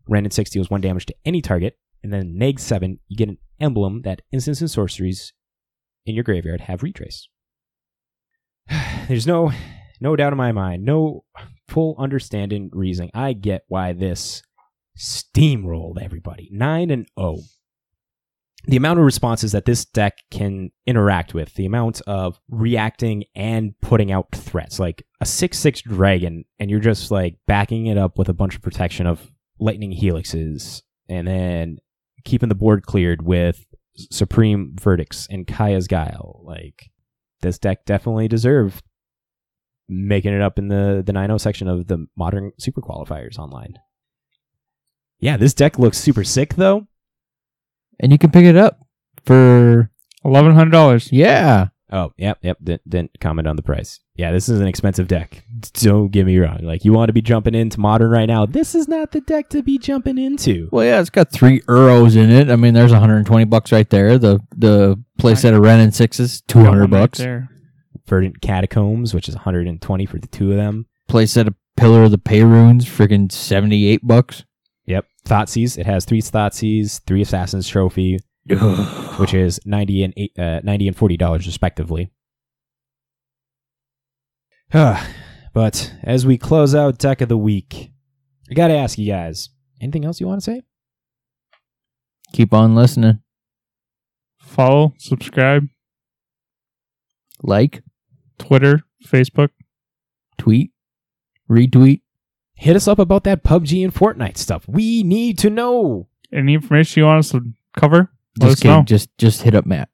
Wrenn 0.06 0.24
and 0.24 0.32
6 0.32 0.51
deals 0.51 0.68
1 0.68 0.82
damage 0.82 1.06
to 1.06 1.14
any 1.24 1.40
target. 1.40 1.78
And 2.02 2.12
then 2.12 2.36
neg 2.36 2.60
7, 2.60 3.01
you 3.09 3.16
get 3.16 3.30
an 3.30 3.38
emblem 3.59 4.02
that 4.02 4.20
instants 4.30 4.60
and 4.60 4.70
sorceries 4.70 5.32
in 6.05 6.14
your 6.14 6.24
graveyard 6.24 6.62
have 6.62 6.82
retrace. 6.82 7.26
There's 9.09 9.27
no 9.27 9.53
no 10.01 10.16
doubt 10.16 10.32
in 10.32 10.36
my 10.36 10.53
mind, 10.53 10.85
no 10.85 11.24
full 11.69 11.97
understanding 11.99 12.70
reason. 12.73 13.11
I 13.15 13.32
get 13.32 13.65
why 13.69 13.93
this 13.93 14.43
steamrolled 14.99 16.03
everybody. 16.03 16.49
9 16.53 16.91
and 16.91 17.07
0. 17.19 17.39
The 18.66 18.77
amount 18.77 18.99
of 18.99 19.05
responses 19.05 19.53
that 19.53 19.66
this 19.66 19.85
deck 19.85 20.19
can 20.31 20.70
interact 20.86 21.35
with, 21.35 21.53
the 21.55 21.66
amount 21.66 22.01
of 22.07 22.41
reacting 22.49 23.24
and 23.35 23.78
putting 23.82 24.11
out 24.11 24.28
threats, 24.32 24.78
like 24.78 25.07
a 25.20 25.27
6 25.27 25.59
6 25.59 25.82
dragon, 25.82 26.45
and 26.59 26.70
you're 26.70 26.81
just 26.81 27.11
like 27.11 27.36
backing 27.47 27.86
it 27.86 27.99
up 27.99 28.16
with 28.19 28.28
a 28.28 28.35
bunch 28.35 28.57
of 28.57 28.62
protection 28.62 29.07
of 29.07 29.31
lightning 29.59 29.93
helixes, 29.95 30.82
and 31.09 31.28
then 31.28 31.78
keeping 32.24 32.49
the 32.49 32.55
board 32.55 32.86
cleared 32.86 33.23
with 33.23 33.66
Supreme 34.11 34.74
Verdicts, 34.81 35.27
and 35.31 35.47
Kaya's 35.47 35.86
Guile. 35.86 36.41
Like 36.45 36.91
this 37.45 37.59
deck 37.59 37.85
definitely 37.85 38.27
deserved 38.27 38.83
making 39.89 40.33
it 40.33 40.41
up 40.41 40.59
in 40.59 40.69
the 40.69 41.03
the 41.05 41.12
9 41.12 41.39
section 41.39 41.69
of 41.69 41.87
the 41.87 42.07
modern 42.16 42.53
super 42.59 42.81
qualifiers 42.81 43.39
online. 43.39 43.75
Yeah, 45.21 45.37
this 45.37 45.55
deck 45.55 45.79
looks 45.79 45.99
super 45.99 46.25
sick 46.25 46.55
though. 46.55 46.87
And 48.01 48.11
you 48.11 48.19
can 48.19 48.31
pick 48.31 48.45
it 48.45 48.57
up 48.57 48.81
for 49.25 49.91
Eleven 50.25 50.55
hundred 50.55 50.71
dollars. 50.73 51.11
yeah. 51.12 51.69
Oh, 51.95 52.12
yep, 52.19 52.39
yep. 52.43 52.59
Didn't, 52.62 52.91
didn't 52.91 53.21
comment 53.21 53.47
on 53.47 53.55
the 53.55 53.62
price. 53.62 54.01
Yeah, 54.16 54.33
this 54.33 54.49
is 54.49 54.59
an 54.61 54.66
expensive 54.66 55.07
deck. 55.07 55.45
Don't 55.75 56.11
get 56.11 56.27
me 56.27 56.37
wrong. 56.39 56.59
Like, 56.62 56.85
you 56.85 56.93
want 56.93 57.09
to 57.09 57.12
be 57.12 57.23
jumping 57.23 57.55
into 57.55 57.79
modern 57.79 58.11
right 58.11 58.27
now. 58.27 58.47
This 58.47 58.75
is 58.75 58.89
not 58.89 59.12
the 59.12 59.21
deck 59.21 59.49
to 59.51 59.62
be 59.62 59.79
jumping 59.79 60.19
into. 60.19 60.69
Well, 60.73 60.85
yeah, 60.85 61.01
it's 61.01 61.09
got 61.09 61.31
three 61.31 61.61
Uros 61.69 62.16
in 62.16 62.31
it. 62.31 62.51
I 62.51 62.57
mean, 62.57 62.75
there's 62.75 62.91
120 62.91 63.45
bucks 63.45 63.71
right 63.71 63.89
there. 63.89 64.19
The 64.19 64.41
the 64.57 65.01
playset 65.21 65.55
of 65.55 65.62
Wrenn 65.62 65.79
and 65.81 65.95
sixes, 65.95 66.41
200 66.49 66.91
bucks. 66.91 67.19
there. 67.19 67.49
Verdant 68.07 68.41
Catacombs, 68.43 69.15
which 69.15 69.29
is 69.29 69.37
120 69.37 70.07
for 70.07 70.19
the 70.19 70.27
two 70.27 70.51
of 70.51 70.57
them. 70.57 70.87
Playset 71.09 71.47
of 71.47 71.55
Pillar 71.77 72.03
of 72.05 72.11
the 72.11 72.19
Paruns, 72.19 72.83
freaking 72.83 73.31
78 73.31 74.07
bucks. 74.07 74.45
Yep. 74.87 75.07
Thoughtseize. 75.27 75.79
It 75.79 75.87
has 75.87 76.05
three 76.05 76.21
Thoughtseize, 76.21 77.01
three 77.07 77.23
Assassin's 77.23 77.69
Trophy, 77.69 78.19
which 79.19 79.33
is 79.35 79.61
90 79.65 80.03
and 80.05 80.15
eight, 80.16 80.39
uh, 80.39 80.61
90 80.62 80.89
and 80.89 80.97
40 80.97 81.16
dollars 81.16 81.47
respectively. 81.47 82.11
but 84.73 85.95
as 86.03 86.27
we 86.27 86.37
close 86.37 86.75
out 86.75 86.99
deck 86.99 87.21
of 87.21 87.29
the 87.29 87.39
week, 87.39 87.93
I 88.51 88.55
got 88.55 88.69
to 88.69 88.75
ask 88.77 88.99
you 88.99 89.11
guys, 89.11 89.51
anything 89.81 90.05
else 90.05 90.21
you 90.21 90.27
want 90.27 90.41
to 90.41 90.45
say? 90.45 90.62
Keep 92.33 92.53
on 92.53 92.75
listening. 92.75 93.21
Follow, 94.39 94.95
subscribe, 94.99 95.69
Like, 97.43 97.83
Twitter, 98.39 98.81
Facebook. 99.05 99.51
tweet, 100.39 100.71
retweet. 101.51 102.03
Hit 102.55 102.77
us 102.77 102.87
up 102.89 102.99
about 102.99 103.25
that 103.25 103.43
PUBG 103.43 103.83
and 103.85 103.95
Fortnite 103.95 104.37
stuff. 104.37 104.65
We 104.69 105.03
need 105.03 105.39
to 105.39 105.51
know. 105.51 106.09
Any 106.33 106.55
information 106.55 107.01
you 107.01 107.07
want 107.07 107.21
us 107.21 107.31
to 107.33 107.53
cover? 107.77 108.11
Let 108.40 108.48
Just 108.48 108.59
us 108.61 108.65
know. 108.65 108.70
kidding. 108.74 108.85
Just 108.86 109.19
just 109.19 109.43
hit 109.43 109.55
up 109.55 109.66
Matt. 109.66 109.89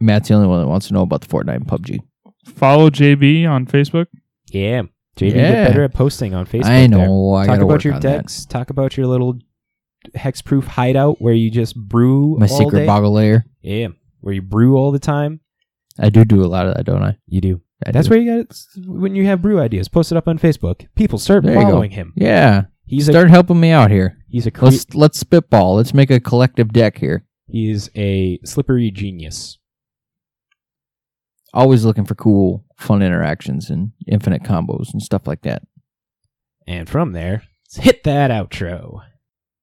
Matt's 0.00 0.28
the 0.28 0.34
only 0.34 0.48
one 0.48 0.60
that 0.60 0.68
wants 0.68 0.88
to 0.88 0.94
know 0.94 1.02
about 1.02 1.20
the 1.20 1.26
Fortnite 1.28 1.56
and 1.56 1.66
PUBG. 1.66 1.98
Follow 2.46 2.90
JB 2.90 3.46
on 3.48 3.66
Facebook. 3.66 4.06
Yeah. 4.50 4.82
JB, 5.16 5.34
Yeah. 5.36 5.50
get 5.52 5.68
better 5.68 5.84
at 5.84 5.94
posting 5.94 6.34
on 6.34 6.44
Facebook. 6.46 6.64
I 6.64 6.86
there. 6.86 6.88
know. 6.88 7.34
I 7.34 7.46
Talk 7.46 7.56
about 7.58 7.68
work 7.68 7.84
your 7.84 7.94
on 7.94 8.00
that. 8.00 8.16
decks. 8.22 8.44
Talk 8.46 8.70
about 8.70 8.96
your 8.96 9.06
little 9.06 9.38
hexproof 10.16 10.64
hideout 10.64 11.20
where 11.20 11.34
you 11.34 11.50
just 11.50 11.76
brew 11.76 12.36
My 12.38 12.46
all 12.46 12.58
secret 12.58 12.80
day. 12.80 12.86
boggle 12.86 13.12
layer. 13.12 13.44
Yeah, 13.62 13.88
where 14.20 14.34
you 14.34 14.42
brew 14.42 14.76
all 14.76 14.90
the 14.90 14.98
time. 14.98 15.40
I 15.98 16.10
do 16.10 16.24
do 16.24 16.44
a 16.44 16.46
lot 16.46 16.66
of 16.66 16.74
that, 16.74 16.84
don't 16.84 17.02
I? 17.02 17.16
You 17.26 17.40
do. 17.40 17.60
I 17.86 17.92
That's 17.92 18.08
do. 18.08 18.14
where 18.14 18.20
you 18.20 18.30
got 18.32 18.40
it. 18.40 18.86
When 18.86 19.14
you 19.14 19.24
have 19.26 19.40
brew 19.42 19.60
ideas, 19.60 19.88
post 19.88 20.10
it 20.10 20.16
up 20.18 20.26
on 20.26 20.38
Facebook. 20.38 20.86
People 20.96 21.18
start 21.18 21.44
There 21.44 21.54
following 21.54 21.92
him. 21.92 22.12
Yeah. 22.16 22.64
He's 22.86 23.08
a 23.08 23.12
Start 23.12 23.30
helping 23.30 23.60
me 23.60 23.70
out 23.70 23.90
here. 23.90 24.18
he's 24.28 24.46
a 24.46 24.50
cre- 24.50 24.66
Let's 24.66 24.94
let's 24.94 25.18
spitball. 25.18 25.76
Let's 25.76 25.94
make 25.94 26.10
a 26.10 26.20
collective 26.20 26.72
deck 26.72 26.98
here. 26.98 27.23
He's 27.46 27.90
a 27.96 28.38
slippery 28.44 28.90
genius. 28.90 29.58
Always 31.52 31.84
looking 31.84 32.04
for 32.04 32.14
cool, 32.14 32.64
fun 32.76 33.02
interactions 33.02 33.70
and 33.70 33.92
infinite 34.08 34.42
combos 34.42 34.92
and 34.92 35.00
stuff 35.00 35.26
like 35.26 35.42
that. 35.42 35.62
And 36.66 36.88
from 36.88 37.12
there, 37.12 37.44
let's 37.64 37.84
hit 37.84 38.04
that 38.04 38.30
outro. 38.30 39.02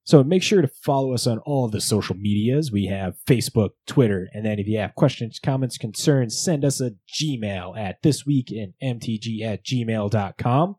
So 0.03 0.23
make 0.23 0.41
sure 0.41 0.61
to 0.61 0.67
follow 0.67 1.13
us 1.13 1.27
on 1.27 1.39
all 1.39 1.67
the 1.67 1.79
social 1.79 2.15
medias. 2.15 2.71
We 2.71 2.85
have 2.87 3.15
Facebook, 3.27 3.71
Twitter, 3.85 4.29
and 4.33 4.45
then 4.45 4.57
if 4.57 4.67
you 4.67 4.79
have 4.79 4.95
questions, 4.95 5.39
comments, 5.39 5.77
concerns, 5.77 6.41
send 6.41 6.65
us 6.65 6.81
a 6.81 6.91
Gmail 7.13 7.77
at 7.77 8.01
thisweekinmtg 8.01 9.41
at 9.43 9.63
gmail.com. 9.63 10.75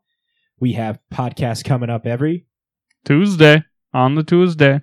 We 0.59 0.73
have 0.73 0.99
podcasts 1.11 1.63
coming 1.63 1.89
up 1.89 2.05
every 2.05 2.47
Tuesday. 3.05 3.63
On 3.93 4.15
the 4.15 4.23
Tuesday. 4.23 4.81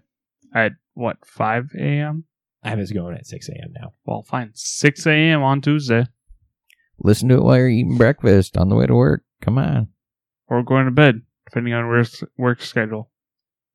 At 0.54 0.72
what, 1.00 1.16
5 1.26 1.70
a.m.? 1.78 2.24
I 2.62 2.68
have 2.70 2.78
it 2.78 2.92
going 2.94 3.16
at 3.16 3.26
6 3.26 3.48
a.m. 3.48 3.72
now. 3.80 3.94
Well, 4.04 4.22
fine. 4.22 4.50
6 4.54 5.06
a.m. 5.06 5.42
on 5.42 5.60
Tuesday. 5.62 6.04
Listen 6.98 7.28
to 7.30 7.36
it 7.36 7.42
while 7.42 7.56
you're 7.56 7.68
eating 7.70 7.96
breakfast 7.96 8.56
on 8.58 8.68
the 8.68 8.76
way 8.76 8.86
to 8.86 8.94
work. 8.94 9.22
Come 9.40 9.56
on. 9.58 9.88
Or 10.48 10.62
going 10.62 10.84
to 10.84 10.90
bed, 10.90 11.22
depending 11.46 11.72
on 11.72 11.86
work, 11.88 12.08
work 12.36 12.60
schedule. 12.60 13.10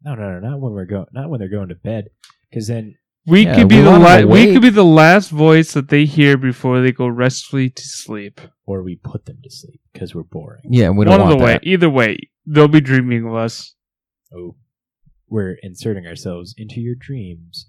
No, 0.03 0.13
no, 0.13 0.39
no, 0.39 0.49
not 0.49 0.59
when 0.59 0.73
we're 0.73 0.85
going, 0.85 1.07
not 1.11 1.29
when 1.29 1.39
they're 1.39 1.49
going 1.49 1.69
to 1.69 1.75
bed, 1.75 2.09
because 2.49 2.67
then 2.67 2.95
We 3.27 3.45
Yeah, 3.45 3.55
could 3.55 3.69
be 3.69 3.81
the 3.81 3.89
want 3.89 4.03
'em 4.03 4.27
la- 4.29 4.31
we 4.35 4.53
could 4.53 4.61
be 4.61 4.69
the 4.69 4.85
last 4.85 5.29
voice 5.31 5.73
that 5.73 5.89
they 5.89 6.05
hear 6.05 6.37
before 6.37 6.79
they 6.81 6.91
go 6.91 7.07
restfully 7.07 7.71
to 7.71 7.81
sleep. 7.83 8.39
or 8.67 8.83
we 8.83 8.95
put 8.95 9.25
them 9.25 9.37
to 9.43 9.49
sleep 9.49 9.79
because 9.93 10.13
we're 10.13 10.21
boring. 10.23 10.61
Yeah, 10.69 10.89
we 10.91 11.05
don't 11.05 11.11
One 11.13 11.21
of 11.21 11.27
want 11.29 11.39
the 11.39 11.43
way. 11.43 11.59
Either 11.63 11.89
way, 11.89 12.17
they'll 12.45 12.67
be 12.67 12.81
dreaming 12.81 13.25
of 13.25 13.33
us. 13.33 13.73
Oh, 14.31 14.55
we're 15.27 15.57
inserting 15.61 16.05
ourselves 16.05 16.53
into 16.57 16.79
your 16.79 16.95
dreams. 16.95 17.67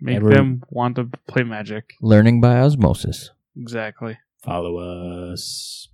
Make 0.00 0.16
And 0.16 0.32
them 0.32 0.62
want 0.68 0.96
to 0.96 1.08
play 1.28 1.44
magic. 1.44 1.94
Learning 2.00 2.40
by 2.40 2.58
osmosis. 2.58 3.30
Exactly. 3.56 4.18
Follow 4.42 4.78
us. 5.32 5.88